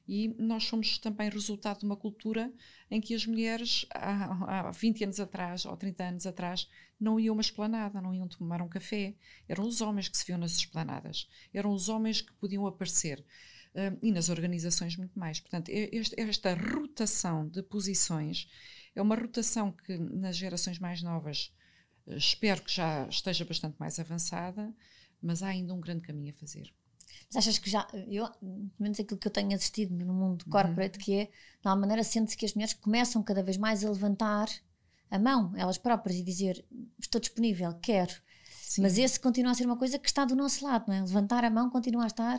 E 0.09 0.29
nós 0.39 0.65
somos 0.65 0.97
também 0.97 1.29
resultado 1.29 1.81
de 1.81 1.85
uma 1.85 1.97
cultura 1.97 2.51
em 2.91 2.99
que 2.99 3.15
as 3.15 3.27
mulheres, 3.27 3.85
há, 3.95 4.69
há 4.69 4.71
20 4.71 5.05
anos 5.05 5.21
atrás 5.21 5.67
ou 5.67 5.77
30 5.77 6.05
anos 6.05 6.27
atrás, 6.27 6.67
não 6.99 7.21
iam 7.21 7.33
a 7.33 7.37
uma 7.37 7.43
esplanada, 7.43 8.01
não 8.01 8.15
iam 8.15 8.27
tomar 8.27 8.63
um 8.63 8.69
café. 8.69 9.15
Eram 9.47 9.65
os 9.65 9.83
homens 9.83 10.09
que 10.09 10.17
se 10.17 10.25
viam 10.25 10.39
nas 10.39 10.57
esplanadas, 10.57 11.29
eram 11.53 11.73
os 11.73 11.91
homens 11.91 12.23
que 12.23 12.33
podiam 12.33 12.67
aparecer. 12.67 13.23
Uh, 13.75 13.99
e 14.03 14.11
nas 14.11 14.31
organizações 14.31 14.97
muito 14.97 15.19
mais. 15.19 15.41
Portanto, 15.41 15.69
este, 15.69 16.19
esta 16.19 16.55
rotação 16.55 17.47
de 17.47 17.63
posições 17.63 18.49
é 18.95 19.03
uma 19.03 19.15
rotação 19.15 19.71
que 19.71 19.97
nas 19.99 20.39
gerações 20.39 20.79
mais 20.79 21.03
novas 21.03 21.53
espero 22.07 22.63
que 22.63 22.73
já 22.73 23.07
esteja 23.09 23.45
bastante 23.45 23.77
mais 23.79 23.99
avançada, 23.99 24.75
mas 25.21 25.43
há 25.43 25.49
ainda 25.49 25.75
um 25.75 25.81
grande 25.81 26.01
caminho 26.01 26.31
a 26.31 26.39
fazer. 26.39 26.73
Mas 27.27 27.37
achas 27.47 27.59
que 27.59 27.69
já, 27.69 27.87
eu, 28.09 28.29
pelo 28.29 28.71
menos 28.79 28.99
aquilo 28.99 29.19
que 29.19 29.27
eu 29.27 29.33
tenho 29.33 29.55
assistido 29.55 29.95
no 29.95 30.15
mundo 30.15 30.43
uhum. 30.45 30.51
corporate, 30.51 30.99
uhum. 30.99 31.05
que 31.05 31.15
é, 31.15 31.25
de 31.25 31.31
alguma 31.65 31.83
maneira, 31.83 32.03
sente-se 32.03 32.37
que 32.37 32.47
as 32.47 32.55
mulheres 32.55 32.75
começam 32.75 33.23
cada 33.23 33.43
vez 33.43 33.57
mais 33.57 33.85
a 33.85 33.91
levantar 33.91 34.49
a 35.11 35.19
mão, 35.19 35.53
elas 35.57 35.79
próprias, 35.79 36.19
e 36.19 36.23
dizer: 36.23 36.65
Estou 36.99 37.21
disponível, 37.21 37.73
quero. 37.83 38.13
Sim. 38.63 38.83
Mas 38.83 38.99
esse 38.99 39.19
continua 39.19 39.53
a 39.53 39.55
ser 39.55 39.65
uma 39.65 39.77
coisa 39.77 39.99
que 39.99 40.09
está 40.09 40.25
do 40.25 40.37
nosso 40.37 40.65
lado, 40.65 40.85
não 40.89 40.95
é? 40.95 41.01
Levantar 41.01 41.45
a 41.45 41.51
mão 41.51 41.71
continua 41.71 42.05
a 42.05 42.07
estar 42.07 42.39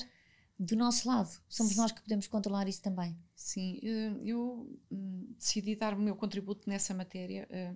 do 0.60 0.76
nosso 0.76 1.08
lado. 1.08 1.30
Somos 1.48 1.76
nós 1.76 1.92
que 1.92 2.02
podemos 2.02 2.28
controlar 2.28 2.68
isso 2.68 2.82
também. 2.82 3.18
Sim, 3.34 3.80
eu 4.24 4.70
hum, 4.92 5.34
decidi 5.38 5.76
dar 5.76 5.94
o 5.94 6.00
meu 6.00 6.16
contributo 6.16 6.70
nessa 6.70 6.94
matéria 6.94 7.48
eh, 7.50 7.74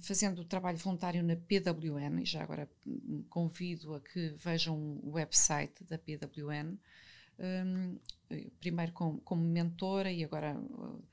fazendo 0.00 0.44
trabalho 0.44 0.78
voluntário 0.78 1.22
na 1.22 1.36
PWN, 1.36 2.20
e 2.22 2.24
já 2.24 2.42
agora 2.42 2.68
convido 3.28 3.94
a 3.94 4.00
que 4.00 4.30
vejam 4.36 4.76
o 5.02 5.12
website 5.12 5.84
da 5.84 5.98
PWN, 5.98 6.76
um, 7.38 7.98
primeiro 8.60 8.92
como, 8.92 9.20
como, 9.20 9.42
mentora 9.42 10.10
e 10.10 10.24
agora, 10.24 10.58
uh, 10.58 11.04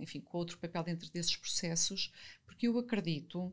enfim, 0.00 0.20
com 0.20 0.38
outro 0.38 0.58
papel 0.58 0.82
dentro 0.84 1.10
desses 1.10 1.36
processos, 1.36 2.12
porque 2.46 2.68
eu 2.68 2.78
acredito 2.78 3.52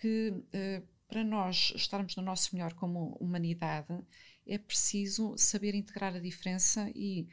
que 0.00 0.30
uh, 0.30 0.86
para 1.08 1.24
nós 1.24 1.72
estarmos 1.74 2.14
no 2.16 2.22
nosso 2.22 2.54
melhor 2.54 2.74
como 2.74 3.16
humanidade 3.20 3.98
é 4.46 4.58
preciso 4.58 5.36
saber 5.36 5.74
integrar 5.74 6.14
a 6.14 6.20
diferença 6.20 6.90
e 6.94 7.28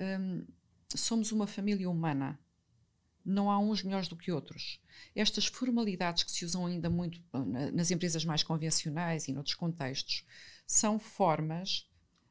um, 0.00 0.46
somos 0.94 1.32
uma 1.32 1.46
família 1.46 1.90
humana 1.90 2.38
não 3.24 3.50
há 3.50 3.58
uns 3.58 3.82
melhores 3.82 4.08
do 4.08 4.16
que 4.16 4.30
outros. 4.30 4.80
Estas 5.14 5.46
formalidades 5.46 6.22
que 6.22 6.30
se 6.30 6.44
usam 6.44 6.66
ainda 6.66 6.90
muito 6.90 7.20
nas 7.72 7.90
empresas 7.90 8.24
mais 8.24 8.42
convencionais 8.42 9.26
e 9.28 9.32
noutros 9.32 9.54
contextos 9.54 10.24
são 10.66 10.98
formas, 10.98 11.88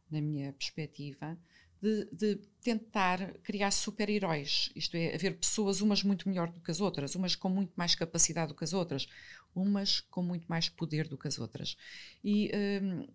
na 0.10 0.22
minha 0.22 0.54
perspectiva, 0.54 1.38
de, 1.82 2.06
de 2.14 2.36
tentar 2.62 3.34
criar 3.40 3.72
super-heróis. 3.72 4.72
Isto 4.74 4.96
é, 4.96 5.14
haver 5.14 5.38
pessoas, 5.38 5.82
umas 5.82 6.02
muito 6.02 6.30
melhor 6.30 6.50
do 6.50 6.62
que 6.62 6.72
as 6.72 6.80
outras, 6.80 7.14
umas 7.16 7.36
com 7.36 7.50
muito 7.50 7.74
mais 7.76 7.94
capacidade 7.94 8.50
do 8.50 8.56
que 8.56 8.64
as 8.64 8.72
outras, 8.72 9.08
umas 9.54 10.00
com 10.00 10.24
muito 10.24 10.46
mais 10.46 10.70
poder 10.70 11.08
do 11.10 11.18
que 11.18 11.28
as 11.28 11.38
outras. 11.38 11.76
E 12.24 12.50
um, 12.82 13.08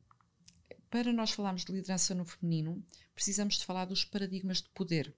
para 0.90 1.12
nós 1.12 1.30
falarmos 1.30 1.64
de 1.64 1.72
liderança 1.72 2.14
no 2.14 2.26
feminino, 2.26 2.84
precisamos 3.14 3.56
de 3.56 3.64
falar 3.64 3.86
dos 3.86 4.04
paradigmas 4.04 4.60
de 4.60 4.68
poder 4.70 5.14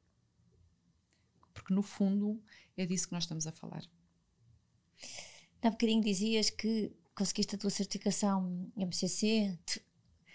porque 1.52 1.74
no 1.74 1.82
fundo 1.82 2.42
é 2.76 2.86
disso 2.86 3.08
que 3.08 3.12
nós 3.12 3.24
estamos 3.24 3.46
a 3.46 3.52
falar. 3.52 3.82
Há 5.62 5.70
bocadinho 5.70 6.02
dizias 6.02 6.50
que 6.50 6.92
conseguiste 7.14 7.54
a 7.54 7.58
tua 7.58 7.70
certificação 7.70 8.70
MCC, 8.76 9.58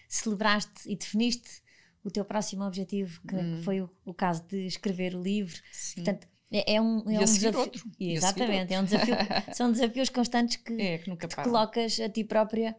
celebraste 0.07 0.89
e 0.89 0.95
definiste 0.95 1.63
o 2.03 2.11
teu 2.11 2.23
próximo 2.23 2.63
objetivo, 2.63 3.19
que 3.27 3.35
hum. 3.35 3.61
foi 3.63 3.81
o, 3.81 3.89
o, 4.05 4.13
caso 4.13 4.43
de 4.43 4.67
escrever 4.67 5.15
o 5.15 5.21
livro. 5.21 5.59
Sim. 5.71 5.95
Portanto, 5.95 6.27
é, 6.51 6.75
é 6.75 6.81
um, 6.81 6.99
é 7.09 7.19
um 7.19 7.23
desafio. 7.23 7.59
Outro. 7.59 7.91
Exatamente, 7.99 8.73
é 8.73 8.79
um 8.79 8.83
desafio. 8.83 9.15
são 9.55 9.71
desafios 9.71 10.09
constantes 10.09 10.57
que, 10.57 10.73
é, 10.79 10.97
que, 10.99 11.15
que 11.15 11.27
te 11.27 11.35
colocas 11.35 11.99
a 11.99 12.07
ti 12.07 12.23
própria. 12.23 12.75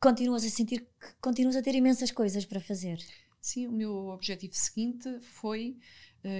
Continuas 0.00 0.44
a 0.44 0.50
sentir 0.50 0.80
que 0.80 1.14
continuas 1.20 1.54
a 1.56 1.62
ter 1.62 1.74
imensas 1.76 2.10
coisas 2.10 2.44
para 2.44 2.60
fazer. 2.60 2.98
Sim, 3.40 3.68
o 3.68 3.72
meu 3.72 4.08
objetivo 4.08 4.54
seguinte 4.54 5.20
foi 5.20 5.78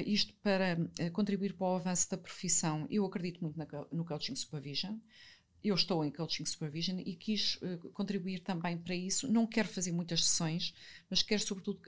isto 0.07 0.35
para 0.43 0.78
uh, 0.78 1.11
contribuir 1.12 1.55
para 1.55 1.66
o 1.66 1.76
avanço 1.76 2.11
da 2.11 2.16
profissão. 2.16 2.87
Eu 2.91 3.05
acredito 3.05 3.41
muito 3.41 3.59
na, 3.59 3.66
no 3.93 4.05
Coaching 4.05 4.35
Supervision. 4.35 4.99
Eu 5.62 5.74
estou 5.74 6.05
em 6.05 6.11
Coaching 6.11 6.45
Supervision 6.45 7.01
e 7.01 7.14
quis 7.16 7.57
uh, 7.57 7.91
contribuir 7.93 8.41
também 8.41 8.76
para 8.78 8.95
isso. 8.95 9.30
Não 9.30 9.47
quero 9.47 9.68
fazer 9.68 9.93
muitas 9.93 10.24
sessões, 10.24 10.74
mas 11.09 11.22
quero, 11.22 11.43
sobretudo, 11.43 11.80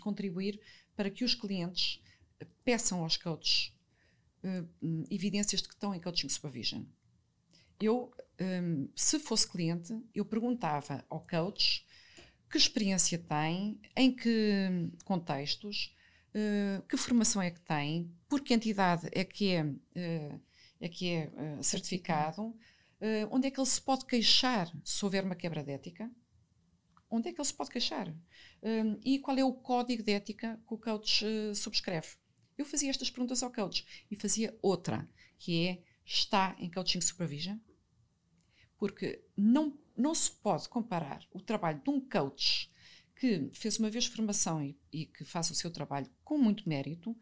contribuir 0.00 0.60
para 0.96 1.10
que 1.10 1.24
os 1.24 1.34
clientes 1.34 2.02
peçam 2.64 3.02
aos 3.02 3.16
coaches 3.16 3.72
evidências 5.10 5.60
de 5.60 5.68
que 5.68 5.74
estão 5.74 5.94
em 5.94 6.00
Coaching 6.00 6.28
Supervision. 6.28 6.84
Eu, 7.80 8.12
um, 8.40 8.88
se 8.94 9.18
fosse 9.18 9.48
cliente, 9.48 9.96
eu 10.14 10.24
perguntava 10.24 11.04
ao 11.08 11.20
coach 11.20 11.84
que 12.50 12.58
experiência 12.58 13.18
tem, 13.18 13.80
em 13.96 14.14
que 14.14 14.90
contextos, 15.04 15.94
uh, 16.34 16.82
que 16.86 16.96
formação 16.96 17.40
é 17.42 17.50
que 17.50 17.60
tem, 17.60 18.12
por 18.28 18.40
que 18.40 18.54
entidade 18.54 19.08
é 19.12 19.24
que 19.24 19.52
é, 19.52 19.64
uh, 19.64 20.40
é, 20.80 20.88
que 20.88 21.08
é 21.10 21.28
uh, 21.28 21.62
certificado, 21.62 22.56
onde 23.30 23.46
é 23.46 23.50
que 23.52 23.60
ele 23.60 23.66
se 23.66 23.80
pode 23.80 24.04
queixar 24.06 24.68
se 24.84 25.04
houver 25.04 25.24
uma 25.24 25.36
quebra 25.36 25.62
de 25.62 25.70
ética, 25.70 26.10
onde 27.08 27.28
é 27.28 27.32
que 27.32 27.40
ele 27.40 27.46
se 27.46 27.54
pode 27.54 27.70
queixar 27.70 28.12
e 29.04 29.20
qual 29.20 29.38
é 29.38 29.44
o 29.44 29.52
código 29.52 30.02
de 30.02 30.10
ética 30.10 30.60
que 30.66 30.74
o 30.74 30.76
coach 30.76 31.24
subscreve. 31.54 32.08
Eu 32.56 32.64
fazia 32.64 32.90
estas 32.90 33.08
perguntas 33.08 33.40
ao 33.40 33.52
coach 33.52 33.86
e 34.10 34.16
fazia 34.16 34.58
outra, 34.60 35.08
que 35.38 35.68
é, 35.68 35.82
está 36.04 36.56
em 36.58 36.68
coaching 36.68 37.00
supervision? 37.00 37.58
Porque 38.76 39.24
não 39.36 39.78
não 39.98 40.14
se 40.14 40.30
pode 40.30 40.68
comparar 40.68 41.26
o 41.32 41.40
trabalho 41.40 41.82
de 41.82 41.90
um 41.90 42.00
coach 42.00 42.70
que 43.18 43.50
fez 43.52 43.78
uma 43.78 43.90
vez 43.90 44.06
formação 44.06 44.62
e, 44.62 44.78
e, 44.92 45.06
que 45.06 45.24
faz 45.24 45.50
o 45.50 45.54
seu 45.54 45.70
trabalho 45.70 46.08
com 46.24 46.38
muito 46.38 46.68
mérito, 46.68 47.16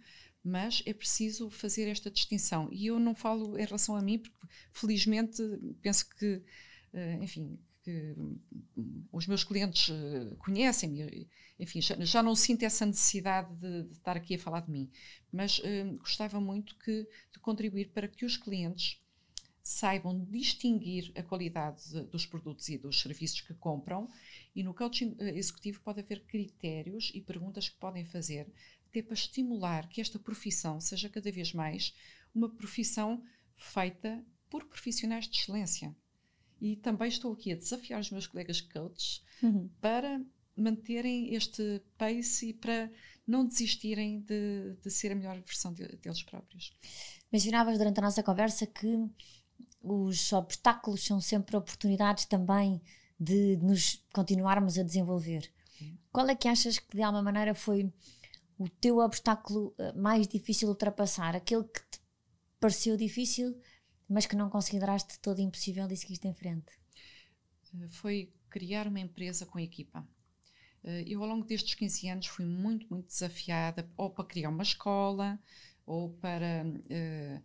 mas 0.45 0.83
é 0.87 0.93
preciso 0.93 1.51
fazer 1.51 1.89
esta 1.89 2.11
distinção. 2.11 2.69
E 2.71 2.87
eu 2.87 3.01
não 3.01 3.15
falo 3.15 3.59
em 3.59 3.65
relação 3.65 3.97
a 3.97 4.03
mim, 4.03 4.19
porque 4.19 4.47
felizmente 4.73 5.43
penso 5.83 6.09
que, 6.11 6.37
uh, 6.93 7.23
enfim, 7.23 7.59
que 7.83 8.15
os 9.11 9.27
meus 9.27 9.43
clientes 9.43 9.89
uh, 9.89 10.37
conhecem-me, 10.37 11.29
enfim, 11.59 11.81
já, 11.81 11.97
já, 12.01 12.23
não 12.23 12.37
sinto 12.37 12.63
essa 12.63 12.85
necessidade 12.85 13.53
de, 13.57 13.85
de, 13.85 13.93
estar 13.93 14.17
aqui 14.17 14.35
a 14.35 14.39
falar 14.39 14.61
de 14.61 14.71
mim, 14.71 14.91
mas 15.33 15.59
uh, 15.59 15.99
gostava 15.99 16.41
muito 16.41 16.77
que, 16.79 17.09
de 17.33 17.41
contribuir 17.41 17.91
para 17.91 18.07
que 18.07 18.25
os 18.25 18.37
clientes 18.37 19.01
saibam 19.67 20.25
distinguir 20.27 21.11
a 21.17 21.25
qualidade 21.25 21.83
dos 22.13 22.25
produtos 22.25 22.69
e 22.69 22.79
dos 22.79 23.01
serviços 23.01 23.41
que 23.41 23.53
compram. 23.55 24.09
E 24.57 24.63
no 24.63 24.73
coaching 24.73 25.15
eh, 25.19 25.37
executivo 25.37 25.83
pode 25.83 26.01
haver 26.01 26.25
critérios 26.25 27.13
e 27.15 27.21
perguntas 27.21 27.69
que 27.69 27.77
podem 27.77 28.07
fazer, 28.07 28.51
até 28.89 29.03
para 29.03 29.13
estimular 29.13 29.87
que 29.87 30.01
esta 30.01 30.19
profissão 30.19 30.81
seja 30.81 31.11
cada 31.11 31.31
vez 31.31 31.53
mais 31.53 31.95
uma 32.35 32.49
profissão 32.49 33.23
feita 33.55 34.25
por 34.49 34.65
profissionais 34.65 35.29
de 35.29 35.37
excelência. 35.39 35.95
E 36.59 36.75
também 36.77 37.09
estou 37.09 37.35
aqui 37.35 37.53
a 37.53 37.57
desafiar 37.57 38.01
os 38.01 38.11
meus 38.11 38.27
colegas 38.27 38.63
coaches 38.63 39.23
uhum. 39.43 39.69
para 39.79 40.25
manterem 40.57 41.35
este 41.35 41.83
pace 41.99 42.49
e 42.49 42.55
para 42.55 42.91
não 43.27 43.47
desistirem 43.47 44.21
de, 44.21 44.75
de 44.83 44.91
ser 44.91 45.13
a 45.13 45.15
melhor 45.15 45.39
versão 45.43 45.75
de, 45.75 45.87
deles 45.97 46.23
próprios. 46.23 46.73
Mencionavas 47.31 47.77
durante 47.77 47.99
a 47.99 48.03
nossa 48.03 48.23
conversa 48.23 48.67
que 48.67 49.07
os 49.83 50.33
obstáculos 50.33 51.05
são 51.05 51.21
sempre 51.21 51.57
oportunidades 51.57 52.25
também 52.25 52.81
de 53.19 53.57
nos 53.57 54.05
continuarmos 54.13 54.79
a 54.79 54.83
desenvolver. 54.83 55.51
Qual 56.13 56.29
é 56.29 56.35
que 56.35 56.49
achas 56.49 56.79
que 56.79 56.97
de 56.97 57.03
alguma 57.03 57.23
maneira 57.23 57.55
foi 57.55 57.93
o 58.59 58.69
teu 58.69 58.99
obstáculo 58.99 59.75
eh, 59.79 59.93
mais 59.93 60.27
difícil 60.27 60.69
de 60.69 60.73
ultrapassar? 60.73 61.37
Aquele 61.37 61.65
que 61.65 61.81
te 61.91 62.01
pareceu 62.59 62.97
difícil, 62.97 63.55
mas 64.09 64.27
que 64.27 64.37
não 64.37 64.49
consideraste 64.49 65.21
todo 65.21 65.41
impossível 65.41 65.87
e 65.91 65.97
seguiste 65.97 66.27
em 66.27 66.35
frente? 66.35 66.73
Eh, 67.75 67.89
foi 67.91 68.33
criar 68.49 68.87
uma 68.89 69.01
empresa 69.01 69.45
com 69.45 69.59
equipa. 69.59 70.07
Eh, 70.85 71.05
eu, 71.07 71.23
ao 71.23 71.29
longo 71.29 71.45
destes 71.45 71.75
15 71.75 72.09
anos, 72.09 72.27
fui 72.27 72.47
muito, 72.47 72.87
muito 72.89 73.09
desafiada 73.09 73.91
ou 73.97 74.09
para 74.09 74.25
criar 74.25 74.49
uma 74.49 74.63
escola, 74.63 75.39
ou 75.87 76.11
para 76.15 76.65
uh, 76.67 77.43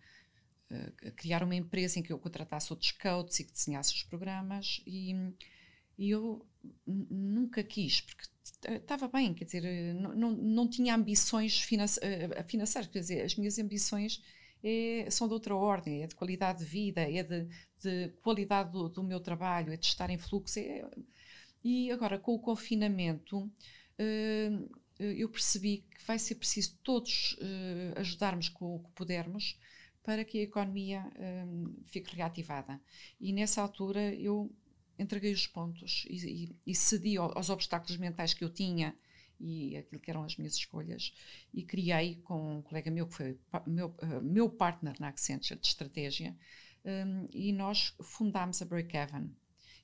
uh, 0.75 1.11
criar 1.15 1.43
uma 1.43 1.55
empresa 1.55 1.99
em 1.99 2.03
que 2.03 2.11
eu 2.11 2.17
contratasse 2.17 2.73
outros 2.73 2.91
coaches 2.91 3.39
e 3.39 3.43
que 3.45 3.51
desenhasse 3.53 3.93
os 3.93 4.03
programas 4.03 4.81
e, 4.85 5.13
e 5.97 6.09
eu 6.09 6.45
nunca 6.85 7.63
quis, 7.63 8.01
porque 8.01 8.23
estava 8.77 9.07
bem, 9.07 9.33
quer 9.33 9.45
dizer, 9.45 9.93
não, 9.95 10.15
não, 10.15 10.31
não 10.31 10.67
tinha 10.67 10.95
ambições 10.95 11.67
eh, 12.01 12.43
financeiras, 12.43 12.91
quer 12.91 12.99
dizer, 12.99 13.21
as 13.23 13.35
minhas 13.35 13.57
ambições 13.57 14.21
é, 14.63 15.07
são 15.09 15.27
de 15.27 15.33
outra 15.33 15.55
ordem, 15.55 16.03
é 16.03 16.07
de 16.07 16.15
qualidade 16.15 16.59
de 16.59 16.65
vida, 16.65 17.01
é 17.01 17.23
de, 17.23 17.47
de 17.81 18.09
qualidade 18.21 18.71
do, 18.71 18.89
do, 18.89 19.03
meu 19.03 19.19
trabalho, 19.19 19.73
é 19.73 19.77
de 19.77 19.85
estar 19.85 20.09
em 20.09 20.17
fluxo. 20.17 20.59
É, 20.59 20.87
e 21.63 21.91
agora, 21.91 22.19
com 22.19 22.33
o 22.33 22.39
confinamento, 22.39 23.51
eu 24.99 25.29
percebi 25.29 25.85
que 25.91 26.03
vai 26.07 26.17
ser 26.17 26.35
preciso 26.35 26.75
todos 26.83 27.37
ajudarmos 27.95 28.49
com 28.49 28.75
o 28.75 28.79
que 28.79 28.89
pudermos 28.93 29.59
para 30.01 30.25
que 30.25 30.39
a 30.39 30.43
economia 30.43 31.05
fique 31.85 32.15
reativada. 32.15 32.81
E 33.19 33.31
nessa 33.31 33.61
altura 33.61 34.13
eu 34.15 34.51
entreguei 35.01 35.33
os 35.33 35.47
pontos 35.47 36.05
e, 36.09 36.15
e, 36.45 36.55
e 36.67 36.75
cedi 36.75 37.17
aos 37.17 37.49
obstáculos 37.49 37.97
mentais 37.97 38.33
que 38.33 38.43
eu 38.43 38.49
tinha 38.49 38.95
e 39.39 39.75
aquilo 39.75 39.99
que 39.99 40.09
eram 40.11 40.23
as 40.23 40.37
minhas 40.37 40.53
escolhas 40.53 41.13
e 41.53 41.63
criei 41.63 42.15
com 42.23 42.57
um 42.57 42.61
colega 42.61 42.91
meu 42.91 43.07
que 43.07 43.15
foi 43.15 43.39
meu, 43.65 43.87
uh, 43.87 44.21
meu 44.21 44.49
partner 44.49 44.95
na 44.99 45.07
Accenture 45.07 45.59
de 45.59 45.67
estratégia 45.67 46.35
um, 46.85 47.27
e 47.33 47.51
nós 47.51 47.95
fundámos 48.01 48.61
a 48.61 48.65
Break-Even. 48.65 49.31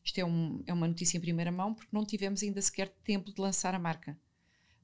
Isto 0.04 0.20
é, 0.20 0.26
um, 0.26 0.64
é, 0.66 0.74
uma 0.74 0.88
notícia 0.88 1.18
em 1.18 1.22
primeira 1.22 1.52
mão 1.52 1.74
porque 1.74 1.96
não 1.96 2.06
tivemos 2.06 2.42
ainda 2.44 2.62
sequer 2.62 2.90
tempo 3.04 3.34
de 3.34 3.42
lançar 3.42 3.74
a 3.76 3.80
marca. 3.80 4.18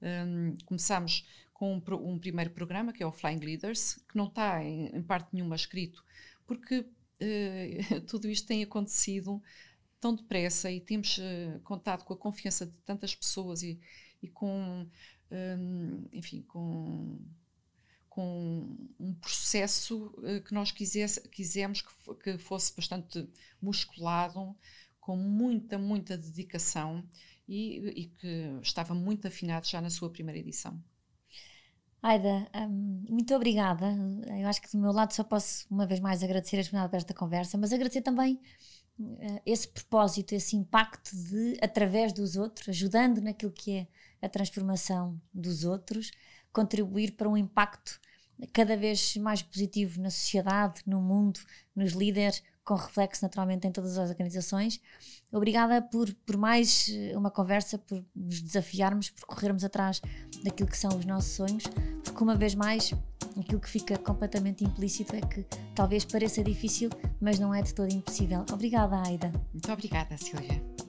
Um, 0.01 0.55
começámos 0.65 1.25
com 1.53 1.75
um, 1.75 2.11
um, 2.11 2.19
primeiro 2.19 2.49
programa, 2.49 2.91
que 2.91 3.01
é 3.01 3.05
o 3.05 3.11
Flying 3.11 3.39
Leaders, 3.39 3.95
que 4.09 4.17
não 4.17 4.25
está 4.25 4.61
em, 4.63 4.87
em 4.87 5.01
parte 5.01 5.29
nenhuma 5.31 5.55
escrito, 5.55 6.03
porque 6.45 6.79
uh, 6.79 8.01
tudo 8.07 8.27
isto 8.27 8.47
tem 8.47 8.63
acontecido 8.63 9.41
tão 10.03 10.13
depressa 10.13 10.69
e 10.69 10.81
temos 10.81 11.17
uh, 11.17 11.61
com 11.63 11.73
a 12.13 12.17
confiança 12.17 12.65
de 12.65 12.73
tantas 12.85 13.15
pessoas 13.15 13.63
e, 13.63 13.79
e 14.21 14.27
com, 14.27 14.85
um, 15.31 16.09
enfim, 16.11 16.41
com, 16.41 17.17
com 18.09 18.77
um 18.99 19.13
processo 19.13 20.07
uh, 20.17 20.43
que 20.43 20.53
nós 20.53 20.73
quisesse, 20.73 21.21
quisemos 21.29 21.81
que, 21.81 22.15
que 22.15 22.37
fosse 22.37 22.75
bastante 22.75 23.25
musculado, 23.61 24.53
com 24.99 25.15
muita, 25.15 25.77
muita 25.77 26.17
dedicação 26.17 27.01
e, 27.47 27.77
e 27.95 28.05
que 28.07 28.59
estava 28.61 28.93
muito 28.93 29.25
afinado 29.25 29.65
já 29.65 29.79
na 29.79 29.89
sua 29.89 30.09
primeira 30.09 30.39
edição. 30.39 30.83
Aida, 32.01 32.49
um, 32.53 33.05
muito 33.09 33.33
obrigada. 33.33 33.85
Eu 34.37 34.47
acho 34.49 34.61
que 34.61 34.69
do 34.69 34.77
meu 34.77 34.91
lado 34.91 35.13
só 35.13 35.23
posso 35.23 35.65
uma 35.71 35.87
vez 35.87 36.01
mais 36.01 36.21
agradecer 36.21 36.57
a 36.57 36.59
disponibilidade 36.59 36.91
para 36.91 36.97
esta 36.97 37.13
conversa, 37.13 37.57
mas 37.57 37.71
agradecer 37.71 38.01
também 38.01 38.41
esse 39.45 39.67
propósito, 39.67 40.33
esse 40.33 40.55
impacto 40.55 41.15
de, 41.15 41.57
através 41.61 42.13
dos 42.13 42.35
outros, 42.35 42.69
ajudando 42.69 43.21
naquilo 43.21 43.51
que 43.51 43.71
é 43.71 43.87
a 44.21 44.29
transformação 44.29 45.19
dos 45.33 45.63
outros, 45.63 46.11
contribuir 46.51 47.13
para 47.13 47.27
um 47.27 47.35
impacto 47.35 47.99
cada 48.51 48.75
vez 48.77 49.15
mais 49.17 49.41
positivo 49.41 50.01
na 50.01 50.09
sociedade, 50.09 50.81
no 50.85 51.01
mundo, 51.01 51.39
nos 51.75 51.93
líderes, 51.93 52.43
com 52.63 52.75
reflexo 52.75 53.23
naturalmente 53.23 53.67
em 53.67 53.71
todas 53.71 53.97
as 53.97 54.09
organizações. 54.09 54.79
Obrigada 55.31 55.81
por, 55.81 56.13
por 56.25 56.37
mais 56.37 56.89
eh, 56.89 57.17
uma 57.17 57.31
conversa, 57.31 57.77
por 57.77 58.03
nos 58.15 58.41
desafiarmos, 58.41 59.09
por 59.09 59.25
corrermos 59.25 59.63
atrás 59.63 60.01
daquilo 60.43 60.69
que 60.69 60.77
são 60.77 60.97
os 60.97 61.05
nossos 61.05 61.33
sonhos, 61.33 61.63
porque 62.03 62.23
uma 62.23 62.35
vez 62.35 62.55
mais 62.55 62.93
aquilo 63.39 63.59
que 63.59 63.69
fica 63.69 63.97
completamente 63.97 64.63
implícito 64.63 65.15
é 65.15 65.21
que 65.21 65.45
talvez 65.75 66.05
pareça 66.05 66.43
difícil, 66.43 66.89
mas 67.19 67.39
não 67.39 67.53
é 67.53 67.61
de 67.61 67.73
todo 67.73 67.91
impossível. 67.91 68.45
Obrigada, 68.51 69.01
Aida. 69.05 69.31
Muito 69.51 69.71
obrigada, 69.71 70.17
Silvia. 70.17 70.82